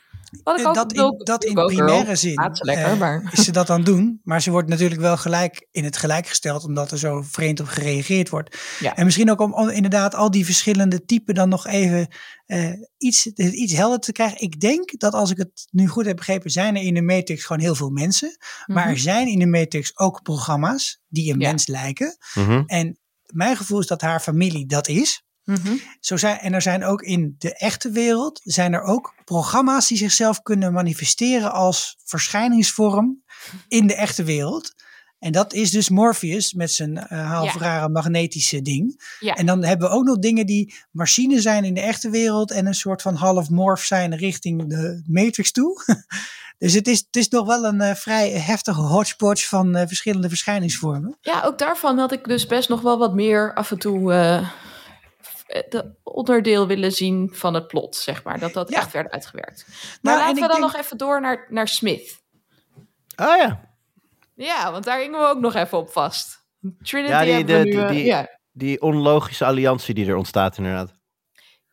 [0.43, 3.29] Wat ik ook dat bedoel, in, dat in primaire zin lekker, eh, maar...
[3.33, 4.21] is ze dat aan doen.
[4.23, 7.67] Maar ze wordt natuurlijk wel gelijk in het gelijk gesteld, omdat er zo vreemd op
[7.67, 8.57] gereageerd wordt.
[8.79, 8.95] Ja.
[8.95, 12.07] En misschien ook om, om inderdaad al die verschillende typen dan nog even
[12.45, 14.41] eh, iets, iets helder te krijgen.
[14.41, 17.43] Ik denk dat als ik het nu goed heb begrepen, zijn er in de Matrix
[17.45, 18.37] gewoon heel veel mensen.
[18.65, 18.93] Maar Mhm.
[18.93, 21.47] er zijn in de Matrix ook programma's die een Ja.
[21.47, 22.17] mens lijken.
[22.33, 22.63] Mhm.
[22.65, 25.23] En mijn gevoel is dat haar familie dat is.
[25.49, 25.75] Mhm.
[25.99, 29.97] Zo zijn, en er zijn ook in de echte wereld zijn er ook programma's die
[29.97, 33.23] zichzelf kunnen manifesteren als verschijningsvorm
[33.67, 34.73] in de echte wereld.
[35.19, 37.59] En dat is dus Morpheus met zijn eh half Ja.
[37.59, 39.01] rare magnetische ding.
[39.19, 39.33] Ja.
[39.33, 42.65] En dan hebben we ook nog dingen die machine zijn in de echte wereld en
[42.65, 45.83] een soort van half morph zijn richting de Matrix toe.
[46.57, 50.27] dus het is, het is nog wel een eh, vrij heftige hodgepodge van eh, verschillende
[50.29, 51.17] verschijningsvormen.
[51.21, 54.13] Ja, ook daarvan had ik dus best nog wel wat meer af en toe
[55.49, 58.39] eh, de onderdeel willen zien van het plot, zeg maar.
[58.39, 58.77] Dat dat Ja.
[58.77, 59.65] echt werd uitgewerkt.
[59.67, 62.21] Maar Nou, en laten we dan denk- nog even door naar, naar Smith.
[63.15, 63.67] Ah ja.
[64.35, 66.37] Ja, want daar gingen we ook nog even op vast.
[66.81, 68.27] Trinity Ja, die, de, nu, die, eh, die, ja.
[68.51, 70.93] die onlogische alliantie die er ontstaat inderdaad.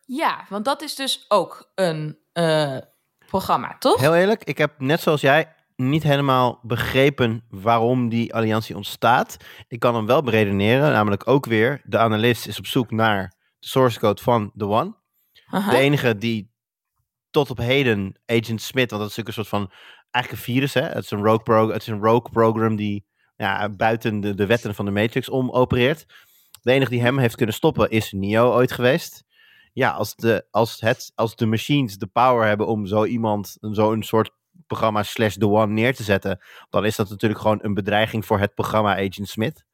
[0.05, 2.77] ja, want dat is dus ook een eh,
[3.27, 3.99] programma, toch?
[3.99, 9.37] Heel eerlijk, ik heb net zoals jij niet helemaal begrepen waarom die alliantie ontstaat.
[9.67, 13.33] Ik kan hem wel beredeneren, namelijk ook weer, de analist is op zoek naar
[13.67, 14.95] source code van The One.
[15.47, 15.71] Aha.
[15.71, 16.51] De enige die
[17.29, 19.71] tot op heden Agent Smith, want dat is natuurlijk een soort van,
[20.11, 20.81] eigenlijk een virus, hè?
[20.81, 23.05] Het is een rogue, pro, het is een rogue program die
[23.35, 26.05] ja, buiten de, de wetten van de Matrix om opereert.
[26.61, 29.23] De enige die hem heeft kunnen stoppen is Neo ooit geweest.
[29.73, 34.03] Ja, als de, als het, als de machines de power hebben om zo iemand, zo'n
[34.03, 34.31] soort
[34.67, 36.39] programma slash The One neer te zetten,
[36.69, 39.65] dan is dat natuurlijk gewoon een bedreiging voor het programma Agent Smith.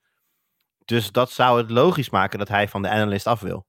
[0.86, 3.66] Dus dat zou het logisch maken dat hij van de analyst af wil.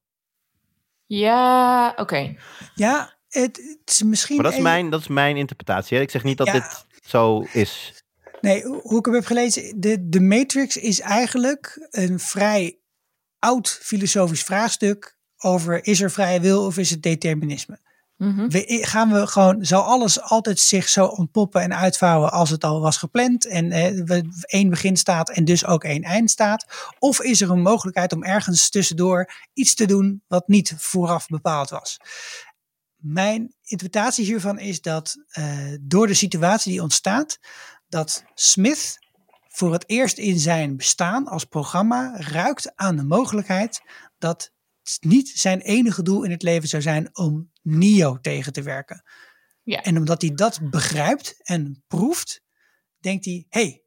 [1.06, 2.34] Ja, oké.
[2.74, 4.34] Ja, het, het is misschien.
[4.36, 5.96] Maar dat is even- mijn, dat is mijn interpretatie.
[5.96, 6.02] hè.
[6.02, 6.52] Ik zeg niet dat Ja.
[6.52, 8.02] dit zo is.
[8.40, 12.78] Nee, hoe hoe ik hem heb gelezen, de, de Matrix is eigenlijk een vrij
[13.38, 17.78] oud filosofisch vraagstuk over is er vrije wil of is het determinisme.
[18.24, 18.46] Mhm.
[18.84, 22.96] Gaan we gewoon, zal alles altijd zich zo ontpoppen en uitvouwen als het al was
[22.96, 26.66] gepland en eh, één begin staat en dus ook één eind staat?
[26.98, 31.70] Of is er een mogelijkheid om ergens tussendoor iets te doen wat niet vooraf bepaald
[31.70, 31.96] was?
[32.96, 35.46] Mijn interpretatie hiervan is dat eh,
[35.80, 37.38] door de situatie die ontstaat,
[37.88, 38.98] dat Smith
[39.48, 43.82] voor het eerst in zijn bestaan als programma ruikt aan de mogelijkheid
[44.18, 44.52] dat
[45.00, 49.02] niet zijn enige doel in het leven zou zijn om Neo tegen te werken.
[49.62, 49.82] Ja.
[49.82, 52.42] En omdat hij dat begrijpt en proeft,
[52.98, 53.84] denkt hij: hé, hey,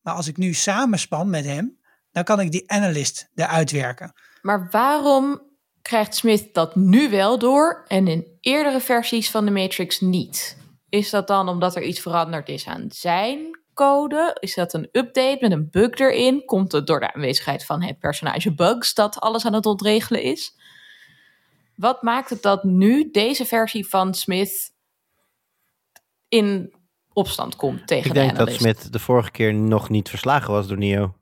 [0.00, 1.78] maar als ik nu samenspan met hem,
[2.10, 4.12] dan kan ik die analyst eruit werken.
[4.42, 5.42] Maar waarom
[5.82, 10.56] krijgt Smith dat nu wel door en in eerdere versies van de Matrix niet?
[10.88, 14.36] Is dat dan omdat er iets veranderd is aan zijn code?
[14.40, 16.44] Is dat een update met een bug erin?
[16.44, 20.56] Komt het door de aanwezigheid van het personage Bugs dat alles aan het ontregelen is?
[21.76, 24.72] Wat maakt het dat nu deze versie van Smith
[26.28, 26.74] in
[27.12, 28.52] opstand komt tegen Ik de denk dat?
[28.52, 31.14] Smith de vorige keer nog niet verslagen was door Neo.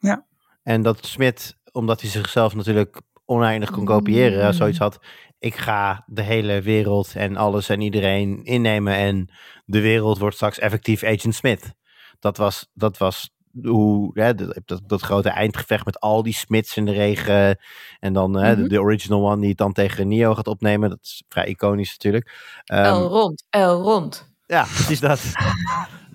[0.00, 0.26] Ja.
[0.62, 4.52] En dat Smith, omdat hij zichzelf natuurlijk oneindig kon kopiëren, Mm.
[4.52, 4.98] zoiets had.
[5.38, 9.30] Ik ga de hele wereld en alles en iedereen innemen en
[9.64, 11.72] de wereld wordt straks effectief Agent Smith.
[12.20, 13.30] Dat was, dat was
[13.62, 17.58] hoe, hè, dat, dat, grote eindgevecht met al die Smiths in de regen.
[18.00, 18.68] En dan hè, de, Mhm.
[18.70, 20.88] de original one die het dan tegen Neo gaat opnemen.
[20.90, 22.60] Dat is vrij iconisch natuurlijk.
[22.64, 24.32] Ehm, L rond, L rond.
[24.46, 25.20] ja, precies dat.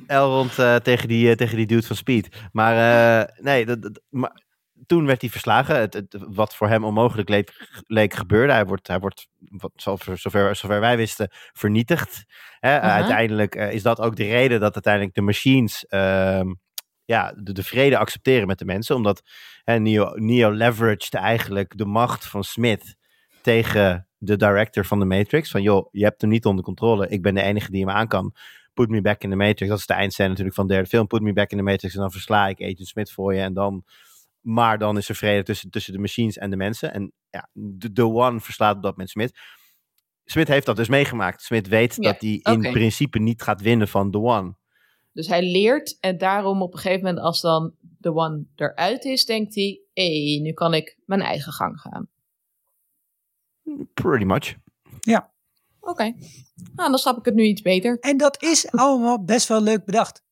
[0.08, 2.30] Elrond eh tegen, die, eh, tegen die dude van Speed.
[2.52, 2.74] Maar
[3.24, 4.44] eh, nee, dat, dat- maar
[4.86, 5.80] toen werd hij verslagen.
[5.80, 8.54] Het, het- wat voor hem onmogelijk leek, leek gebeurde.
[8.54, 12.24] Hij wordt, hij wordt wat, zover, zover, zover wij wisten, vernietigd.
[12.60, 12.96] Hè, Aha.
[12.96, 16.54] Uiteindelijk eh, is dat ook de reden dat uiteindelijk de machines ehm,
[17.06, 18.96] ja, de, de vrede accepteren met de mensen.
[18.96, 19.22] Omdat
[19.64, 22.96] hè, Neo, Neo leveraged eigenlijk de macht van Smith
[23.42, 25.52] tegen de director van de Matrix.
[25.52, 27.08] Van joh, je hebt hem niet onder controle.
[27.08, 28.34] Ik ben de enige die hem aan kan.
[28.74, 29.70] Put me back in the Matrix.
[29.70, 31.08] Dat is de eindscène natuurlijk van de derde film.
[31.08, 31.94] Put me back in the Matrix.
[31.94, 33.42] En dan versla ik Agent Smith voor je.
[33.42, 33.84] En dan,
[34.46, 36.94] maar dan is er vrede tussen, tussen de machines en de mensen.
[36.94, 39.40] En ja, de, de One verslaat op dat moment Smith.
[40.26, 41.42] Smith heeft dat dus meegemaakt.
[41.42, 44.56] Smith weet Ja, dat hij in principe niet gaat winnen van The One.
[45.12, 49.26] dus hij leert en daarom op een gegeven moment als dan de one eruit is,
[49.26, 52.08] denkt hij, hé, hey, nu kan ik mijn eigen gang gaan.
[53.94, 54.56] Pretty much.
[55.00, 55.34] Ja.
[55.80, 56.04] Oké,
[56.76, 58.00] nou dan snap ik het nu iets beter.
[58.00, 60.24] En dat is allemaal best wel leuk bedacht.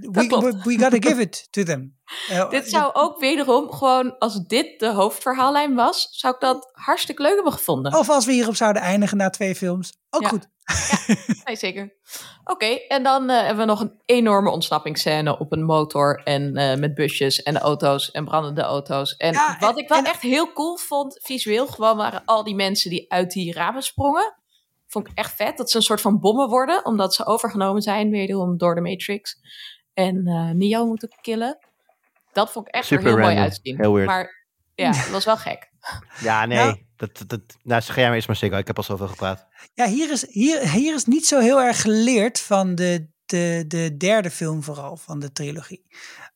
[0.00, 1.94] We, we, we gotta give it to them.
[2.28, 7.22] Eh, Dit zou ook wederom gewoon, als dit de hoofdverhaallijn was, zou ik dat hartstikke
[7.22, 7.94] leuk hebben gevonden.
[7.98, 9.92] Of als we hierop zouden eindigen na twee films.
[10.10, 10.28] Ook Ja.
[10.28, 10.48] goed.
[11.44, 11.96] Nee, zeker.
[12.44, 16.76] Oké, en dan eh, hebben we nog een enorme ontsnappingsscène op een motor en eh,
[16.78, 19.16] met busjes en auto's en brandende auto's.
[19.16, 22.44] En Ja, wat en- ik wel en- echt heel cool vond, visueel gewoon, waren al
[22.44, 24.34] die mensen die uit die ramen sprongen.
[24.96, 28.10] Vond ik echt vet, dat ze een soort van bommen worden, omdat ze overgenomen zijn,
[28.10, 29.36] wederom door de Matrix.
[29.94, 31.58] En eh Neo moeten killen.
[32.32, 33.76] Dat vond ik echt er Super heel mooi uitzien.
[33.76, 34.08] Heel weird.
[34.08, 35.70] Maar ja, het was wel gek.
[36.20, 36.58] Ja, nee.
[36.58, 38.56] Nou- dat, dat, dat, nou, zeg jij maar eens maar Siggo.
[38.56, 39.46] Ik heb al zoveel gepraat.
[39.74, 43.96] Ja, hier is, hier, hier is niet zo heel erg geleerd van de, de, de
[43.96, 45.86] derde film vooral van de trilogie.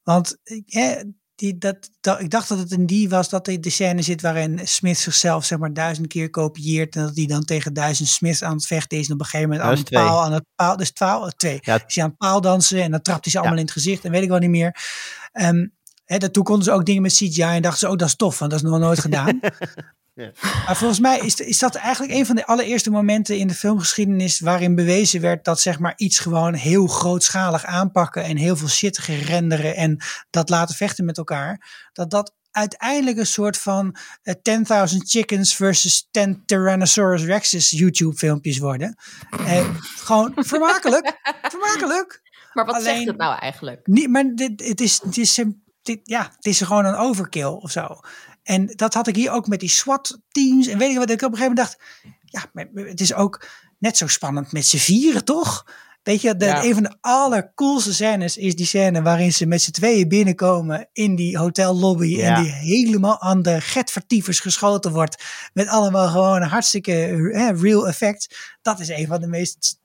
[0.02, 1.02] Want eh,
[1.40, 4.60] die, dat, dat, ik dacht dat het in die was dat de scène zit waarin
[4.64, 6.96] Smith zichzelf zeg maar duizend keer kopieert.
[6.96, 9.06] En dat hij dan tegen duizend Smiths aan het vechten is.
[9.06, 11.58] En op een gegeven moment aan het paal, aan het paal, dus twaalf, eh, twee.
[11.60, 11.74] Ja.
[11.86, 13.60] Is hij aan het paal dansen en dan trapt hij ze allemaal Ja.
[13.62, 14.76] in het gezicht en weet ik wel niet meer.
[15.32, 15.66] Ehm
[16.04, 18.38] hè, daartoe konden ze ook dingen met CGI en dachten ze, oh dat is tof,
[18.38, 19.40] want dat is nog nooit gedaan.
[20.20, 20.32] Ja.
[20.66, 24.40] Maar volgens mij is, is dat eigenlijk een van de allereerste momenten in de filmgeschiedenis
[24.40, 28.98] waarin bewezen werd dat zeg maar iets gewoon heel grootschalig aanpakken en heel veel shit
[28.98, 31.88] gerenderen en dat laten vechten met elkaar.
[31.92, 34.34] Dat dat uiteindelijk een soort van eh,
[34.92, 38.96] 10.000 chickens versus 10 Tyrannosaurus Rexes YouTube filmpjes worden.
[39.30, 41.18] Eh, gewoon vermakelijk.
[41.54, 42.20] vermakelijk.
[42.52, 43.86] Maar wat zegt het nou eigenlijk?
[43.86, 45.44] Niet, maar dit, het, is, het, is,
[45.82, 48.00] dit, ja, het is gewoon een overkill of zo.
[48.42, 50.66] En dat had ik hier ook met die SWAT-teams.
[50.66, 51.78] En weet ik wat ik op een gegeven moment dacht.
[52.24, 52.50] Ja,
[52.84, 53.46] het is ook
[53.78, 55.64] net zo spannend met z'n vieren, toch?
[56.02, 56.64] Weet je, de, Ja.
[56.64, 61.14] een van de allercoolste scènes is die scène waarin ze met z'n tweeën binnenkomen in
[61.16, 62.06] die hotellobby.
[62.06, 62.36] Ja.
[62.36, 65.24] En die helemaal aan de getvertiefers geschoten wordt.
[65.52, 66.92] Met allemaal gewoon hartstikke
[67.32, 68.28] eh, real effects.
[68.62, 69.79] Dat is een van de meest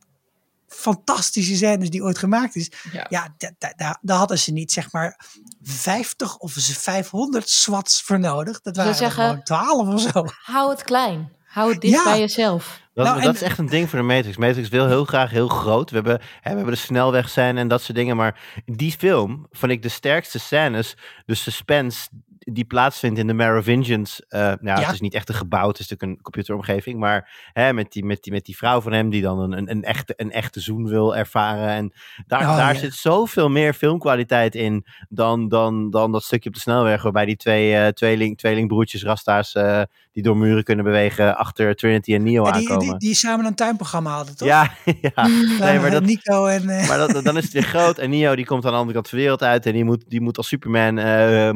[0.76, 2.72] fantastische scènes die ooit gemaakt is.
[2.92, 3.06] Ja.
[3.10, 5.20] Ja, da- da- da- daar hadden ze niet zeg maar
[5.62, 8.62] 50 of ze 500 swats voor nodig.
[8.62, 10.26] Dat waren zeggen- gewoon 12 of zo.
[10.44, 11.34] Hou het klein.
[11.46, 12.04] Hou het dicht Ja.
[12.04, 12.80] bij jezelf.
[12.94, 14.38] Dat, Nou, dat en- is echt een ding voor de Matrix.
[14.38, 15.90] Matrix wil heel graag heel groot.
[15.90, 18.16] We hebben, hè, we hebben de snelwegscène en dat soort dingen.
[18.16, 20.96] Maar die film vond ik de sterkste scènes.
[21.26, 22.08] De suspense
[22.52, 24.22] die plaatsvindt in de Merovingians.
[24.28, 24.80] eh nou, ja.
[24.80, 27.00] Het is niet echt een gebouw, het is natuurlijk een computeromgeving.
[27.00, 29.72] Maar hè, met, die, met, die, met die vrouw van hem die dan een, een,
[29.72, 31.68] een, echte, een echte zoen wil ervaren.
[31.70, 31.94] En
[32.28, 32.80] daar, Oh, daar ja.
[32.80, 37.02] zit zoveel meer filmkwaliteit in dan, dan, dan dat stukje op de snelweg.
[37.04, 39.82] Waarbij die twee eh, tweeling, tweelingbroertjes, rasta's, eh,
[40.12, 43.00] die door muren kunnen bewegen achter Trinity en Neo Ja, die, aankomen.
[43.00, 44.48] die, die samen een tuinprogramma hadden, toch?
[44.48, 44.72] Ja,
[45.16, 45.28] ja.
[45.60, 46.66] Nee, maar, dat, Nico en...
[46.66, 47.98] maar dat, dan is het weer groot.
[47.98, 49.66] En Neo die komt aan de andere kant van de wereld uit.
[49.66, 50.94] En die moet, die moet als Superman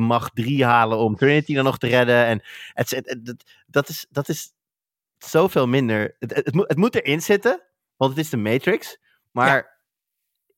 [0.01, 2.25] macht 3 halen om Trinity dan nog te redden.
[2.25, 2.41] En
[2.73, 4.53] het, het, het- dat, dat, is, dat is
[5.17, 6.15] zoveel minder.
[6.19, 7.61] Het, het, moet, het moet erin zitten,
[7.95, 8.97] want het is de Matrix.
[9.31, 9.81] Maar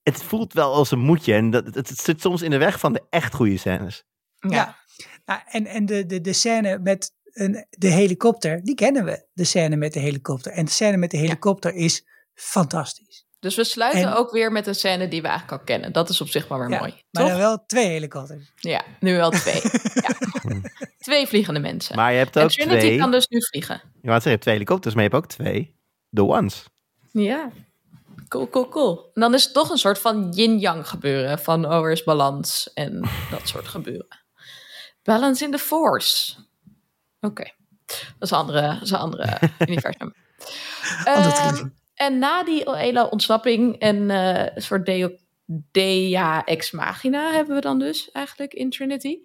[0.04, 1.34] het voelt wel als een moedje.
[1.34, 4.04] En dat, het, het zit soms in de weg van de echt goede scènes.
[4.40, 4.80] ja.
[5.26, 9.28] Nou, en en de, de, de scène met een, de helikopter, die kennen we.
[9.34, 10.52] De scène met de helikopter.
[10.52, 13.26] En de scène met de helikopter is fantastisch.
[13.42, 15.92] Dus we sluiten En- ook weer met een scène die we eigenlijk al kennen.
[15.92, 16.92] Dat is op zich wel weer Ja, mooi.
[16.92, 17.32] maar toch?
[17.32, 18.52] dan wel twee helikopters.
[18.56, 19.62] Ja, nu wel twee.
[20.06, 20.10] ja.
[20.98, 21.96] Twee vliegende mensen.
[21.96, 22.98] Maar je hebt en ook Trinity twee.
[22.98, 23.82] kan dus nu vliegen.
[24.02, 25.76] Zeggen, je hebt twee helikopters, maar je hebt ook twee.
[26.12, 26.64] The Ones.
[27.12, 27.50] Ja.
[28.28, 29.12] Cool, cool, cool.
[29.14, 31.40] En dan is het toch een soort van yin-yang gebeuren.
[31.40, 34.08] Van oh, er is balans en dat soort gebeuren.
[35.04, 36.36] Balance in the force.
[37.20, 37.52] Oké.
[37.86, 40.14] Dat is een andere, dat is een andere universum.
[41.06, 41.68] Andere Ehm.
[42.02, 45.10] En na die hele ontsnapping en eh, een soort deo,
[45.72, 49.18] dea ex machina hebben we dan dus eigenlijk in Trinity.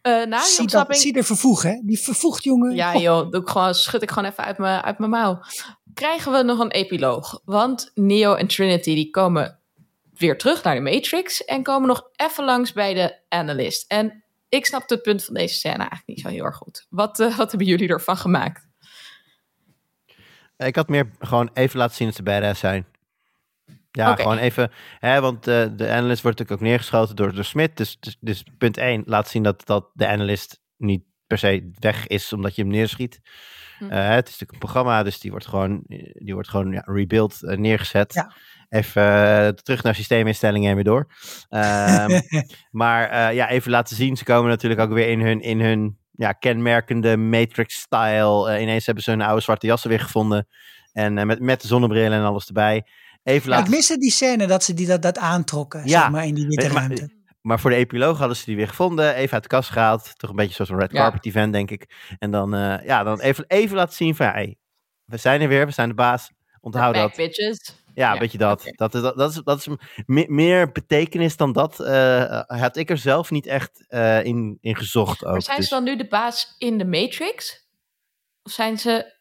[0.00, 0.98] Eh, na Zie, dat, ontsnapping...
[0.98, 1.80] zie de vervoeg, hè?
[1.84, 2.74] Die vervoegd, jongen.
[2.74, 5.40] Ja joh, doe ik gewoon, schud ik gewoon even uit mijn, uit mijn mouw.
[5.94, 7.40] Krijgen we nog een epiloog.
[7.44, 9.58] Want Neo en Trinity die komen
[10.14, 11.44] weer terug naar de Matrix...
[11.44, 13.84] en komen nog even langs bij de Analyst.
[13.90, 16.86] En ik snap het punt van deze scène eigenlijk niet zo heel erg goed.
[16.90, 18.70] Wat, eh, wat hebben jullie ervan gemaakt?
[20.66, 22.86] Ik had meer gewoon even laten zien dat ze badass zijn.
[23.90, 24.70] Ja, gewoon even.
[24.98, 27.76] Hè, want eh, de analyst wordt natuurlijk ook neergeschoten door, door Smit.
[27.76, 32.06] Dus, dus, dus punt 1, laat zien dat, dat de analyst niet per se weg
[32.06, 33.20] is omdat je hem neerschiet.
[33.78, 33.90] Hm.
[33.90, 35.82] Eh, het is natuurlijk een programma, dus die wordt gewoon,
[36.14, 38.14] die wordt gewoon ja, rebuild, eh, neergezet.
[38.14, 38.32] Ja.
[38.68, 41.06] Even eh, terug naar systeeminstellingen en weer door.
[41.48, 42.20] Ehm,
[42.70, 44.16] maar eh, ja, even laten zien.
[44.16, 48.50] Ze komen natuurlijk ook weer in hun, in hun ja, kenmerkende Matrix-style.
[48.50, 50.48] Eh, ineens hebben ze hun oude zwarte jassen weer gevonden.
[50.92, 52.74] En eh, met, met de zonnebril en alles erbij.
[53.22, 53.70] even Ja, ik laten...
[53.70, 56.00] miste die scène dat ze die, dat, dat aantrokken, Ja.
[56.00, 57.20] zeg maar, in die witte maar- ruimte.
[57.40, 60.18] Maar voor de epiloog hadden ze die weer gevonden, even uit de kast gehaald.
[60.18, 60.98] Toch een beetje zoals een red Ja.
[61.00, 61.86] carpet event, denk ik.
[62.18, 64.56] En dan, eh, ja, dan even, even laten zien van, hey,
[65.04, 66.30] we zijn er weer, we zijn de baas.
[66.60, 67.16] Onthoud dat.
[67.16, 67.81] bitches.
[67.94, 68.72] Ja, Ja, een beetje dat.
[68.76, 69.68] Dat, is, dat, dat is, dat is
[70.06, 71.80] me- meer betekenis dan dat.
[71.80, 75.32] eh, had ik er zelf niet echt eh, in, in gezocht ook.
[75.32, 77.66] Maar zijn Dus- ze dan nu de baas in de Matrix?
[78.42, 79.14] Of zijn ze,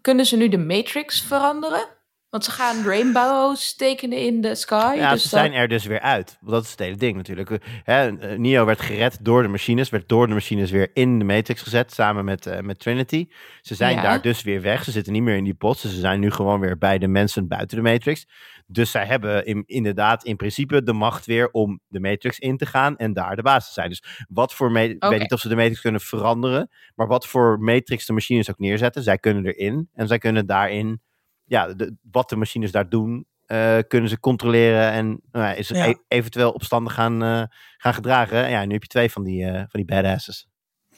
[0.00, 1.96] kunnen ze nu de Matrix veranderen?
[2.30, 4.94] Want ze gaan rainbows tekenen in de sky.
[4.96, 6.38] ja, dus ze dat- zijn er dus weer uit.
[6.40, 7.50] Dat is het hele ding natuurlijk.
[7.84, 11.24] Hè, eh, Neo werd gered door de machines, werd door de machines weer in de
[11.24, 13.28] Matrix gezet, samen met, eh, met Trinity.
[13.60, 14.02] Ze zijn Ja.
[14.02, 14.84] daar dus weer weg.
[14.84, 15.78] Ze zitten niet meer in die pot.
[15.78, 18.26] Ze zijn nu gewoon weer bij de mensen buiten de Matrix.
[18.66, 22.66] Dus zij hebben in, inderdaad in principe de macht weer om de Matrix in te
[22.66, 23.88] gaan en daar de baas te zijn.
[23.88, 25.08] Dus wat voor, ik Oké.
[25.08, 28.58] weet niet of ze de Matrix kunnen veranderen, maar wat voor Matrix de machines ook
[28.58, 31.00] neerzetten, zij kunnen erin en zij kunnen daarin,
[31.48, 35.70] ja, de, wat de machines daar doen, eh, kunnen ze controleren en nou ja, is
[35.70, 35.86] er Ja.
[35.86, 37.42] e- eventueel opstandig gaan, eh,
[37.76, 38.50] gaan gedragen.
[38.50, 40.48] Ja, nu heb je twee van die, eh, van die badasses.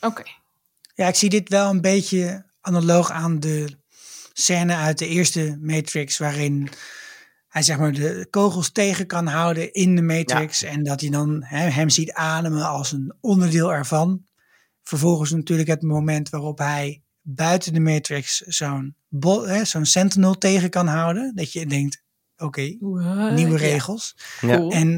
[0.01, 0.23] Oké.
[0.95, 3.69] Ja, ik zie dit wel een beetje analoog aan de
[4.33, 6.69] scène uit de eerste Matrix, waarin
[7.49, 11.45] hij zeg maar de kogels tegen kan houden in de Matrix en dat hij dan
[11.45, 14.25] hè, hem ziet ademen als een onderdeel ervan.
[14.83, 18.95] Vervolgens natuurlijk het moment waarop hij buiten de Matrix zo'n
[19.63, 21.33] zo'n Sentinel tegen kan houden.
[21.35, 22.03] Dat je denkt,
[22.37, 22.77] oké,
[23.35, 24.17] nieuwe regels.
[24.41, 24.57] Ja.
[24.57, 24.71] cool.
[24.73, 24.89] En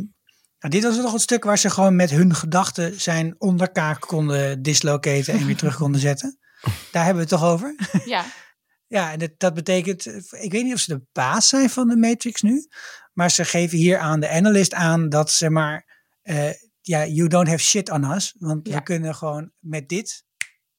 [0.58, 4.62] nou, dit was nog het stuk waar ze gewoon met hun gedachten zijn onderkaak konden
[4.62, 6.38] dislocaten en weer terug konden zetten.
[6.92, 7.74] Daar hebben we het toch over?
[8.04, 8.24] Ja,
[8.86, 11.96] Ja, en dat, dat betekent, ik weet niet of ze de baas zijn van de
[11.96, 12.66] Matrix nu,
[13.12, 16.50] maar ze geven hier aan de analyst aan dat ze maar, eh,
[16.80, 18.74] ja, you don't have shit on us, want Ja.
[18.74, 20.24] we kunnen gewoon met dit,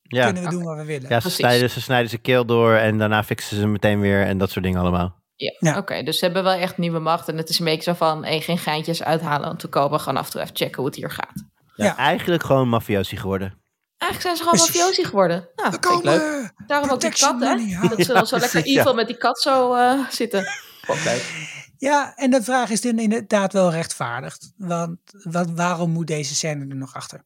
[0.03, 1.01] Ja, kunnen we doen wat we willen.
[1.09, 1.35] ja ze, Precies.
[1.39, 4.79] snijden, ze snijden keel door en daarna fixen ze meteen weer en dat soort dingen
[4.79, 5.21] allemaal.
[5.35, 5.53] ja.
[5.59, 5.77] Ja.
[5.77, 6.03] oké.
[6.03, 7.27] Dus ze hebben wel echt nieuwe macht.
[7.29, 9.99] En het is een beetje zo van, hey, geen geintjes uithalen om te kopen.
[9.99, 11.43] Gewoon af en toe even checken hoe het hier gaat.
[11.75, 11.97] Ja, Ja.
[11.97, 13.61] Eigenlijk gewoon mafiosi geworden.
[13.97, 14.75] Eigenlijk zijn ze gewoon Precies.
[14.81, 15.49] mafiosi geworden.
[15.55, 16.51] Nou, We vind ik leuk.
[16.67, 17.55] Daarom ook die kat, hè?
[17.55, 17.89] money.
[17.89, 20.43] Dat ze dan zo lekker evil met die kat zo eh, zitten.
[20.87, 21.51] Leuk.
[21.77, 24.53] Ja, en de vraag is dan inderdaad wel rechtvaardigd.
[24.57, 27.23] Want wat, waarom moet deze scène er nog achter?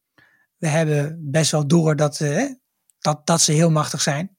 [0.58, 2.44] We hebben best wel door dat, eh,
[3.13, 4.38] dat, dat ze heel machtig zijn.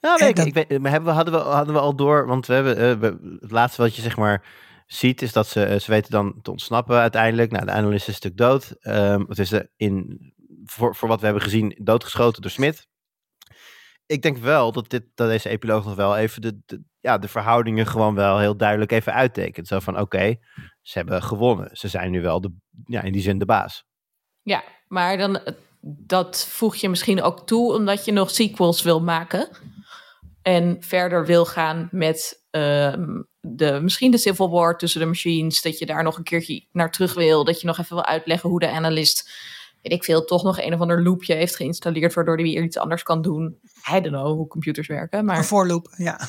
[0.00, 2.26] Ja, weet ik, dat- ik weet, maar hebben we, hadden, we, hadden we al door,
[2.26, 4.44] want we hebben, eh, we- het laatste wat je zeg maar
[4.86, 7.50] ziet is dat ze, eh, ze weten dan te ontsnappen uiteindelijk.
[7.50, 8.76] Nou, de analist is natuurlijk dood.
[8.80, 10.18] Ehm het is er in,
[10.64, 12.88] voor, voor wat we hebben gezien, doodgeschoten door Smit.
[14.06, 17.28] Ik denk wel dat, dit, dat deze epiloog nog wel even de, de, ja, de
[17.28, 19.66] verhoudingen gewoon wel heel duidelijk even uittekent.
[19.66, 20.36] Zo van, oké,
[20.82, 21.68] ze hebben gewonnen.
[21.76, 22.52] Ze zijn nu wel de,
[22.84, 23.84] ja, in die zin de baas.
[24.42, 25.54] Ja, maar dan, eh,
[25.88, 29.48] dat voeg je misschien ook toe omdat je nog sequels wil maken.
[30.42, 35.62] En verder wil gaan met ehm, de, misschien de Civil War tussen de machines.
[35.62, 37.44] Dat je daar nog een keertje naar terug wil.
[37.44, 39.30] Dat je nog even wil uitleggen hoe de analist,
[39.82, 42.14] weet ik veel, toch nog een of ander loopje heeft geïnstalleerd.
[42.14, 43.58] Waardoor hij weer iets anders kan doen.
[43.90, 45.24] I don't know hoe computers werken.
[45.24, 46.28] Maar Een voorloop, ja.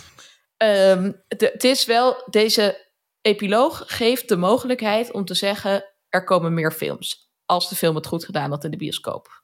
[0.57, 2.85] Ehm, de- het is wel, deze
[3.21, 7.31] epiloog geeft de mogelijkheid om te zeggen: er komen meer films.
[7.45, 9.36] Als de film het goed gedaan had in de bioscoop.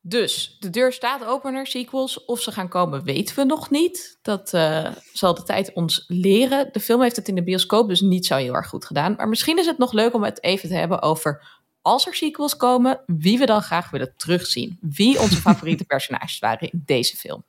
[0.00, 2.24] Dus de deur staat open naar sequels.
[2.24, 4.18] Of ze gaan komen, weten we nog niet.
[4.22, 6.68] Dat eh, zal de tijd ons leren.
[6.72, 9.14] De film heeft het in de bioscoop dus niet zo heel erg goed gedaan.
[9.16, 11.60] Maar misschien is het nog leuk om het even te hebben over...
[11.82, 14.78] als er sequels komen, wie we dan graag willen terugzien.
[14.80, 17.44] Wie onze favoriete personages waren in deze film.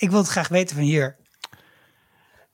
[0.00, 1.16] Ik wil het graag weten van hier.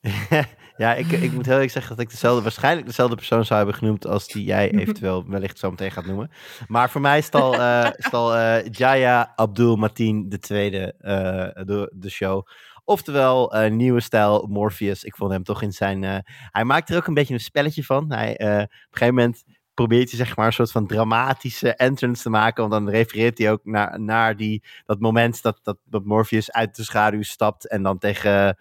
[0.76, 3.76] ja, ik, ik moet heel eerlijk zeggen dat ik dezelfde, waarschijnlijk dezelfde persoon zou hebben
[3.76, 6.30] genoemd als die jij eventueel wellicht zo meteen gaat noemen.
[6.66, 10.38] Maar voor mij is het al, eh, is het al eh, Jaya Abdul Mateen de
[10.38, 12.46] tweede, eh, de, de show.
[12.84, 15.04] Oftewel, eh, nieuwe stijl Morpheus.
[15.04, 16.04] Ik vond hem toch in zijn...
[16.04, 16.18] eh,
[16.50, 18.12] hij maakt er ook een beetje een spelletje van.
[18.12, 19.44] Hij, op een gegeven moment
[19.76, 22.68] probeert hij zeg maar een soort van dramatische entrance te maken.
[22.68, 26.84] Want dan refereert hij ook naar, naar die, dat moment dat, dat, Morpheus uit de
[26.84, 28.58] schaduw stapt en dan tegen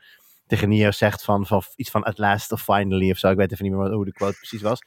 [0.47, 3.29] tegen Neo zegt van, van iets van at last of finally of zo.
[3.29, 4.79] Ik weet even niet meer hoe de quote precies was.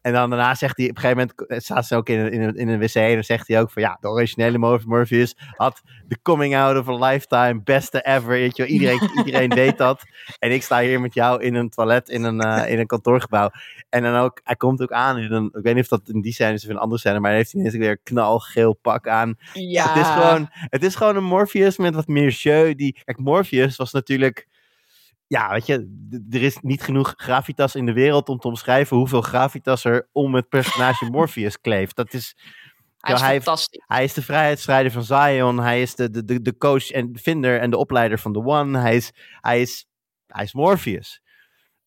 [0.00, 2.40] En dan daarna zegt hij, op een gegeven moment staat ze ook in een, in,
[2.40, 5.34] een, in een wc en dan zegt hij ook van ja, de originele Morph- Morpheus
[5.56, 8.28] had de coming out of a lifetime, beste ever.
[8.28, 8.66] Weet je.
[8.66, 10.02] Iedereen, iedereen deed dat.
[10.38, 13.50] En ik sta hier met jou in een toilet in een, eh, in een kantoorgebouw.
[13.88, 16.20] En dan ook, hij komt ook aan in een, ik weet niet of dat in
[16.20, 18.00] die scène is of in een andere scène, maar dan heeft hij ineens weer een
[18.02, 19.36] knalgeel pak aan.
[19.52, 22.74] Ja, Het is gewoon, het is gewoon een Morpheus met wat meer jeu.
[22.74, 24.46] Die, kijk, Morpheus was natuurlijk
[25.28, 25.74] ja, weet je,
[26.30, 30.34] er is niet genoeg gravitas in de wereld om te omschrijven hoeveel gravitas er om
[30.34, 31.96] het personage Morpheus kleeft.
[31.96, 32.36] Dat is,
[32.98, 33.40] Hij is hij
[33.86, 37.18] hij is de vrijheidsstrijder van Zion, hij is de, de, de, de coach en de
[37.18, 39.86] vinder en de opleider van The One, hij is, hij is,
[40.26, 41.22] hij is Morpheus.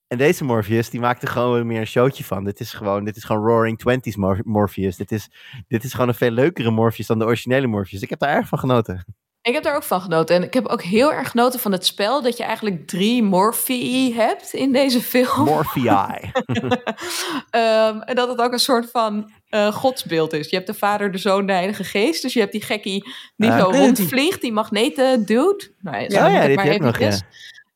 [0.07, 2.43] En deze Morpheus, die maakt er gewoon weer meer een showtje van.
[2.43, 4.97] Dit is gewoon, dit is gewoon Roaring Twenties Mor- Morpheus.
[4.97, 5.29] Dit is,
[5.67, 8.01] dit is gewoon een veel leukere Morpheus dan de originele Morpheus.
[8.01, 9.05] Ik heb daar erg van genoten.
[9.41, 10.35] Ik heb daar ook van genoten.
[10.35, 14.13] En ik heb ook heel erg genoten van het spel dat je eigenlijk drie Morphii
[14.13, 15.45] hebt in deze film.
[15.45, 16.31] Morphei.
[17.49, 20.49] Ehm, en dat het ook een soort van eh, godsbeeld is.
[20.49, 22.21] Je hebt de vader, de zoon, de heilige geest.
[22.21, 23.03] Dus je hebt die gekkie
[23.35, 25.71] die Ja, zo rondvliegt, die magneten doet.
[25.79, 27.21] Nou, ja, zo Ja, ja, maar heb ook nog, eventjes.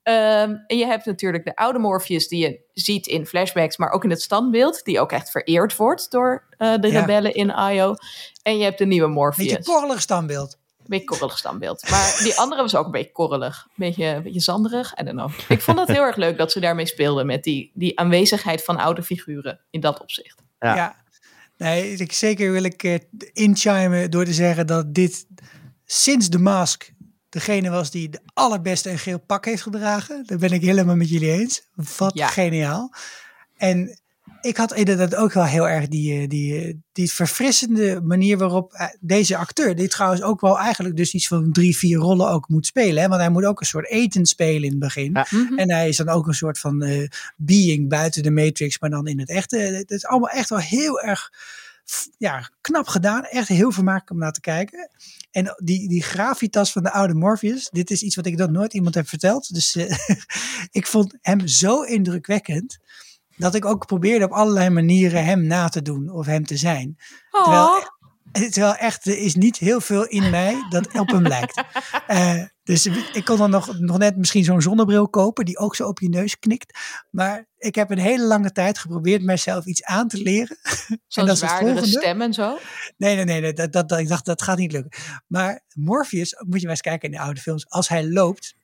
[0.04, 4.04] Ehm, en je hebt natuurlijk de oude Morpheus die je ziet in flashbacks, maar ook
[4.04, 4.84] in het standbeeld.
[4.84, 7.00] Die ook echt vereerd wordt door eh, de Ja.
[7.00, 7.96] rebellen in Io.
[8.44, 9.48] En je hebt de nieuwe Morpheus.
[9.48, 10.58] Beetje korrelig standbeeld.
[10.88, 11.90] Beetje korrelig standbeeld.
[11.90, 13.66] Maar die andere was ook een beetje korrelig.
[13.68, 14.99] Een beetje, een beetje zanderig.
[14.99, 15.32] I don't know.
[15.49, 17.26] Ik vond het heel erg leuk dat ze daarmee speelden.
[17.26, 19.60] Met die, die aanwezigheid van oude figuren.
[19.70, 20.41] In dat opzicht.
[20.60, 20.76] Ja.
[20.76, 21.03] Ja.
[21.57, 22.95] Nee, ik, zeker wil ik eh,
[23.34, 25.26] inchimen door te zeggen dat dit
[25.86, 26.94] sinds de Mask
[27.30, 30.24] degene was die de allerbeste een geel pak heeft gedragen.
[30.26, 31.62] Daar ben ik helemaal met jullie eens.
[31.98, 32.28] Wat Ja.
[32.28, 32.94] geniaal.
[33.57, 33.99] En
[34.46, 38.74] ik had inderdaad ook wel heel erg die, eh, die, eh, die verfrissende manier waarop
[38.74, 42.50] eh, deze acteur, die trouwens ook wel eigenlijk dus iets van drie, vier rollen ook
[42.50, 43.02] moet spelen.
[43.04, 43.10] Hè?
[43.10, 45.12] Want hij moet ook een soort eten spelen in het begin.
[45.14, 45.28] Ja.
[45.30, 45.58] Mhm.
[45.58, 47.08] En hij is dan ook een soort van eh,
[47.38, 49.58] being buiten de Matrix, maar dan in het echte.
[49.58, 51.32] Het is allemaal echt wel heel erg
[52.18, 53.24] ja, knap gedaan.
[53.24, 54.90] Echt heel vermakelijk om naar te kijken.
[55.32, 58.74] En die, die gravitas van de oude Morpheus, dit is iets wat ik nog nooit
[58.74, 59.54] iemand heb verteld.
[59.54, 59.98] Dus eh,
[60.80, 62.78] ik vond hem zo indrukwekkend.
[63.38, 66.95] Dat ik ook probeerde op allerlei manieren hem na te doen of hem te zijn.
[67.32, 67.84] Terwijl, Oh,
[68.49, 71.64] terwijl echt, er is niet heel veel in mij dat op hem lijkt.
[72.07, 75.88] Eh, dus ik kon dan nog, nog net misschien zo'n zonnebril kopen die ook zo
[75.88, 76.80] op je neus knikt.
[77.12, 80.57] Maar ik heb een hele lange tijd geprobeerd mijzelf iets aan te leren.
[81.07, 82.57] zo'n zwaardere stem en zo.
[82.98, 85.02] Nee, nee, nee, nee dat, dat, dat- ik dacht dat gaat niet lukken.
[85.28, 88.56] Maar Morpheus, moet je maar eens kijken in de oude films, als hij loopt,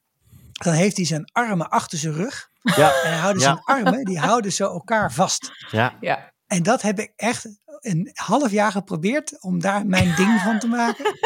[0.64, 2.50] dan heeft hij zijn armen achter zijn rug.
[2.62, 3.44] Ja, En hij houdt Ja.
[3.44, 5.52] zijn armen, die houden zo elkaar vast.
[5.72, 5.94] ja.
[6.00, 6.32] Ja.
[6.48, 10.68] En dat heb ik echt een half jaar geprobeerd om daar mijn ding van te
[10.68, 11.06] maken.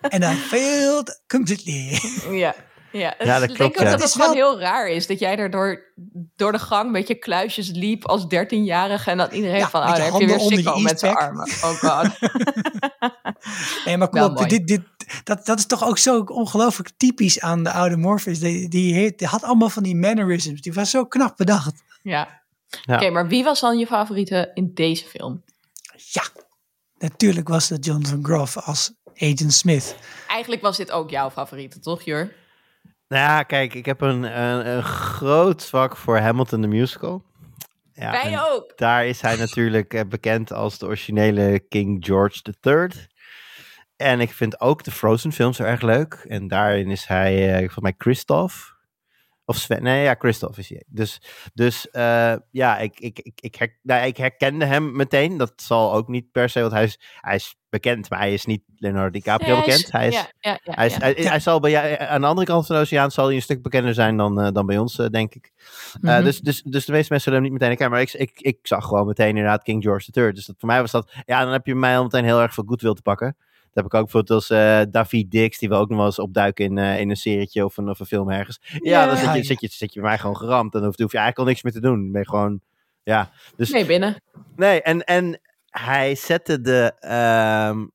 [0.00, 1.98] En dat failed completely.
[2.30, 2.54] Ja.
[2.92, 3.82] Ja, het Ja, dat ik klopt, denk ook ja.
[3.84, 5.06] dat Het het is gewoon wel- heel raar is.
[5.06, 5.92] Dat jij er door,
[6.36, 9.10] door de gang met je kluisjes liep als 13-jarige.
[9.10, 11.00] En dat iedereen Ja, van, oh, daar heb je weer handen onder je sicko met
[11.00, 11.48] zijn armen.
[11.62, 12.08] Oh god.
[13.84, 14.48] Nee, maar Wel kom op, mooi.
[14.48, 14.80] dit, dit,
[15.24, 18.38] dat, dat is toch ook zo ongelooflijk typisch aan de oude Morpheus.
[18.38, 20.60] Die, die, had allemaal van die mannerisms.
[20.60, 21.82] Die was zo knap bedacht.
[22.02, 22.40] ja.
[22.82, 22.94] Ja.
[22.96, 25.42] Oké, maar wie was dan je favoriete in deze film?
[25.96, 26.22] Ja,
[26.98, 29.96] natuurlijk was het Jonathan Groff als Agent Smith.
[30.28, 32.36] Eigenlijk was dit ook jouw favoriete, toch Jur?
[33.08, 37.22] Nou ja, kijk, ik heb een, een, een groot zwak voor Hamilton the Musical.
[37.92, 38.72] Ja, Wij ook.
[38.76, 42.88] Daar is hij natuurlijk eh, bekend als de originele King George III.
[44.00, 46.14] En ik vind ook de Frozen films erg leuk.
[46.28, 48.78] En daarin is hij, eh, volgens mij, Christoph.
[49.44, 49.82] Of Sven.
[49.82, 50.82] Nee, ja, Christoph is hij.
[50.86, 51.22] Dus,
[51.54, 55.36] dus eh, ja, ik, ik, ik, ik, her- nou, ik herkende hem meteen.
[55.36, 58.44] Dat zal ook niet per se, want hij is, hij is bekend, maar hij is
[58.44, 59.92] niet Leonardo DiCaprio Ja, bekend.
[59.92, 60.98] Hij is, ja, ja, ja, hij, is, ja.
[61.00, 63.42] hij, hij zal bij jou, aan de andere kant van de oceaan zal hij een
[63.42, 65.52] stuk bekender zijn dan, eh, dan bij ons, eh, denk ik.
[65.92, 66.24] Eh, Mhm.
[66.24, 67.98] dus, dus, dus de meeste mensen zullen hem niet meteen herkennen.
[67.98, 70.32] Maar ik, ik, ik zag gewoon meteen inderdaad King George III.
[70.32, 71.12] Dus dat, voor mij was dat...
[71.26, 73.36] Ja, dan heb je mij al meteen heel erg veel goodwill te pakken.
[73.72, 76.18] Dat heb ik ook bijvoorbeeld als eh David Dix, die we ook nog wel eens
[76.18, 78.58] opduiken in, eh, in een serietje of een, of een film ergens.
[78.62, 79.06] Ja, Ja.
[79.06, 80.74] dan zit je, zit, je, zit je bij mij gewoon geramd.
[80.74, 82.12] En dan hoef, hoef je eigenlijk al niks meer te doen.
[82.12, 82.60] Ben je gewoon...
[83.02, 84.22] Ja, dus Nee, binnen.
[84.56, 85.40] Nee, en, en
[85.70, 86.92] hij zette de.
[87.00, 87.86] ehm,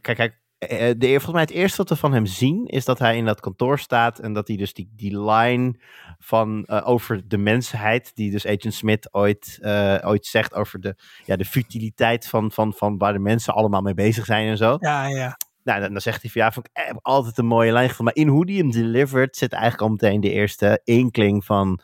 [0.00, 0.39] kijk, kijk.
[0.68, 3.24] Eh, De, volgens mij het eerste wat we van hem zien is dat hij in
[3.24, 5.74] dat kantoor staat en dat hij dus die, die line
[6.18, 10.96] van eh, over de mensheid, die dus Agent Smith ooit, eh, ooit zegt over de,
[11.24, 14.76] ja, de futiliteit van, van, van waar de mensen allemaal mee bezig zijn en zo.
[14.80, 15.36] Ja, ja.
[15.62, 18.14] Nou, dan, dan zegt hij van ja, vond ik eh, altijd een mooie lijn gevonden.
[18.14, 21.80] Maar in hoe die hem delivered zit eigenlijk al meteen de eerste inkling van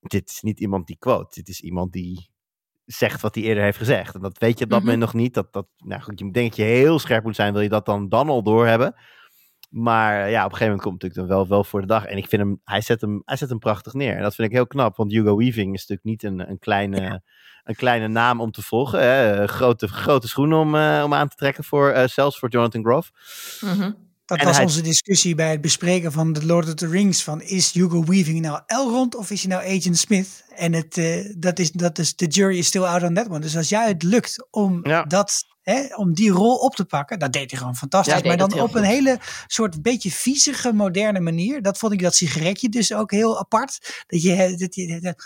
[0.00, 2.30] dit is niet iemand die quote, dit is iemand die
[2.84, 4.14] zegt wat hij eerder heeft gezegd.
[4.14, 4.88] En dat weet je op dat Mhm.
[4.90, 5.34] moment nog niet.
[5.34, 7.86] Dat, dat, nou goed, je denkt dat je heel scherp moet zijn, wil je dat
[7.86, 8.94] dan, dan al doorhebben.
[9.70, 12.04] Maar ja, op een gegeven moment komt het natuurlijk dan wel, wel voor de dag.
[12.04, 14.16] En ik vind hem hij, zet hem, hij zet hem prachtig neer.
[14.16, 17.22] En dat vind ik heel knap, want Hugo Weaving is natuurlijk niet een, een, kleine,
[17.64, 19.00] een kleine naam om te volgen.
[19.02, 19.46] Hè?
[19.48, 23.10] Grote, grote schoenen om, eh, om aan te trekken, voor, eh, zelfs voor Jonathan Groff.
[23.60, 23.92] Mhm.
[24.32, 27.22] Dat En was hij- onze discussie bij het bespreken van The Lord of the Rings.
[27.22, 30.44] Van is Hugo Weaving nou Elrond of is hij nou Agent Smith?
[30.56, 33.40] En het, eh, dat is, dat is, the jury is still out on that one.
[33.40, 35.02] Dus als jij het lukt om, Ja.
[35.02, 38.14] dat, hè, om die rol op te pakken, dat deed hij gewoon fantastisch.
[38.14, 41.62] Ja, maar dan op een hele soort beetje viezige, moderne manier.
[41.62, 44.04] Dat vond ik dat sigaretje dus ook heel apart.
[44.06, 45.24] Dat je, dat je dat,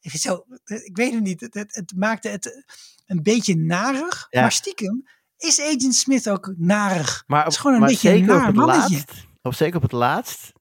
[0.00, 2.64] even zo, ik weet het niet, het, het, het maakte het
[3.06, 4.26] een beetje narig.
[4.30, 4.40] Ja.
[4.40, 5.04] Maar stiekem
[5.42, 7.24] is Agent Smith ook narig.
[7.26, 8.94] Maar, Het is gewoon een maar beetje een zeker op naar het mannetje.
[8.94, 10.52] laatst, op, zeker op het laatst,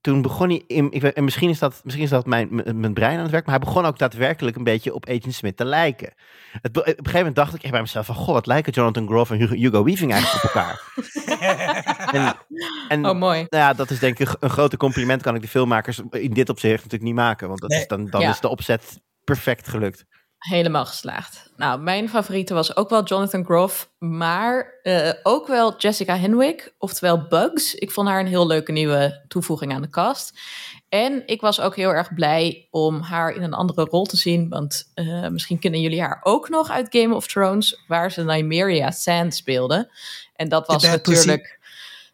[0.00, 2.80] toen begon hij, in, ik weet, en misschien is dat, misschien is dat mijn, mijn
[2.80, 5.56] mijn brein aan het werk, maar hij begon ook daadwerkelijk een beetje op Agent Smith
[5.56, 6.14] te lijken.
[6.62, 9.06] Het, op een gegeven moment dacht ik echt bij mezelf van, goh, wat lijken Jonathan
[9.06, 10.80] Groff en Hugo, Hugo Weaving eigenlijk op elkaar.
[12.12, 12.36] en,
[12.88, 13.36] en Oh, mooi.
[13.48, 16.48] nou ja, dat is denk ik een grote compliment kan ik de filmmakers in dit
[16.48, 17.80] opzicht natuurlijk niet maken, want dat Nee.
[17.80, 18.30] is dan, dan Ja.
[18.30, 20.04] is de opzet perfect gelukt.
[20.42, 21.50] Helemaal geslaagd.
[21.56, 27.26] Nou, mijn favoriete was ook wel Jonathan Groff, maar eh, ook wel Jessica Henwick, oftewel
[27.28, 27.74] Bugs.
[27.74, 30.40] Ik vond haar een heel leuke nieuwe toevoeging aan de cast.
[30.88, 34.48] En ik was ook heel erg blij om haar in een andere rol te zien,
[34.48, 38.90] want eh, misschien kennen jullie haar ook nog uit Game of Thrones, waar ze Nymeria
[38.90, 39.92] Sand speelde.
[40.36, 41.38] En dat was pussy.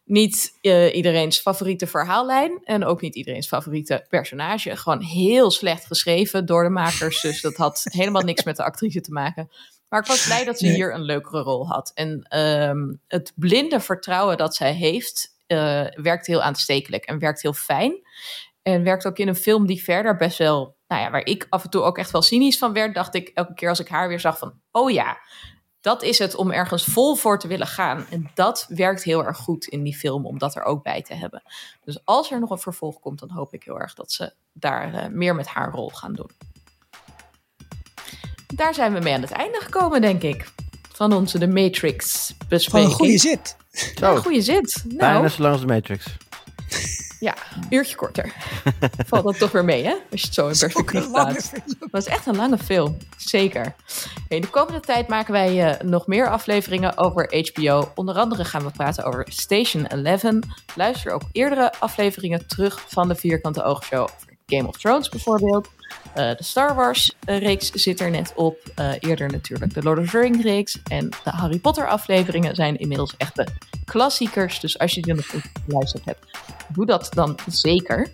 [0.09, 4.77] Niet eh, iedereen's favoriete verhaallijn en ook niet iedereen's favoriete personage.
[4.77, 9.01] Gewoon heel slecht geschreven door de makers, dus dat had helemaal niks met de actrice
[9.01, 9.49] te maken.
[9.89, 11.91] Maar ik was blij dat ze hier een leukere rol had.
[11.93, 17.53] En ehm, het blinde vertrouwen dat zij heeft, eh, werkt heel aanstekelijk en werkt heel
[17.53, 17.93] fijn.
[18.61, 21.63] En werkt ook in een film die verder best wel, nou ja, waar ik af
[21.63, 24.07] en toe ook echt wel cynisch van werd, dacht ik elke keer als ik haar
[24.07, 25.17] weer zag van, oh ja,
[25.81, 28.05] dat is het om ergens vol voor te willen gaan.
[28.09, 31.13] En dat werkt heel erg goed in die film om dat er ook bij te
[31.13, 31.41] hebben.
[31.83, 34.93] Dus als er nog een vervolg komt, dan hoop ik heel erg dat ze daar
[34.93, 36.29] eh, meer met haar rol gaan doen.
[38.55, 40.51] Daar zijn we mee aan het einde gekomen, denk ik.
[40.93, 42.91] Van onze The Matrix Van bespreking.
[42.91, 43.55] een goede zit.
[43.99, 44.83] Zo, Een goede zit.
[44.87, 46.05] bijna Nou, net zo lang als de Matrix.
[47.19, 48.33] Ja, een uurtje korter.
[49.07, 49.95] Valt dat toch weer mee, hè?
[50.11, 51.49] Als je het zo in perspectief plaatst.
[51.49, 51.89] film.
[51.91, 53.75] Dat is echt een lange film, zeker.
[54.27, 57.91] Hey, de komende tijd maken wij eh, nog meer afleveringen over HBO.
[57.95, 60.23] Onder andere gaan we praten over Station 11.
[60.75, 64.07] Luister ook eerdere afleveringen terug van de Vierkante Oogshow.
[64.49, 65.67] Game of Thrones bijvoorbeeld.
[66.13, 68.57] Eh, de Star Wars eh, zit er net op.
[68.75, 70.81] Eh, eerder natuurlijk de Lord of the Rings reeks.
[70.83, 73.47] En de Harry Potter afleveringen zijn inmiddels echte
[73.85, 74.59] klassiekers.
[74.59, 76.25] Dus als je die nog niet geluisterd hebt,
[76.67, 78.11] doe dat dan zeker.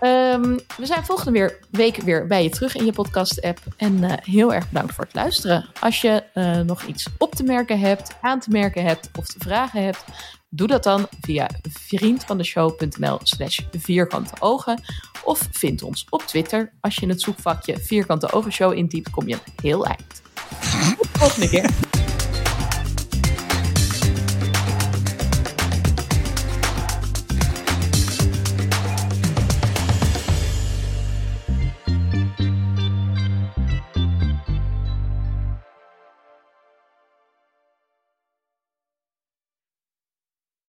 [0.00, 3.58] Ehm, we zijn volgende weer, week weer bij je terug in je podcast-app.
[3.76, 5.68] En heel erg bedankt voor het luisteren.
[5.80, 6.22] Als je
[6.66, 10.04] nog iets op te merken hebt, aan te merken hebt of te vragen hebt,
[10.48, 14.82] doe dat dan via vriendvandeshow.nl slash vierkante ogen.
[15.24, 16.72] Of vind ons op Twitter.
[16.80, 20.22] Als je in het zoekvakje vierkante ogen show intypt, kom je heel eind.
[20.98, 21.91] Tot de volgende keer.